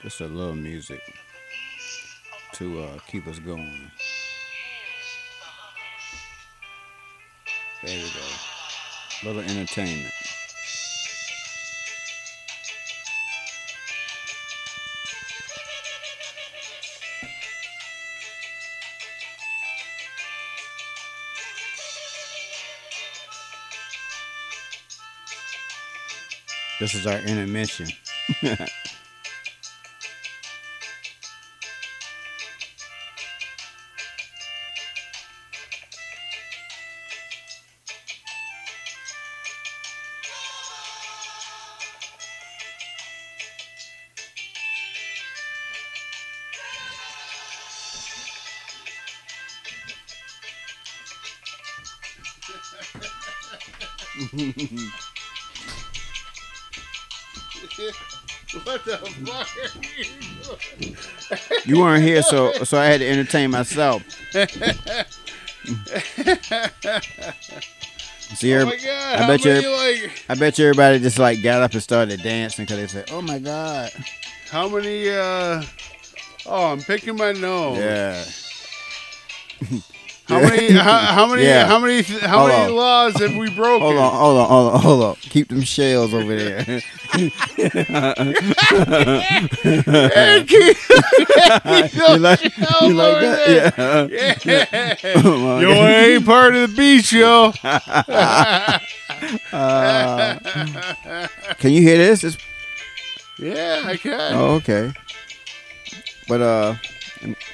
[0.02, 1.00] Just a little music
[2.54, 3.92] to uh, keep us going.
[7.84, 9.28] There we go.
[9.28, 10.12] Little entertainment.
[26.78, 27.88] This is our intermission.
[61.68, 64.02] You weren't here, so so I had to entertain myself.
[68.34, 69.20] See, Oh my god!
[69.20, 72.64] I bet you- like I bet you everybody just like got up and started dancing
[72.64, 73.90] because they said, "Oh my god!"
[74.50, 75.08] how many?
[75.10, 75.62] uh
[76.46, 77.78] Oh, I'm picking my nose.
[77.78, 78.24] Yeah.
[80.28, 80.72] How many?
[80.72, 81.42] How, how many?
[81.44, 81.66] Yeah.
[81.66, 82.02] How many?
[82.02, 82.74] How Hold many on.
[82.76, 83.80] laws have we broken?
[83.80, 85.14] Hold on, hold on, hold on, hold on.
[85.16, 86.82] Keep them shells over there.
[87.18, 87.30] you
[92.18, 94.08] like, you like that?
[94.10, 94.38] Yeah.
[94.44, 94.94] Yeah.
[95.24, 97.52] Oh my Yo, I ain't part of the beach, yo.
[99.52, 100.38] Uh,
[101.58, 102.24] can you hear this?
[102.24, 102.36] It's,
[103.38, 104.34] Yeah, I can.
[104.34, 104.92] oh, okay.
[106.28, 106.74] But uh,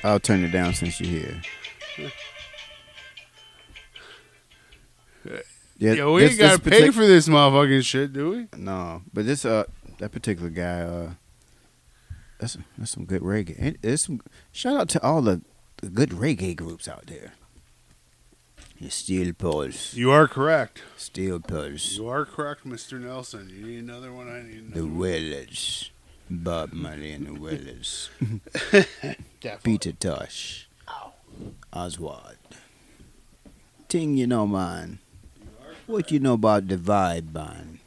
[0.02, 1.40] I'll turn it down since you're here.
[5.78, 8.58] Yeah, Yo, we this- ain't gotta pay partic- for this motherfucking shit, do we?
[8.58, 9.64] No, but this uh
[9.98, 11.10] that particular guy uh
[12.38, 13.56] that's that's some good reggae.
[13.58, 14.20] And there's some
[14.52, 15.42] shout out to all the,
[15.78, 17.32] the good reggae groups out there.
[18.78, 20.82] Your Steel Pulse, You are correct.
[20.96, 23.00] Steel Pulse, You are correct, Mr.
[23.00, 23.48] Nelson.
[23.48, 24.28] You need another one.
[24.28, 24.98] I need the another one.
[24.98, 25.90] Wailers,
[26.28, 28.10] Bob Marley and the Wailers,
[29.40, 29.60] Definitely.
[29.62, 30.68] Peter Tosh,
[31.72, 32.36] Oswald.
[33.88, 34.98] Ting, you know, man.
[35.86, 37.78] What you know about the vibe, man?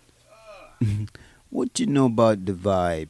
[1.49, 3.09] what you know about the vibe?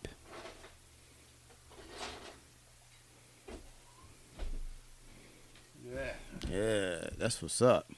[5.85, 6.13] Yeah,
[6.49, 7.89] Yeah, that's what's up.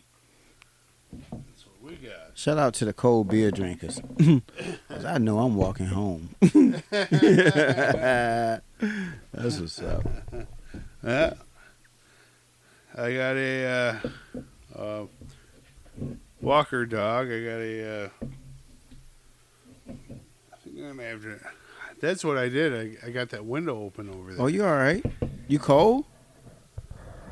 [1.12, 2.32] that's what we got.
[2.36, 4.00] Shout out to the cold beer drinkers.
[4.18, 6.30] 'Cause I know I'm walking home.
[6.42, 6.54] that's
[9.60, 10.04] what's up.
[11.04, 11.34] Yeah.
[12.96, 14.00] I got a uh,
[14.78, 15.06] uh,
[16.42, 17.28] walker dog.
[17.28, 18.04] I got a.
[18.06, 18.10] Uh,
[19.88, 21.40] I think I'm gonna have to.
[22.02, 22.98] That's what I did.
[23.04, 24.42] I, I got that window open over there.
[24.42, 25.04] Oh, you all right?
[25.48, 26.06] You cold?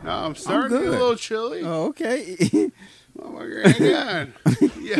[0.03, 1.61] no, I'm starting to get a little chilly.
[1.63, 2.35] Oh, okay.
[3.18, 4.34] Motherfucker, hang on.
[4.84, 4.95] Yo,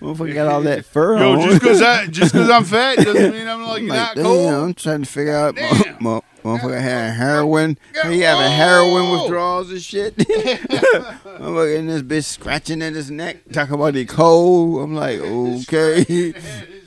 [0.00, 1.40] Motherfucker got all that fur yo, on.
[1.48, 4.52] just because I just because I'm fat doesn't mean I'm like I'm not damn, cold.
[4.52, 5.56] I'm trying to figure out.
[5.56, 5.96] Damn.
[6.00, 7.76] Mo- mo- motherfucker had heroin.
[8.04, 9.22] He having heroin Oh.
[9.22, 10.16] withdrawals and shit.
[10.18, 14.82] motherfucker in this bitch scratching at his neck, talking about the cold.
[14.82, 16.34] I'm like, okay.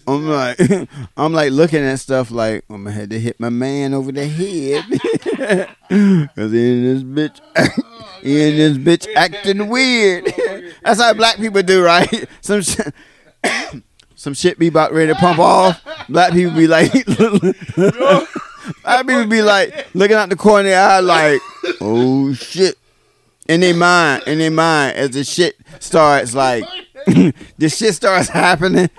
[0.07, 0.57] I'm like,
[1.17, 4.25] I'm like looking at stuff like I'm gonna have to hit my man over the
[4.25, 4.85] head,
[6.35, 7.96] cause he in this bitch, oh,
[8.27, 10.25] in this bitch acting weird.
[10.83, 12.27] That's how black people do, right?
[12.41, 12.93] Some shit.
[14.15, 15.79] some shit be about ready to pump off,
[16.09, 18.25] black people be like, black
[19.05, 21.39] people be like looking out the corner of their eye like,
[21.79, 22.77] oh shit.
[23.47, 26.65] In their mind, in their mind, as the shit starts like,
[27.05, 28.89] the shit starts happening.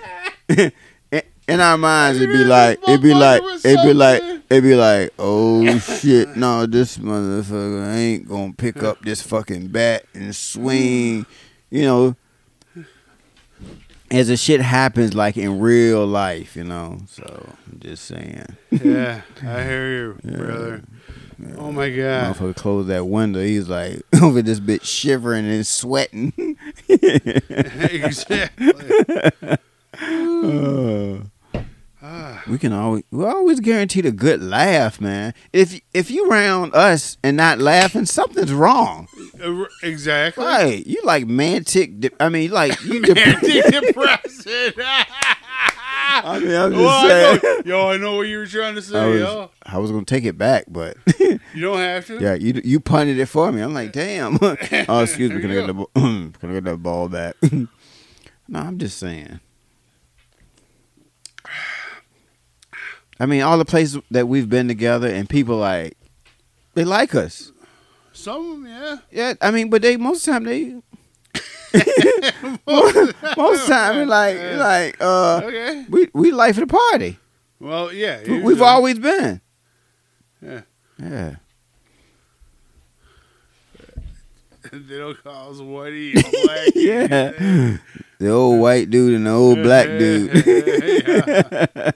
[1.48, 5.12] In- our minds, it'd be like, it'd be like, it'd be like, it'd be like,
[5.18, 11.26] oh shit, no, this motherfucker ain't gonna pick up this fucking bat and swing,
[11.70, 12.16] you know.
[14.10, 16.98] As the shit happens, like in real life, you know.
[17.08, 20.82] So I'm just saying, Yeah, I hear you, brother.
[21.56, 22.34] Oh my god.
[22.34, 23.40] motherfucker closed that window.
[23.40, 26.32] He's like over this bitch shivering and sweating.
[26.88, 28.72] exactly.
[30.00, 31.18] Uh,
[32.48, 35.34] We can always we always guaranteed a good laugh, man.
[35.52, 39.08] If if you round us and not laughing, something's wrong.
[39.42, 40.44] Uh, Exactly.
[40.44, 40.86] Right?
[40.86, 42.00] You like mantic.
[42.00, 43.02] De- I mean, like you.
[43.02, 44.74] dep- Antidepressant.
[46.10, 47.08] I mean, I'm just Well, I
[47.38, 47.40] saying.
[47.42, 49.50] know, yo, I know what you were trying to I say, was, yo.
[49.62, 52.18] I was gonna take it back, but You don't have to.
[52.18, 53.60] yeah, you you punted it for me.
[53.60, 54.38] I'm like, damn.
[54.40, 54.52] oh,
[55.02, 55.40] excuse me.
[55.40, 57.36] Can I get the can I get that ball back?
[58.48, 59.40] no, I'm just saying.
[63.20, 65.96] I mean, all the places that we've been together, and people like
[66.74, 67.52] they like us.
[68.12, 68.96] Some of them, yeah.
[69.10, 70.82] Yeah, I mean, but they most of the time they
[72.66, 75.84] most of the time like like uh Okay.
[75.88, 77.18] we we life of the party.
[77.60, 78.22] Well, yeah.
[78.26, 79.40] We- We've always been.
[80.40, 80.60] Yeah.
[81.00, 81.34] Yeah.
[84.72, 86.72] they don't call us whitey black.
[86.74, 87.76] Yeah.
[88.18, 90.46] The old white dude and the old black dude.
[90.46, 91.92] yeah.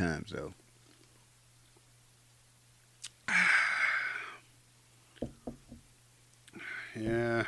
[0.00, 0.52] Times though.
[6.98, 7.44] yeah.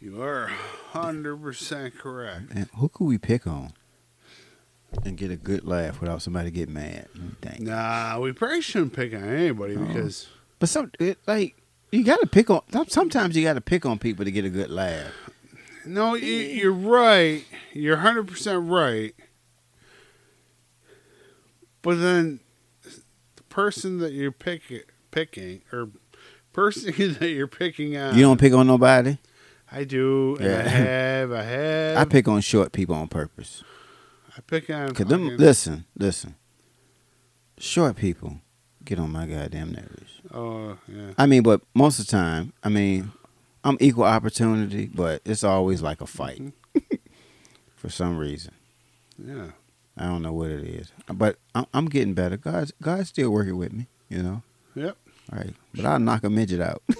[0.00, 0.50] You are
[0.92, 2.54] 100% correct.
[2.54, 3.72] Man, who could we pick on
[5.04, 7.08] and get a good laugh without somebody getting mad?
[7.42, 7.60] Think.
[7.62, 9.84] Nah, we probably shouldn't pick on anybody Oh.
[9.84, 10.28] because
[10.60, 11.56] But some it, like
[11.90, 12.62] you got to pick on.
[12.88, 15.12] Sometimes you got to pick on people to get a good laugh.
[15.84, 17.44] no, you, you're right.
[17.72, 19.14] You're 100% right.
[21.82, 22.40] But then
[23.36, 25.90] the person that you're pick, picking or
[26.52, 29.18] person that you're picking on, You don't pick on nobody.
[29.70, 30.62] I do, Yeah.
[30.64, 31.96] I have, I have.
[31.98, 33.62] I pick on short people on purpose.
[34.36, 34.94] I pick on.
[34.94, 36.36] Cause them, listen, listen.
[37.58, 38.40] Short people
[38.84, 40.22] get on my goddamn nerves.
[40.32, 41.12] Oh yeah.
[41.18, 43.12] I mean, but most of the time, I mean,
[43.64, 46.78] I'm equal opportunity, but it's always like a fight mm-hmm.
[47.76, 48.54] for some reason.
[49.18, 49.50] Yeah.
[49.98, 52.36] I don't know what it is, but I'm, I'm getting better.
[52.36, 54.42] God's God's still working with me, you know.
[54.74, 54.96] Yep.
[55.32, 56.82] Right, but I'll knock a midget out.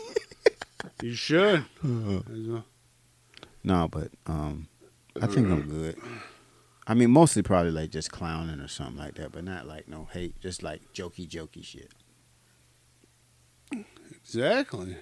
[1.03, 1.65] You should.
[1.83, 2.62] no,
[3.89, 4.66] but um,
[5.20, 5.97] I think I'm good.
[6.87, 10.09] I mean, mostly probably like just clowning or something like that, but not like no
[10.12, 11.93] hate, just like jokey, jokey shit.
[14.11, 14.97] Exactly.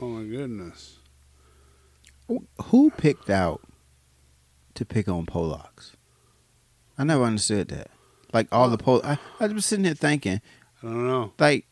[0.00, 0.98] Oh my goodness.
[2.64, 3.60] Who picked out
[4.74, 5.92] to pick on Polacks?
[6.98, 7.90] I never understood that.
[8.32, 10.40] Like all the Pol, I, I was sitting here thinking,
[10.82, 11.32] I don't know.
[11.38, 11.66] like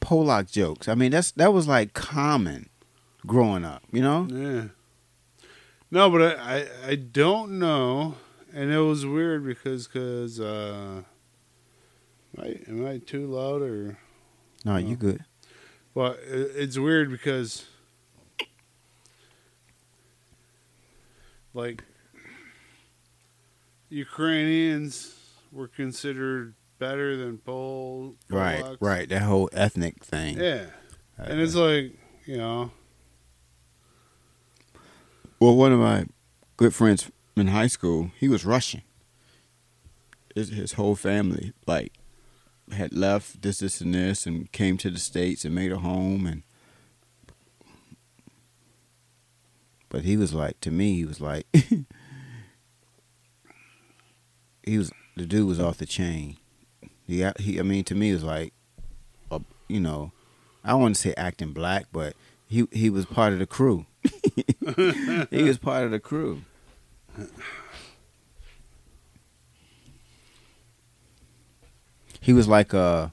[0.00, 0.88] Polak jokes.
[0.88, 2.68] I mean, that's that was like common
[3.26, 4.26] growing up, you know.
[4.30, 4.64] Yeah.
[5.90, 8.16] No, but I, I, I don't know,
[8.52, 11.02] and it was weird because cause uh,
[12.36, 13.98] am I, am I too loud or?
[14.64, 15.24] No, you good.
[15.94, 17.66] Well, it, it's weird because
[21.56, 21.82] like
[23.88, 25.14] Ukrainians
[25.50, 28.14] were considered better than Pol.
[28.28, 28.76] Right, Polacks.
[28.80, 29.08] right.
[29.08, 30.38] That whole ethnic thing.
[30.38, 30.66] Yeah,
[31.18, 31.92] and it's like
[32.26, 32.70] you know,
[35.40, 36.06] Well, one of my
[36.56, 38.82] good friends in high school, he was Russian.
[40.34, 41.92] His, his whole family, like,
[42.72, 46.26] had left this, this, and this, and came to the states and made a home,
[46.26, 46.42] and.
[49.88, 51.46] But he was like, to me, he was like,
[54.62, 56.36] he was the dude was off the chain.
[57.06, 58.52] He, he, I mean, to me, it was like,
[59.30, 60.12] a, you know,
[60.64, 62.14] I don't want to say acting black, but
[62.48, 63.86] he he was part of the crew.
[65.30, 66.42] he was part of the crew.
[72.20, 73.08] He was like uh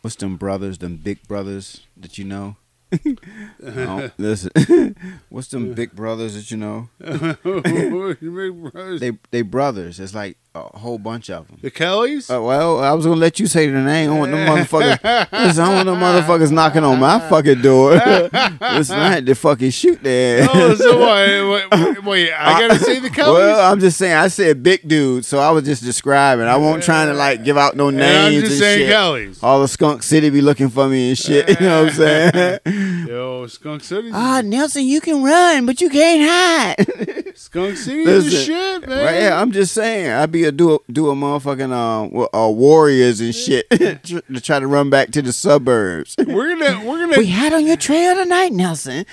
[0.00, 2.56] what's them brothers, them big brothers that you know?
[2.92, 4.96] Oh, listen,
[5.28, 6.88] what's them big brothers that you know?
[7.00, 9.00] Big brothers.
[9.00, 10.00] They they brothers.
[10.00, 11.58] It's like a whole bunch of them.
[11.62, 12.28] the Kellys?
[12.28, 14.10] Uh, well, I was gonna let you say the name.
[14.10, 15.30] I want them motherfuckers.
[15.32, 17.92] listen, I want them motherfuckers knocking on my fucking door.
[17.92, 20.48] listen, I had to fucking shoot their.
[20.50, 23.34] oh, so wait, wait, wait, I gotta say the Kellys?
[23.34, 24.16] Well, I'm just saying.
[24.16, 26.46] I said big dude, so I was just describing.
[26.46, 28.90] I won't trying to like give out no and names I'm and saying shit.
[28.90, 29.42] Kellys.
[29.44, 31.48] All the skunk city be looking for me and shit.
[31.60, 32.58] You know what I'm saying?
[33.06, 34.10] Yo, Skunk City.
[34.12, 37.36] Ah, Nelson, you can run, but you can't hide.
[37.36, 39.04] Skunk City is shit, man.
[39.04, 39.20] Right?
[39.22, 40.10] Yeah, I'm just saying.
[40.10, 44.58] I'd be a do a, do a motherfucking um uh, warriors and shit to try
[44.60, 46.14] to run back to the suburbs.
[46.18, 49.04] We're gonna we're gonna We hide on your trail tonight, Nelson.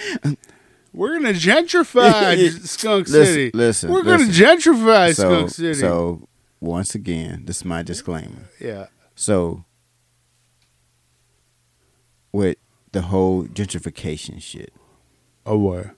[0.94, 3.52] we're gonna gentrify Skunk Listen, City.
[3.54, 4.46] listen, we're gonna listen.
[4.46, 5.74] gentrify so Skunk City.
[5.80, 6.28] so
[6.60, 8.50] once again, this is my disclaimer.
[8.60, 8.88] yeah.
[9.16, 9.64] So
[12.32, 12.58] with
[12.92, 14.74] the whole gentrification shit,
[15.46, 15.96] Aware.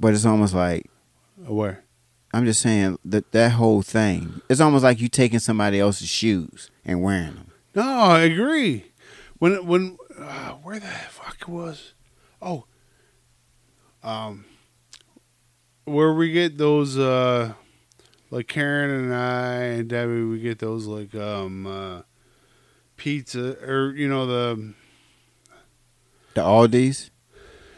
[0.00, 0.90] but it's almost like
[1.46, 1.84] Aware.
[2.34, 4.40] I'm just saying that that whole thing.
[4.48, 7.50] It's almost like you taking somebody else's shoes and wearing them.
[7.74, 8.92] No, I agree.
[9.38, 11.94] When when uh, where the fuck was?
[12.40, 12.64] Oh,
[14.02, 14.44] um,
[15.84, 17.54] where we get those uh,
[18.30, 22.02] like Karen and I and Debbie, we get those like um uh,
[22.96, 24.74] pizza or you know the
[26.34, 27.10] The Aldis.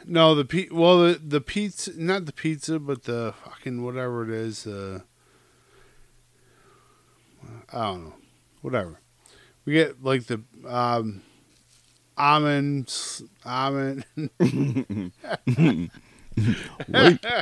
[0.07, 4.31] no the pe well the the pizza not the pizza but the fucking whatever it
[4.31, 5.01] is uh
[7.73, 8.15] I don't know
[8.61, 9.01] whatever
[9.65, 11.23] we get like the um
[12.17, 14.05] almonds almond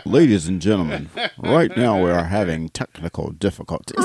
[0.05, 1.09] Ladies and gentlemen,
[1.39, 3.97] right now we are having technical difficulties.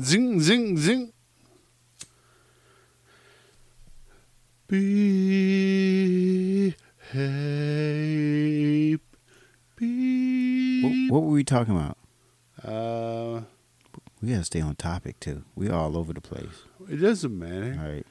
[0.00, 1.12] Zing zing zing
[7.72, 9.00] behave
[9.74, 11.10] What, beep.
[11.10, 11.98] what were we talking about?
[12.64, 13.42] Uh,
[14.20, 15.44] We gotta stay on topic too.
[15.54, 16.62] We all over the place.
[16.88, 17.76] it doesn't matter.
[17.80, 18.06] All right.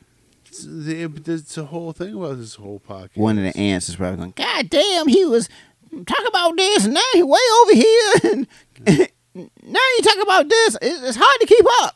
[0.45, 3.15] It's, the, it's the whole thing about this whole podcast.
[3.15, 4.33] One of the ants is probably going.
[4.35, 5.47] God damn, he was
[6.05, 8.13] talking about this, and now he way over here.
[8.85, 10.77] And now you talk about this.
[10.81, 11.95] It's, it's hard to keep up.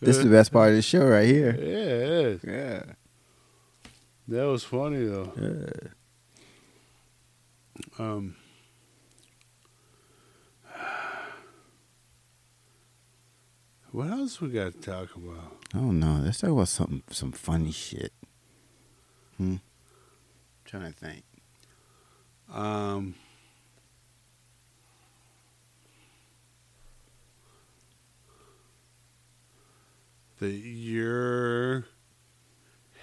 [0.00, 1.48] This is the best part of the show right Yeah, here.
[1.50, 2.40] it is.
[2.44, 2.82] Yeah.
[4.28, 5.32] That was funny though.
[5.36, 5.70] Yeah.
[7.98, 8.36] Um,
[13.90, 15.56] what else we got to talk about?
[15.74, 16.20] I don't know.
[16.24, 18.12] Let's talk about something, some funny shit.
[19.38, 19.56] Hmm.
[20.64, 21.22] trying to think.
[22.52, 23.14] Um,
[30.40, 31.86] that you're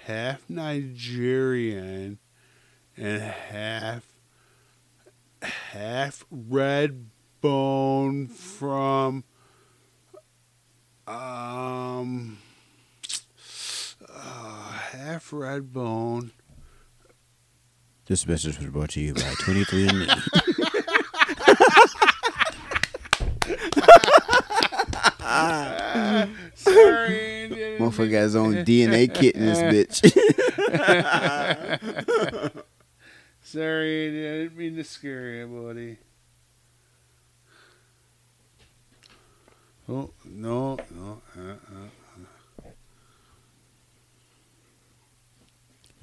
[0.04, 2.18] half Nigerian
[2.96, 4.04] and half
[5.42, 7.06] half red
[7.40, 9.24] bone from
[11.06, 12.38] um
[14.16, 16.32] uh, half red bone
[18.06, 20.06] This message was brought to you by 23andMe.
[26.54, 27.48] Sorry,
[27.78, 30.02] Motherfucker got his own DNA kit in this bitch.
[33.42, 35.98] Sorry, I didn't mean to scare you, buddy.
[39.88, 41.22] Oh no, no.
[41.38, 42.05] Uh, uh.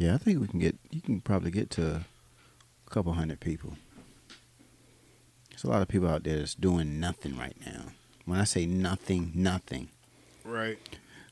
[0.04, 0.76] Yeah, I think we can get.
[0.92, 2.04] You can probably get to
[2.88, 3.78] a couple hundred people.
[5.50, 7.86] There's a lot of people out there that's doing nothing right now.
[8.26, 9.88] When I say nothing, nothing.
[10.44, 10.78] Right.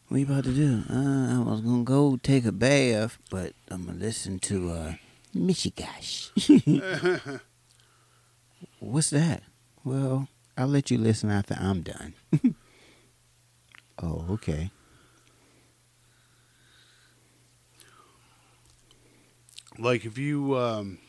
[0.07, 0.83] What you about to do?
[0.89, 4.93] Uh, I was gonna go take a bath, but I'm gonna listen to uh,
[5.35, 6.29] Michigash.
[8.79, 9.43] What's that?
[9.83, 12.13] Well, I'll let you listen after I'm done.
[14.01, 14.71] oh, okay.
[19.81, 20.99] Like if you um,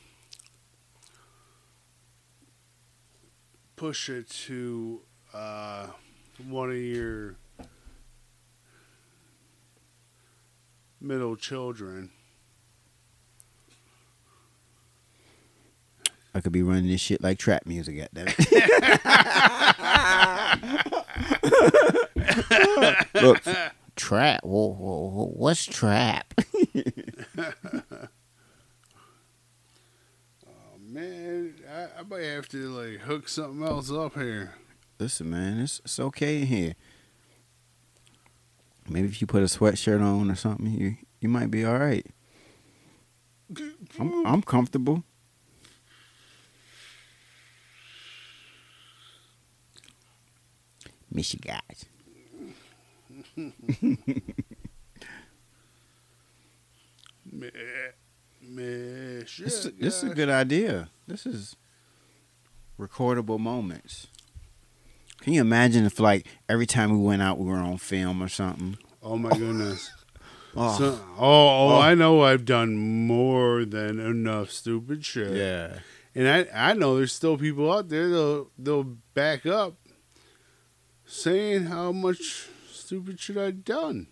[3.76, 5.02] push it to
[5.34, 5.88] uh,
[6.48, 7.36] one of your
[11.02, 12.12] middle children.
[16.34, 18.32] I could be running this shit like trap music at that.
[23.20, 23.42] Look,
[23.96, 24.40] trap?
[24.42, 26.32] Whoa, whoa, whoa, what's trap?
[30.92, 32.68] Man, I, I might have to
[33.28, 34.54] something else up here.
[34.98, 36.74] Listen, man, it's it's okay in here.
[38.88, 42.06] Maybe if you put a sweatshirt on or something, you you might be all right.
[43.98, 45.04] I'm I'm comfortable.
[51.10, 51.84] Miss you guys.
[59.26, 60.88] Shit, This, this is a good idea.
[61.06, 61.56] This is
[62.86, 64.08] recordable moments.
[65.20, 68.28] Can you imagine if, like, every time we went out, we were on film or
[68.28, 68.76] something?
[69.02, 69.90] Oh my goodness.
[70.54, 70.84] Oh, So,
[71.16, 71.80] oh, oh, Oh.
[71.80, 75.32] I know I've done more than enough stupid shit.
[75.34, 75.78] yeah.
[76.14, 78.84] And I, I know there's still people out there they'll they'll
[79.14, 79.76] back up
[81.06, 84.08] saying how much stupid shit I've done.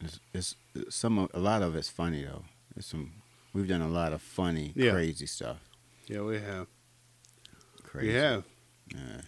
[0.00, 2.44] It's, it's, it's some a lot of it's funny though.
[2.74, 3.12] It's some
[3.52, 4.92] we've done a lot of funny, Yeah.
[4.92, 5.58] crazy stuff.
[6.06, 6.66] Yeah, we have.
[7.96, 8.08] Crazy.
[8.08, 8.44] We have.
[8.94, 9.20] Yeah.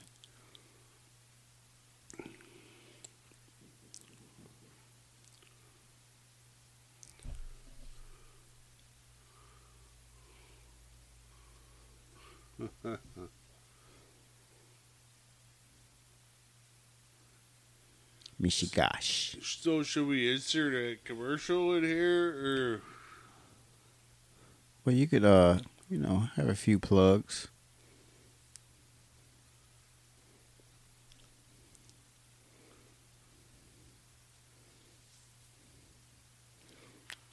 [18.38, 19.42] Mishigash.
[19.42, 22.82] So should we insert a commercial in here or
[24.84, 27.48] Well, you could, uh, you know, have a few plugs.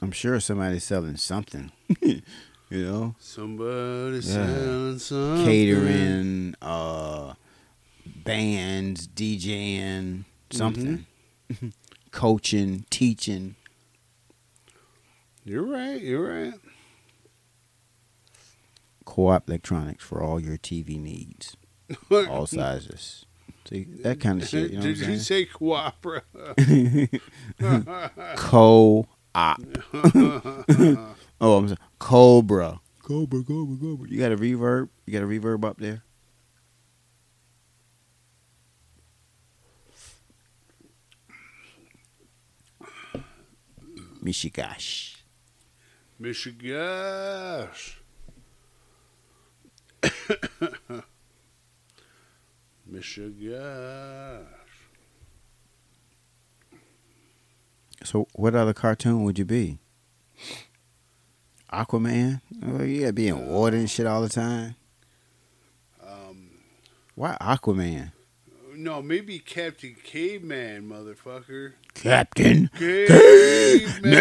[0.06, 1.72] I'm sure somebody's selling something.
[2.00, 2.22] you
[2.70, 4.20] know, somebody Yeah.
[4.20, 5.44] selling something?
[5.44, 7.34] catering, uh,
[8.04, 11.06] bands, DJing, something,
[12.12, 13.56] coaching, teaching.
[15.44, 16.00] You're right.
[16.00, 16.54] You're right.
[19.04, 21.56] Co-op electronics for all your TV needs,
[22.12, 23.26] all sizes.
[23.68, 24.70] See that kind of shit.
[24.70, 26.22] You know Did you say coopera?
[27.58, 29.06] saying?
[29.36, 29.60] Co-op.
[31.40, 31.78] oh, I'm sorry.
[31.98, 32.80] Cobra.
[33.02, 34.08] Cobra, Cobra, Cobra.
[34.08, 34.88] You got a reverb?
[35.04, 36.02] You got a reverb up there?
[44.22, 45.16] Mishigash.
[46.20, 47.96] Michigash.
[52.90, 54.46] Michigash.
[58.04, 59.78] So, what other cartoon would you be?
[61.72, 62.40] Aquaman?
[62.64, 64.76] Oh, you gotta be in water and shit all the time.
[66.02, 66.50] Um,
[67.14, 68.12] Why Aquaman?
[68.76, 71.72] no, maybe Captain Caveman, motherfucker.
[71.94, 74.12] Captain Caveman.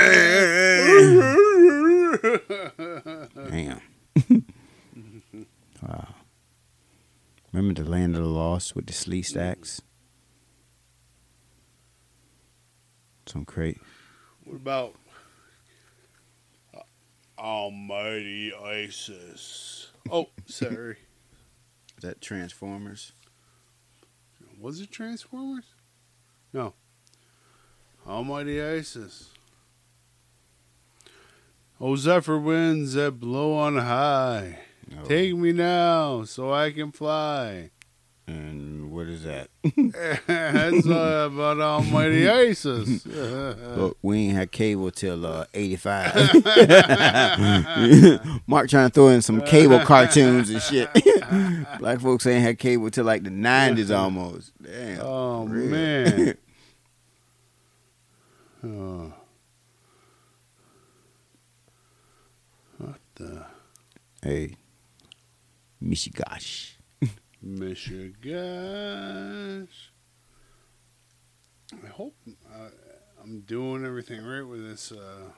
[3.50, 3.82] Damn.
[5.82, 6.08] wow.
[7.52, 9.82] Remember the Land of the Lost with the Sleestaks?
[13.36, 13.82] Some crate.
[14.46, 14.96] what about
[16.74, 16.80] uh,
[17.38, 19.90] Almighty Isis?
[20.10, 21.00] Oh, sorry.
[21.98, 23.12] Is that Transformers?
[24.58, 25.66] Was it Transformers?
[26.54, 26.76] No.
[28.08, 29.32] Almighty Isis.
[31.82, 34.60] Oh, Zephyr winds that blow on high.
[34.90, 35.04] No.
[35.04, 37.72] Take me now so I can fly.
[38.28, 39.50] And what is that?
[40.28, 43.06] That's uh, about Almighty Isis.
[43.08, 46.16] Look, we ain't had cable till uh, 85.
[48.48, 50.90] Mark trying to throw in some cable cartoons and shit.
[51.78, 54.54] Black folks ain't had cable till like the 90s almost.
[54.62, 55.02] Damn.
[55.02, 55.70] oh, Real.
[55.70, 56.38] man.
[58.64, 59.14] Oh.
[62.78, 63.46] What the?
[64.24, 64.56] hey,
[65.84, 66.75] Mishigash.
[67.46, 68.36] Michigan.
[71.84, 72.16] I hope
[72.52, 72.70] uh,
[73.22, 74.92] I'm doing everything right with this.
[74.92, 75.30] Uh,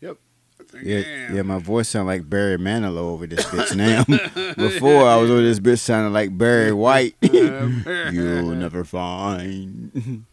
[0.00, 0.16] yep.
[0.60, 4.04] I think I Yeah, yeah, my voice sound like Barry Manilow over this bitch now.
[4.56, 7.14] Before I was over this bitch sounding like Barry White.
[7.20, 10.24] You'll never find.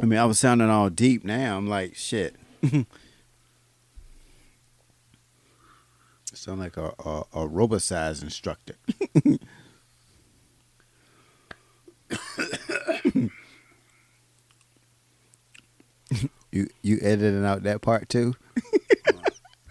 [0.00, 1.56] I mean, I was sounding all deep now.
[1.56, 2.36] I'm like, shit.
[6.38, 8.76] Sound like a a, a robot-sized instructor.
[16.52, 18.36] you you editing out that part too?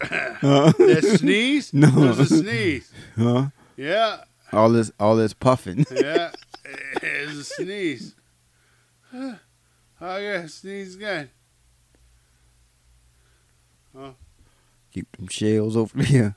[0.02, 1.72] that sneeze?
[1.72, 1.86] No.
[1.88, 2.92] That was a sneeze.
[3.16, 3.46] Huh?
[3.78, 4.24] Yeah.
[4.52, 5.86] All this all this puffing.
[5.90, 6.32] Yeah.
[7.00, 8.14] It's a sneeze.
[9.10, 9.36] Huh.
[10.02, 10.46] Oh, yeah.
[10.46, 11.30] Sneeze again.
[13.96, 14.12] Huh?
[14.92, 16.36] Keep them shells over there.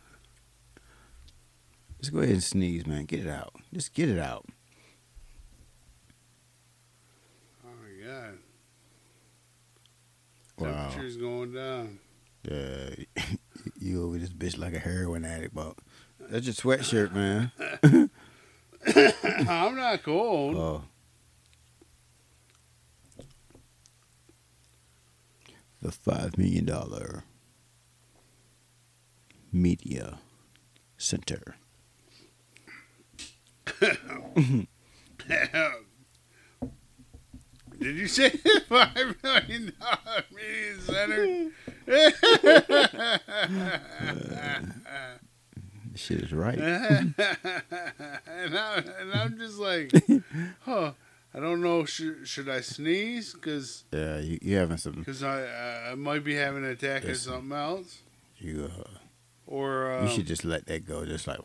[2.02, 3.06] Just go ahead and sneeze, man.
[3.06, 3.53] Get it out.
[3.72, 4.48] Just get it out.
[7.64, 8.38] Oh my god.
[10.57, 10.88] Wow.
[10.90, 11.99] Temperature's going down.
[12.49, 12.90] Yeah,
[13.80, 15.76] you over this bitch like a heroin addict, but
[16.19, 17.52] that's your sweatshirt, man.
[19.48, 20.56] I'm not cold.
[20.56, 20.84] Oh.
[25.84, 27.26] The five million dollar
[29.52, 30.19] media
[30.98, 31.57] center.
[37.80, 38.30] Did you say
[38.69, 41.49] five million dollar media center?
[41.85, 42.14] This
[45.95, 46.57] shit is right.
[46.60, 49.91] and, I, and I'm just like,
[50.61, 50.91] huh?
[51.34, 51.85] I don't know.
[51.85, 53.34] Should should I sneeze?
[53.34, 57.22] Because Yeah, you you having some because I I might be having an attack Yes.
[57.22, 57.99] something else.
[58.38, 58.84] you uh
[59.48, 61.39] Or um, you should just let that go, just like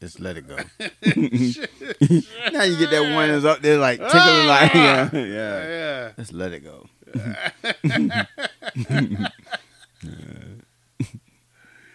[0.00, 0.56] just let it go.
[0.78, 5.68] now you get that one that's up there like tickling like yeah, yeah.
[5.68, 6.12] yeah.
[6.16, 6.86] Just let it go.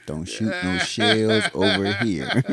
[0.06, 2.44] Don't shoot no shells over here.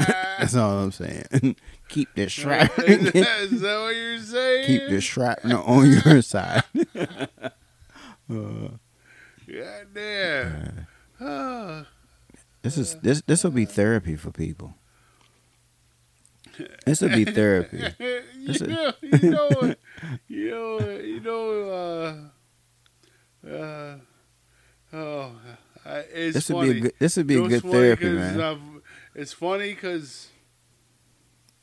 [0.00, 1.54] That's all I'm saying.
[1.88, 2.76] Keep the strap.
[2.80, 4.66] Is that, is that what you're saying?
[4.66, 6.64] Keep the shrapnel on your side.
[8.28, 8.78] God
[9.94, 10.86] damn.
[11.20, 11.86] Ah.
[12.62, 14.74] This is this this will be therapy for people.
[16.84, 17.78] This will be therapy.
[18.38, 19.74] know, you know?
[20.28, 22.30] You know, you know,
[23.46, 23.96] uh, uh,
[24.92, 25.32] oh,
[25.86, 28.16] I, it's This would be a good this would be a good therapy, funny?
[28.16, 28.40] therapy, 'Cause, man.
[28.40, 28.80] uh,
[29.14, 30.28] it's funny because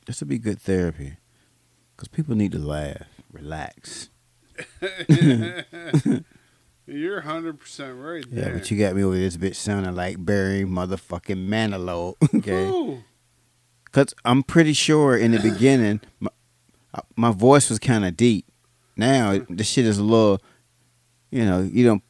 [0.06, 1.18] This would be good therapy.
[1.98, 4.10] Cause people need to laugh, relax.
[6.88, 8.54] you're 100% right Yeah, there.
[8.54, 12.16] but you got me over this bitch sounding like Barry motherfucking Manilow.
[12.36, 12.66] Okay.
[12.66, 13.04] Ooh.
[13.92, 16.30] Cause I'm pretty sure in the beginning, my,
[16.94, 18.46] uh, my voice was kind of deep.
[18.96, 20.40] Now the shit is a little,
[21.32, 22.04] you know, you don't,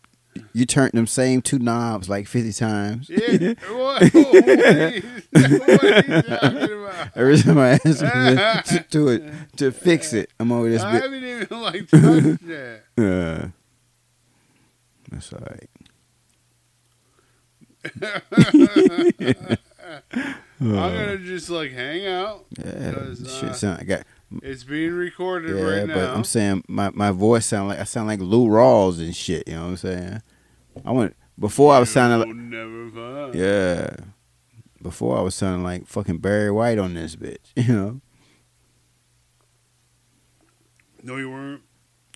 [0.54, 3.10] you turn them same two knobs like fifty times.
[3.10, 3.54] Yeah.
[3.72, 5.02] what, what, are you,
[5.32, 5.82] what
[6.28, 7.10] talking about?
[7.16, 10.91] Every time I ask to, to, to it to fix it, I'm over this I
[10.94, 11.02] bit.
[11.04, 12.82] haven't even like touched that.
[12.98, 13.48] Uh,
[15.11, 15.69] that's all right.
[20.59, 22.45] I'm gonna just like hang out.
[22.57, 23.79] Yeah, uh, sound.
[23.81, 24.03] I got
[24.41, 26.09] It's being recorded yeah, right but.
[26.09, 29.47] I'm saying my, my voice sound like I sound like Lou Rawls and shit.
[29.47, 30.21] You know what I'm saying?
[30.85, 33.95] I went before I was sounding like yeah.
[34.81, 37.38] Before I was sounding like fucking Barry White on this bitch.
[37.55, 38.01] You know?
[41.03, 41.61] No, you weren't.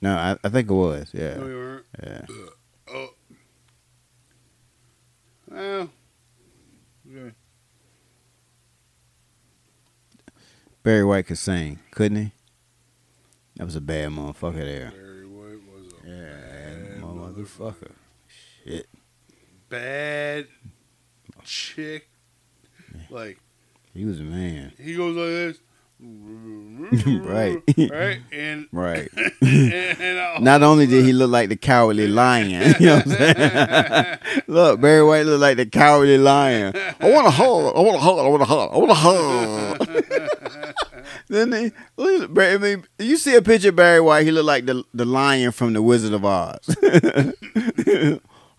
[0.01, 1.11] No, I, I think it was.
[1.13, 1.85] Yeah, No, you weren't.
[2.03, 2.21] yeah.
[5.51, 5.89] Well.
[7.09, 7.31] Okay.
[10.83, 12.31] Barry White could sing, couldn't he?
[13.57, 14.91] That was a bad motherfucker there.
[14.95, 17.91] Barry White was a Yeah, bad motherfucker.
[18.63, 18.87] Shit.
[19.69, 20.47] bad
[21.43, 22.07] chick.
[23.09, 23.39] Like
[23.93, 24.73] He was a man.
[24.79, 25.59] he goes like this.
[26.03, 27.61] Right.
[27.77, 28.21] Right.
[28.31, 29.09] And Right.
[29.41, 33.11] and, and Not only did he look like the cowardly lion, you know what I'm
[33.11, 34.17] saying?
[34.47, 36.73] look, Barry White looked like the cowardly lion.
[36.99, 37.75] I want to hug.
[37.75, 38.19] I want to hug.
[38.19, 38.69] I want to hug.
[38.73, 40.75] I want to hug.
[41.29, 44.31] then he, look at Barry- I mean, you see a picture of Barry White, he
[44.31, 46.59] looked like the the lion from the Wizard of Oz.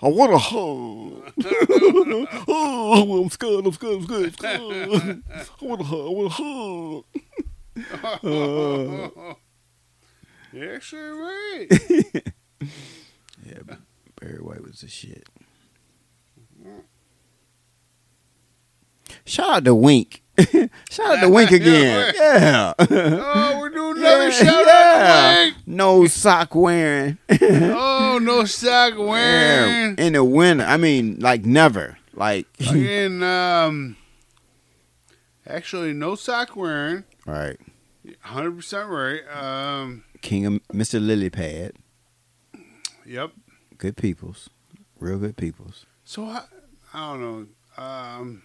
[0.03, 1.33] I want a hug.
[2.49, 3.65] oh, I'm scared.
[3.65, 3.95] I'm scared.
[3.95, 4.25] I'm scared.
[4.25, 5.23] I'm scared.
[5.33, 6.01] I want to hug.
[6.01, 7.05] I want to
[9.23, 9.37] hug.
[10.53, 11.69] You're actually right.
[13.47, 13.77] Yeah,
[14.21, 15.29] Barry White was the shit.
[19.25, 20.23] Shout out to Wink.
[20.39, 20.71] Shout
[21.19, 22.15] out to Wink again.
[22.17, 22.73] Yeah.
[22.79, 25.51] Oh, we're doing another Yeah, shout yeah.
[25.51, 27.19] out No sock wearing.
[27.41, 29.97] Oh, no sock Yeah, wearing.
[29.97, 30.65] In the winter.
[30.65, 31.99] I mean, like never.
[32.15, 33.97] Like, Fucking, um,
[35.47, 37.05] actually, no sock wearing.
[37.27, 37.59] all right.
[38.27, 39.23] 100% right.
[39.35, 41.05] Um, King of Mr.
[41.05, 41.73] Lily Pad.
[43.07, 43.33] yep.
[43.79, 44.51] Good peoples.
[44.99, 45.87] Real good peoples.
[46.05, 46.43] So, I,
[46.93, 47.83] I don't know.
[47.83, 48.43] Um,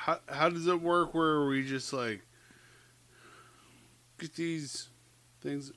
[0.00, 2.22] how, how does it work where we just like
[4.18, 4.88] get these
[5.42, 5.72] things?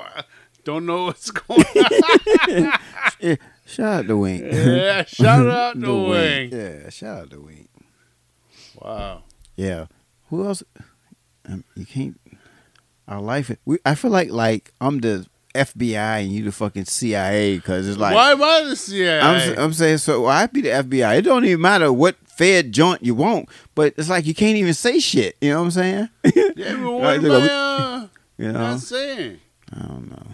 [0.64, 3.36] Don't know what's going on.
[3.66, 4.42] Shout out to Wink.
[4.50, 6.50] yeah, shout out to The Wing.
[6.50, 7.68] Yeah, shout out to Wink.
[8.76, 9.24] Wow.
[9.56, 9.86] Yeah.
[10.30, 10.62] Who else?
[11.46, 12.18] Um, you can't.
[13.06, 13.54] Our life.
[13.66, 13.78] We.
[13.84, 15.26] I feel like like I'm the
[15.66, 19.20] FBI and you the fucking CIA because it's like Why am I the CIA?
[19.20, 20.22] I'm, I'm saying so.
[20.22, 21.18] Well, I'd be the FBI.
[21.18, 24.74] It don't even matter what Fed joint you want, but it's like you can't even
[24.74, 25.36] say shit.
[25.40, 26.08] You know what I'm saying?
[26.56, 28.06] yeah, but what Like, am I uh,
[28.38, 29.38] you know, not saying?
[29.74, 30.26] I don't know.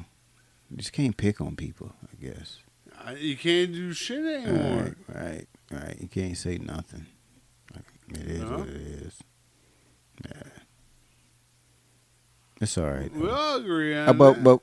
[0.71, 1.93] You just can't pick on people.
[2.03, 2.59] I guess.
[3.05, 4.95] I- You can't do shit anymore.
[5.09, 5.97] Right, right, right.
[6.01, 7.07] You can't say nothing.
[8.11, 9.19] It is what it is.
[10.25, 10.43] Yeah.
[12.61, 13.13] It's all right.
[13.13, 13.35] We though.
[13.35, 14.45] all agree on Uh, but that.
[14.45, 14.61] but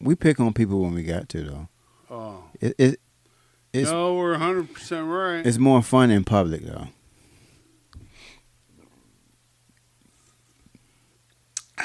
[0.00, 1.68] we pick on people when we got to though.
[2.10, 2.44] oh.
[2.60, 3.00] It it
[3.72, 4.66] it's no, we're 100%
[5.08, 5.46] right.
[5.46, 6.88] it's more fun in public though.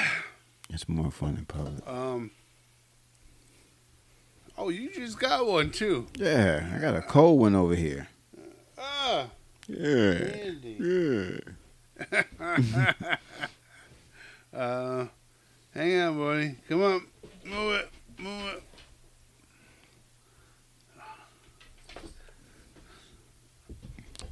[0.68, 1.86] It's more fun in public.
[1.88, 2.30] Um.
[4.58, 6.06] Oh, you just got one too.
[6.16, 8.08] Yeah, I got a cold one over here.
[8.78, 9.26] Ah,
[9.68, 10.12] Yeah,
[10.44, 11.42] Andy.
[12.10, 13.16] yeah.
[14.54, 15.06] Uh,
[15.74, 16.54] hang on, buddy.
[16.68, 17.06] Come on,
[17.44, 18.62] move it, move it.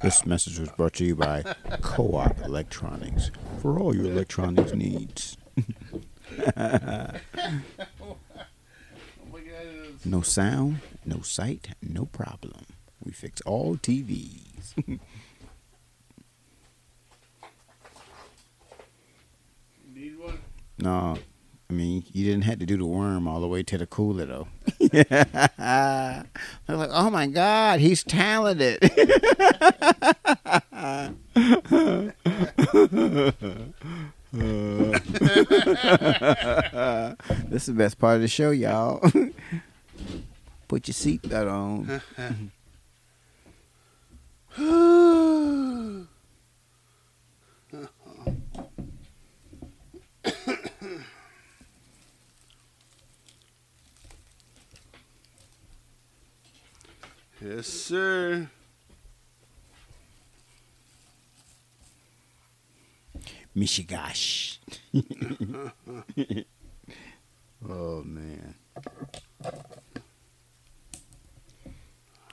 [0.01, 1.41] This message was brought to you by
[1.81, 3.31] Co-op Electronics
[3.61, 5.37] for all your electronics needs.
[6.37, 7.21] My God!
[9.31, 12.65] it's- No sound, no sight, no problem.
[13.03, 14.73] We fix all TVs.
[19.93, 20.39] Need one?
[20.77, 21.17] No,
[21.69, 24.25] I mean you didn't have to do the worm all the way to the cooler
[24.25, 24.47] though.
[24.91, 26.25] They're
[26.67, 28.79] like, oh my god, he's talented.
[37.49, 38.99] this is the best part of the show, y'all.
[40.67, 42.01] Put your seatbelt on.
[57.45, 58.49] Yes, sir.
[63.55, 64.57] Michigash.
[67.69, 68.55] oh man.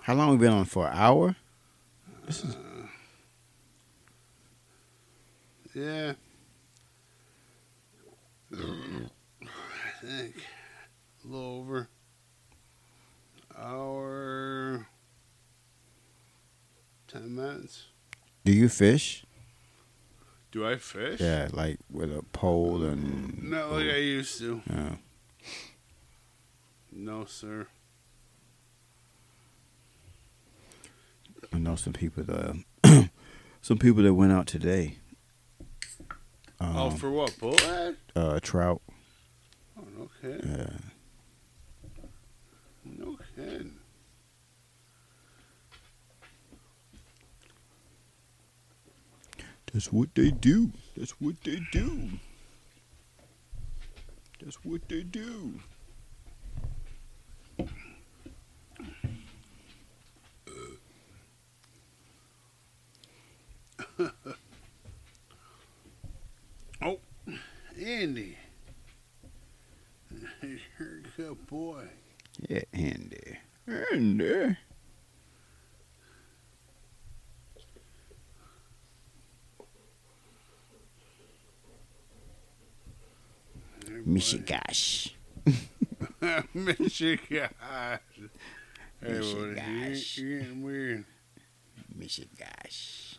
[0.03, 0.89] How long we been on for?
[0.89, 1.37] An hour?
[2.29, 2.33] Uh.
[5.75, 6.15] Yeah.
[8.53, 8.57] I
[10.03, 10.35] think
[11.25, 11.89] a little over
[13.57, 14.87] hour,
[17.13, 17.87] ten minutes.
[18.45, 19.25] Do you fish?
[20.51, 21.21] Do I fish?
[21.21, 23.43] Yeah, like with a pole and.
[23.43, 24.63] Not like I used to.
[24.73, 24.97] Oh.
[26.91, 27.67] No, sir.
[31.53, 33.11] I know some people that
[33.63, 34.97] some people that went out today.
[36.61, 37.37] Um, oh, for what?
[37.39, 37.97] Bullhead?
[38.15, 38.81] uh, trout.
[39.79, 40.51] Oh, no kidding.
[40.59, 40.77] Yeah.
[42.85, 43.75] No kidding.
[49.73, 50.71] That's what they do.
[50.97, 52.11] That's what they do.
[54.41, 55.61] That's what they do.
[66.85, 66.99] Oh,
[67.81, 68.37] Andy.
[70.43, 70.59] You're
[70.89, 71.85] a good boy.
[72.49, 73.39] Yeah, Andy.
[73.93, 74.57] Andy.
[84.01, 85.13] Michigash.
[86.55, 87.49] Michigan.
[89.01, 90.63] Hey, buddy, Michigash.
[90.63, 91.05] weird.
[91.99, 93.19] Michigash.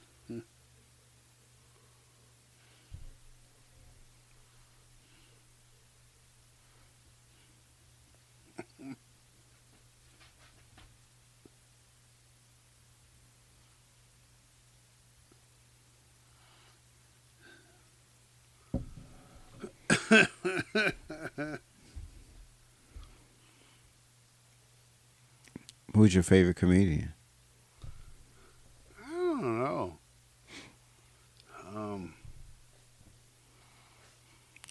[25.95, 27.13] Who's your favorite comedian?
[29.05, 29.97] I don't know.
[31.75, 32.13] Um,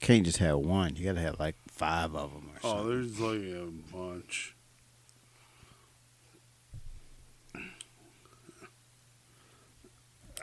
[0.00, 0.96] Can't just have one.
[0.96, 2.88] You gotta have like five of them or oh, something.
[2.88, 4.54] there's like a bunch.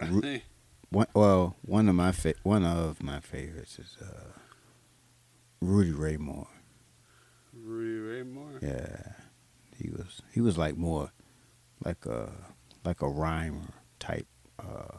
[0.01, 0.43] I Ru- think
[0.89, 4.39] One, well, one of my fa- one of my favorites is uh,
[5.61, 6.48] Rudy Ray Moore.
[7.53, 8.60] Rudy Ray Moore.
[8.61, 9.14] Yeah,
[9.76, 11.11] he was he was like more
[11.84, 12.31] like a
[12.86, 14.27] like a rhymer type
[14.57, 14.98] uh,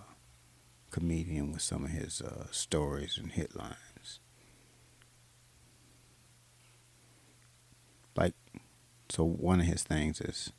[0.90, 4.20] comedian with some of his uh, stories and hit lines.
[8.16, 8.34] Like,
[9.08, 10.52] so one of his things is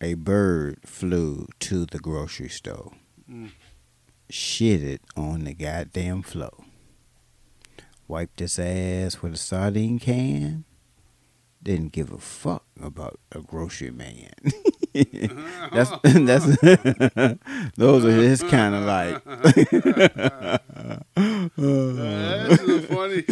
[0.00, 2.92] a bird flew to the grocery store,
[3.30, 3.50] Mm.
[4.30, 6.65] shitted on the goddamn floor,
[8.08, 10.64] wiped his ass with a sardine can,
[11.62, 14.30] didn't give a fuck about a grocery man.
[15.72, 16.46] that's that's
[17.76, 19.24] those are his kind of like.
[21.56, 23.22] That's funny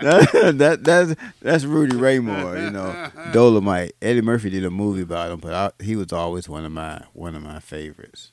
[0.00, 3.94] that, that that's that's Rudy Ray Moore, you know, Dolomite.
[4.00, 7.02] Eddie Murphy did a movie about him, but I, he was always one of my
[7.12, 8.32] one of my favorites.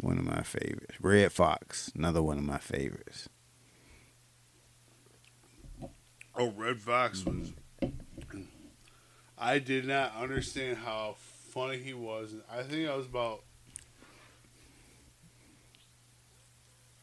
[0.00, 0.96] One of my favorites.
[1.00, 3.28] Redd Foxx, another one of my favorites.
[6.36, 7.52] Oh, Redd Foxx was.
[9.38, 12.34] I did not understand how funny he was.
[12.50, 13.42] I think I was about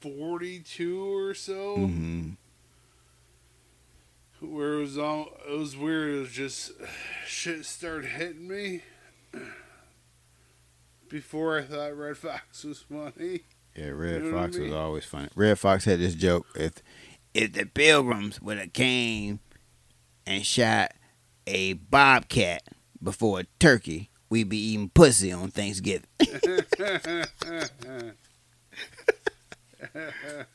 [0.01, 2.29] forty-two or so, hmm
[4.41, 5.29] where it was all.
[5.47, 6.15] It was weird.
[6.15, 6.71] It was just
[7.27, 8.81] shit started hitting me
[11.09, 13.41] before I thought Redd Foxx was funny.
[13.75, 15.29] Yeah, Red You know what I Fox was always funny.
[15.35, 16.73] Redd Foxx had this joke: if
[17.33, 19.39] if the Pilgrims would have came
[20.25, 20.93] and shot
[21.47, 22.63] a bobcat
[23.01, 26.07] before a turkey, we'd be eating pussy on Thanksgiving.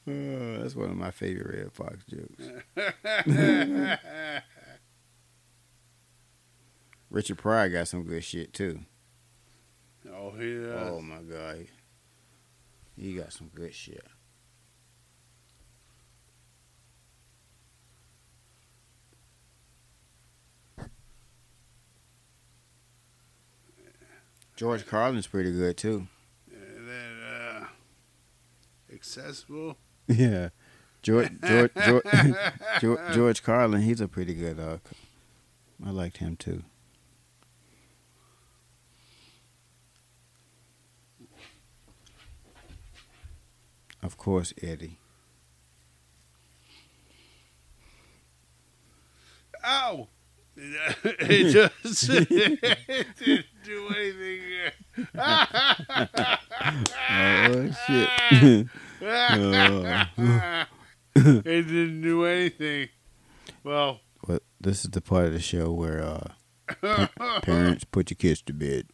[0.08, 2.44] Oh, that's one of my favorite Redd Foxx jokes.
[7.10, 8.80] Richard Pryor got some good shit too.
[10.08, 10.90] oh yeah.
[10.90, 11.66] Oh my god,
[12.96, 14.04] he got some good shit.
[24.56, 26.08] George Carlin's pretty good too.
[26.50, 27.64] And then uh,
[28.92, 29.76] accessible.
[30.08, 30.48] Yeah,
[31.02, 32.02] George George George,
[32.80, 34.58] George, George Carlin, he's a pretty good.
[34.58, 34.78] Uh,
[35.84, 36.62] I liked him too.
[44.02, 44.98] Of course, Eddie.
[49.64, 50.08] Ow!
[51.04, 52.60] it just it
[53.18, 54.40] didn't do anything.
[57.10, 58.66] Oh shit!
[61.44, 62.88] it didn't do anything.
[63.64, 66.28] Well, Well, this is the part of the show where uh,
[66.80, 68.86] pa- parents put your kids to bed.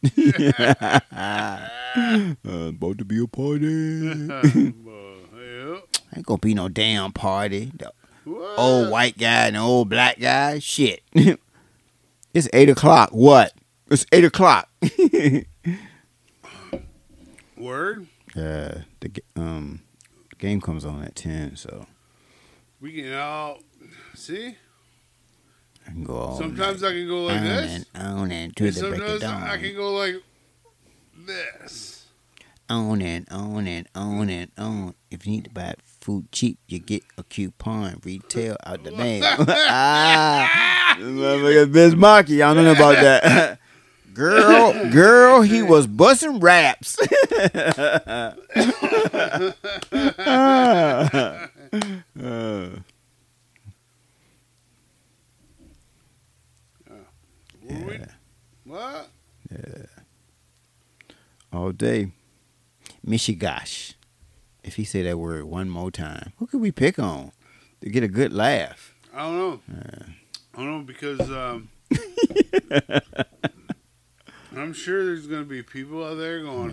[1.11, 1.69] uh,
[2.43, 4.29] about to be a party.
[6.15, 7.71] Ain't gonna be no damn party.
[7.77, 7.91] The
[8.57, 10.59] old white guy and old black guy.
[10.59, 11.01] Shit.
[12.33, 13.09] It's eight o'clock.
[13.11, 13.53] What?
[13.89, 14.69] It's eight o'clock.
[17.57, 18.07] Word?
[18.35, 19.81] uh, the um
[20.39, 21.85] game comes on at ten, so
[22.81, 23.59] We can all
[24.15, 24.55] see.
[25.85, 26.89] I can go all Sometimes night.
[26.89, 27.71] I can go like on this.
[27.93, 29.43] and on and to And the break of dawn.
[29.43, 30.15] I can go like
[31.25, 32.05] this.
[32.69, 34.95] on and on and on and on.
[35.11, 39.23] If you need to buy food cheap, you get a coupon retail out the mail.
[39.25, 42.35] ah, motherfucker Biz Markie.
[42.35, 43.59] Y'all know about that.
[44.13, 46.97] girl, girl, he was busting raps.
[50.25, 51.49] Ah.
[52.21, 52.69] Uh,
[58.65, 59.09] What
[59.51, 59.85] yeah,
[61.51, 62.11] all day.
[63.05, 63.95] Mishigash.
[64.63, 67.31] If he say that word one more time, who could we pick on
[67.81, 68.95] to get a good laugh?
[69.13, 69.59] I don't know.
[70.53, 71.69] I don't know because um,
[74.55, 76.71] I'm sure there's gonna be people out there going,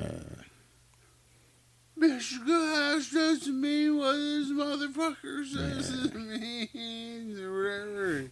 [1.99, 2.47] "Mr.
[2.47, 8.31] Gosh doesn't mean what this motherfucker says it means," or whatever.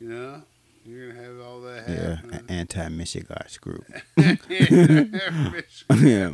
[0.00, 0.42] You know,
[0.84, 2.34] you're gonna have all that Yeah, happen.
[2.34, 3.84] an anti-Mishigash group.
[6.00, 6.30] Yeah,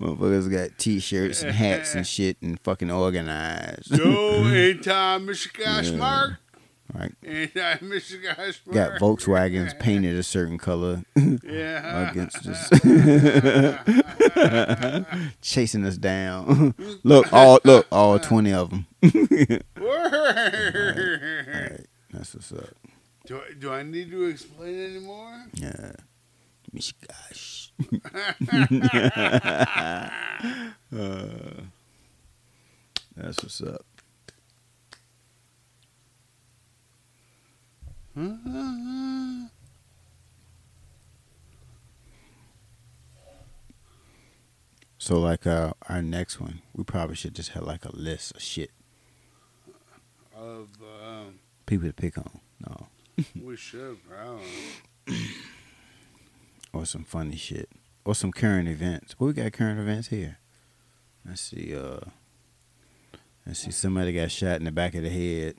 [0.00, 3.94] motherfuckers got T-shirts and hats and shit and fucking organized.
[3.94, 5.90] Joe anti Michigan Yeah.
[5.96, 6.32] Mark.
[6.94, 7.12] Right.
[7.22, 7.82] Mr.
[7.82, 8.34] Michigan
[8.72, 11.02] Got Volkswagens painted a certain color
[11.44, 12.10] Yeah.
[12.10, 12.70] against us,
[15.42, 16.74] chasing us down.
[17.04, 18.86] look, all look, all twenty of them.
[19.78, 21.86] Word.
[22.10, 22.70] That's what's up.
[23.26, 25.44] Do I, do I need to explain anymore?
[25.52, 25.92] Yeah,
[26.74, 27.57] Mishigash.
[27.78, 27.84] Uh,
[33.16, 33.84] that's what's up.
[44.98, 48.42] So like uh, our next one, we probably should just have like a list of
[48.42, 48.70] shit
[50.34, 52.40] of um, people to pick on.
[52.66, 52.88] No,
[53.40, 54.44] we should probably.
[56.72, 57.68] or some funny shit,
[58.04, 59.14] or some current events.
[59.18, 60.38] What we got current events here?
[61.26, 61.74] Let's see.
[61.76, 62.00] Uh,
[63.46, 63.70] let's see.
[63.70, 65.56] Somebody got shot in the back of the head.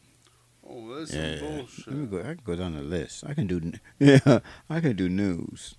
[0.68, 2.11] Oh, that's Yeah, some let me bullshit.
[2.11, 2.19] go.
[2.19, 3.23] I can go down the list.
[3.27, 3.72] I can do.
[3.99, 5.76] Yeah, I can do news.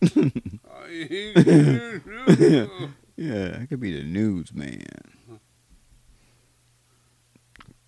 [0.69, 0.87] Oh,
[3.17, 4.85] yeah, I could be the news man.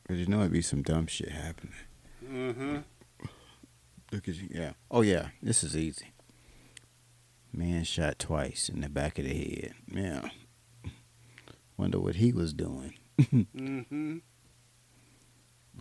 [0.08, 1.72] Cause you know it'd be some dumb shit happening.
[2.24, 2.84] Mhm.
[4.12, 4.48] Look at you.
[4.50, 4.72] Yeah.
[4.90, 5.28] Oh yeah.
[5.42, 6.12] This is easy.
[7.52, 9.74] Man shot twice in the back of the head.
[9.92, 10.28] Yeah.
[11.76, 12.94] Wonder what he was doing.
[13.20, 14.22] Mhm.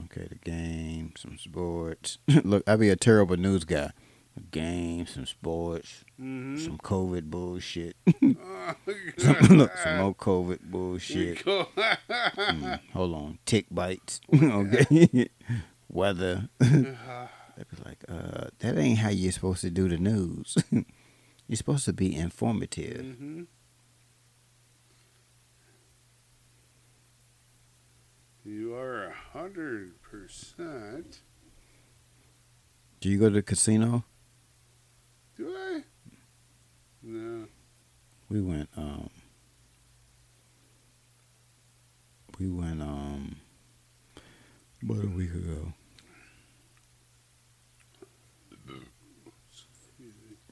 [0.06, 2.18] Okay, the game, some sports.
[2.44, 3.92] Look, I'd be a terrible news guy.
[4.38, 6.58] A game, some sports, Mhm.
[6.64, 7.98] some COVID bullshit.
[8.08, 8.76] Oh,
[9.50, 11.44] Look, some more COVID bullshit.
[11.46, 14.22] Mm, hold on, tick bites.
[14.34, 15.28] okay,
[15.90, 16.48] weather.
[16.60, 16.96] They'd
[17.70, 20.58] be like, uh, that ain't how you're supposed to do the news.
[21.52, 23.02] You're supposed to be informative.
[23.06, 23.46] Mhm.
[28.46, 31.20] You are a hundred percent.
[33.02, 34.06] Do you go to the casino?
[35.36, 35.84] Do I?
[37.04, 37.48] No.
[38.30, 38.70] We went.
[38.78, 39.10] Um,
[42.40, 42.82] we went.
[42.82, 43.36] Um,
[44.84, 45.74] about a week ago.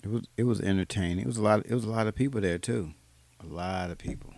[0.10, 0.28] It was.
[0.38, 1.20] It was entertaining.
[1.20, 1.64] It was a lot.
[1.68, 2.94] It was a lot of people there too.
[3.44, 4.34] A lot of people.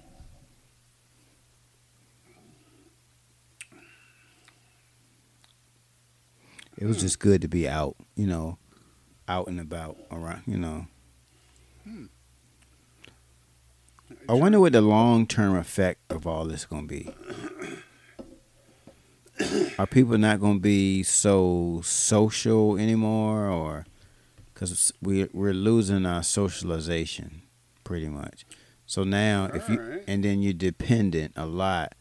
[6.78, 7.96] It was just good to be out.
[8.16, 8.58] You know,
[9.30, 10.44] out and about around.
[10.46, 10.88] You know.
[14.28, 17.14] I wonder what the long term effect of all this is going to be.
[19.80, 23.86] Are people not going to be so social anymore, or
[24.62, 27.42] because we we're losing our socialization
[27.84, 28.46] pretty much?
[28.86, 30.04] So now, if you Alright.
[30.08, 31.96] and then you're dependent a lot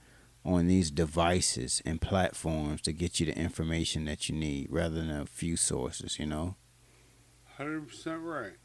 [0.44, 5.10] on these devices and platforms to get you the information that you need, rather than
[5.10, 6.18] a few sources.
[6.18, 6.56] You know.
[7.56, 8.56] Hundred percent right.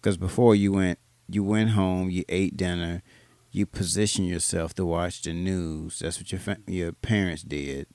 [0.00, 3.02] Because before you went, you went home, you ate dinner,
[3.50, 5.98] you positioned yourself to watch the news.
[5.98, 7.86] That's what your fa- your parents did,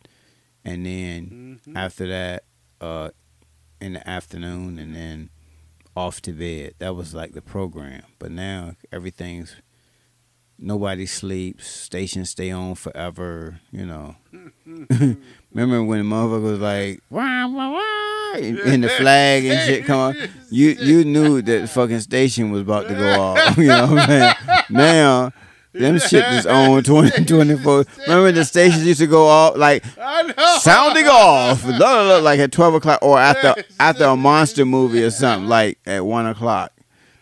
[0.65, 1.76] and then Mhm.
[1.78, 2.44] after that,
[2.82, 3.11] uh,
[3.81, 5.29] in the afternoon, and then
[5.95, 6.75] off to bed.
[6.79, 8.03] That was like the program.
[8.19, 9.55] But now everything's
[10.57, 11.67] nobody sleeps.
[11.67, 13.59] Stations stay on forever.
[13.71, 14.15] You know.
[15.51, 19.85] Remember when the motherfucker was like, wah, wah, wah, and, and the flag and shit
[19.85, 20.15] come on?
[20.49, 23.57] You you knew that the fucking station was about to go off.
[23.57, 24.63] You know what I'm saying?
[24.69, 25.31] Now,
[25.73, 27.85] them shit is on 20, 24.
[28.07, 29.84] Remember the stations used to go off like
[30.60, 35.03] sounding off, blah, blah, blah, like at 12 o'clock or after after a monster movie
[35.03, 36.72] or something, like at 1 o'clock.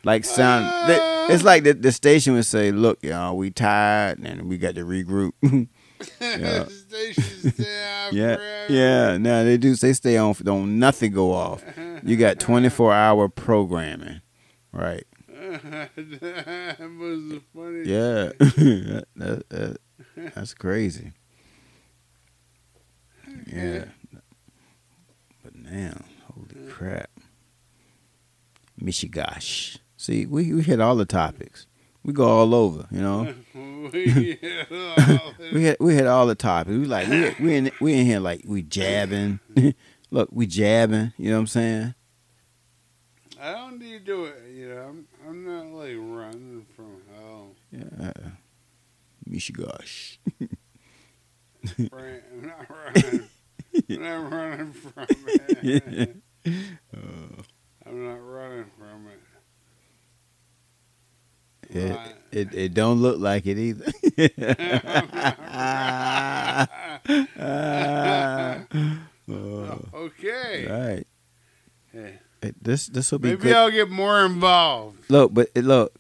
[0.04, 4.50] Like sound, they- it's like the, the station would say, "Look, y'all, we tired and
[4.50, 5.32] we got to regroup."
[6.22, 6.66] Yeah.
[6.66, 7.60] Stations
[8.12, 8.66] Yeah, forever.
[8.74, 9.18] yeah.
[9.18, 9.76] Now they do.
[9.76, 10.34] They stay on.
[10.42, 11.62] Don't nothing go off.
[12.04, 14.22] You got twenty four hour programming,
[14.72, 15.04] right?
[15.64, 17.80] That was the funny.
[17.86, 19.78] Yeah, that, that, that-
[20.36, 21.12] that's crazy.
[23.48, 23.86] Yeah,
[25.44, 26.02] but now,
[26.34, 27.10] holy crap,
[28.82, 29.78] Michigosh.
[29.98, 31.68] See, we we hit all the topics.
[32.04, 33.34] We go all over, you know.
[33.54, 34.40] we,
[35.52, 36.76] We hit we hit all the topics.
[36.78, 39.40] We like we we in we in here like we jabbing.
[40.12, 41.14] Look, we jabbing.
[41.18, 41.94] You know what I'm saying?
[43.42, 44.36] I don't need to do it.
[44.54, 47.56] You know, I'm, I'm not like running from hell.
[47.72, 48.12] Yeah.
[49.30, 50.18] Michigosh.
[51.92, 52.24] Right?
[52.32, 53.30] I'm not running.
[53.90, 55.06] I'm not running from
[55.62, 56.16] it.
[56.46, 56.50] Uh,
[57.86, 59.20] I'm not running from it.
[61.78, 62.16] it, Right.
[62.32, 63.92] it it don't look like it either.
[69.30, 70.66] Oh, okay.
[70.68, 71.08] right.
[71.92, 72.20] Hey,
[72.62, 73.56] this this will be Maybe good.
[73.56, 75.10] I'll get more involved.
[75.10, 75.96] Look, but it, look,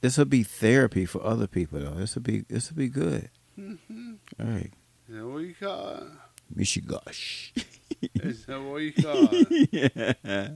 [0.00, 1.94] this will be therapy for other people though.
[1.94, 3.30] This will be this will be good.
[3.58, 4.16] Mhm.
[4.40, 4.72] All right,
[5.08, 6.04] Is that what you call it?
[6.56, 7.50] Michigosh.
[8.14, 9.68] Is that what you call it?
[10.24, 10.48] yeah,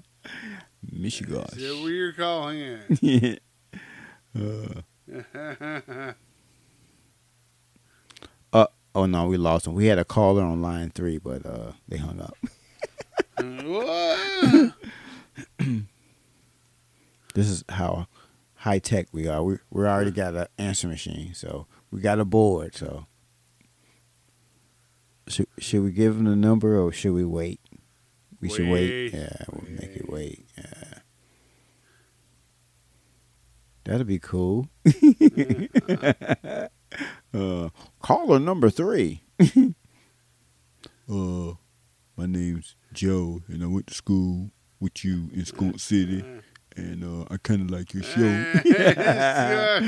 [0.93, 1.57] Michigosh.
[1.57, 3.41] Is that what you're calling it?
[4.35, 6.13] yeah.
[8.53, 9.75] Uh, oh no, we lost him.
[9.75, 12.37] We had a caller on line three, but uh, they hung up.
[13.39, 14.75] what?
[17.37, 18.09] This is how
[18.55, 19.43] high tech we are.
[19.43, 22.75] We we already got an answer machine, so we got a board.
[22.75, 23.05] So
[25.29, 27.61] should should we give him the number or should we wait?
[28.41, 29.13] We should wait.
[29.13, 30.47] Yeah, we'll make it wait.
[30.57, 31.01] Yeah.
[33.85, 34.71] That'd be cool.
[37.35, 37.69] uh,
[38.01, 39.25] caller number three.
[39.43, 39.49] uh,
[42.17, 46.25] my name's Joe, and I went to school with you in Skunk City,
[46.77, 48.45] and uh, I kind of like your show.
[49.77, 49.81] Uh,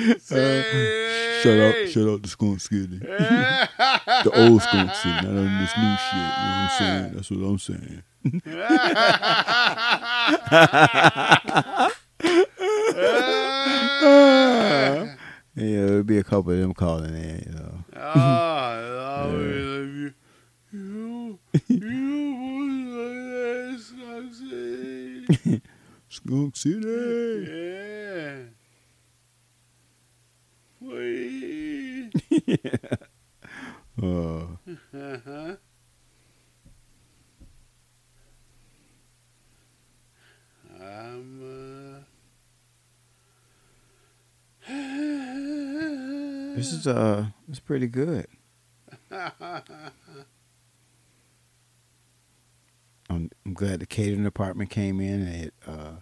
[1.43, 5.97] shout out, shout out to Skunk City, the old Skunk City, not on this new
[5.97, 6.15] shit.
[6.15, 7.13] You know what I'm saying?
[7.15, 8.03] That's what I'm saying.
[15.59, 17.43] Yeah, there'll be a couple of them calling in.
[17.47, 17.85] You know.
[17.97, 20.15] Oh, I love you.
[20.71, 21.79] You, you, you,
[26.09, 27.47] Skunk City.
[27.49, 28.39] yeah.
[30.81, 32.13] Wait.
[34.01, 34.47] Uh,
[34.95, 35.57] Uh-huh.
[40.81, 41.99] I'm, uh...
[46.57, 48.29] this is uh, it's pretty good.
[53.11, 55.93] I'm, I'm glad the catering department came in and it, uh,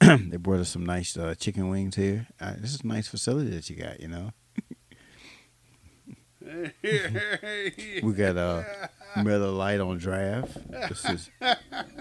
[0.28, 2.26] they brought us some nice uh, chicken wings here.
[2.40, 4.00] Uh, this is a nice facility that you got.
[4.00, 4.32] You know,
[8.02, 8.62] we got uh,
[9.22, 10.58] Miller Lite on draft.
[10.70, 11.30] This is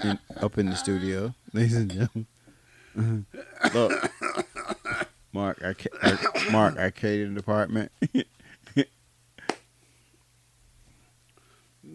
[0.04, 3.26] in, up in the studio, ladies and gentlemen.
[3.74, 4.12] Look,
[5.32, 6.20] Mark, our, our
[6.52, 7.92] Mark, our catering department.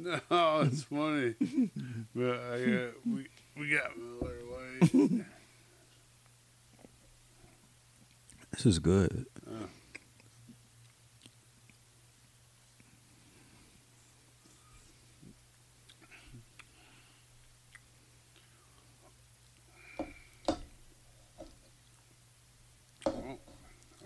[0.03, 1.35] No, oh, it's funny.
[2.15, 4.39] but I got, we, we got Miller
[4.81, 5.27] Lite.
[8.53, 9.27] This is good.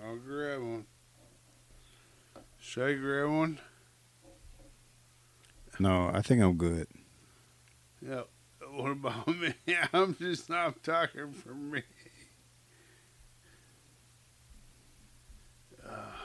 [0.04, 0.86] I'll grab one.
[2.58, 3.60] Should I grab one?
[5.78, 6.86] No, I think I'm good.
[8.00, 8.22] Yeah.
[8.72, 9.54] What about me?
[9.92, 11.82] I'm just not talking for me.
[15.86, 16.23] Uh.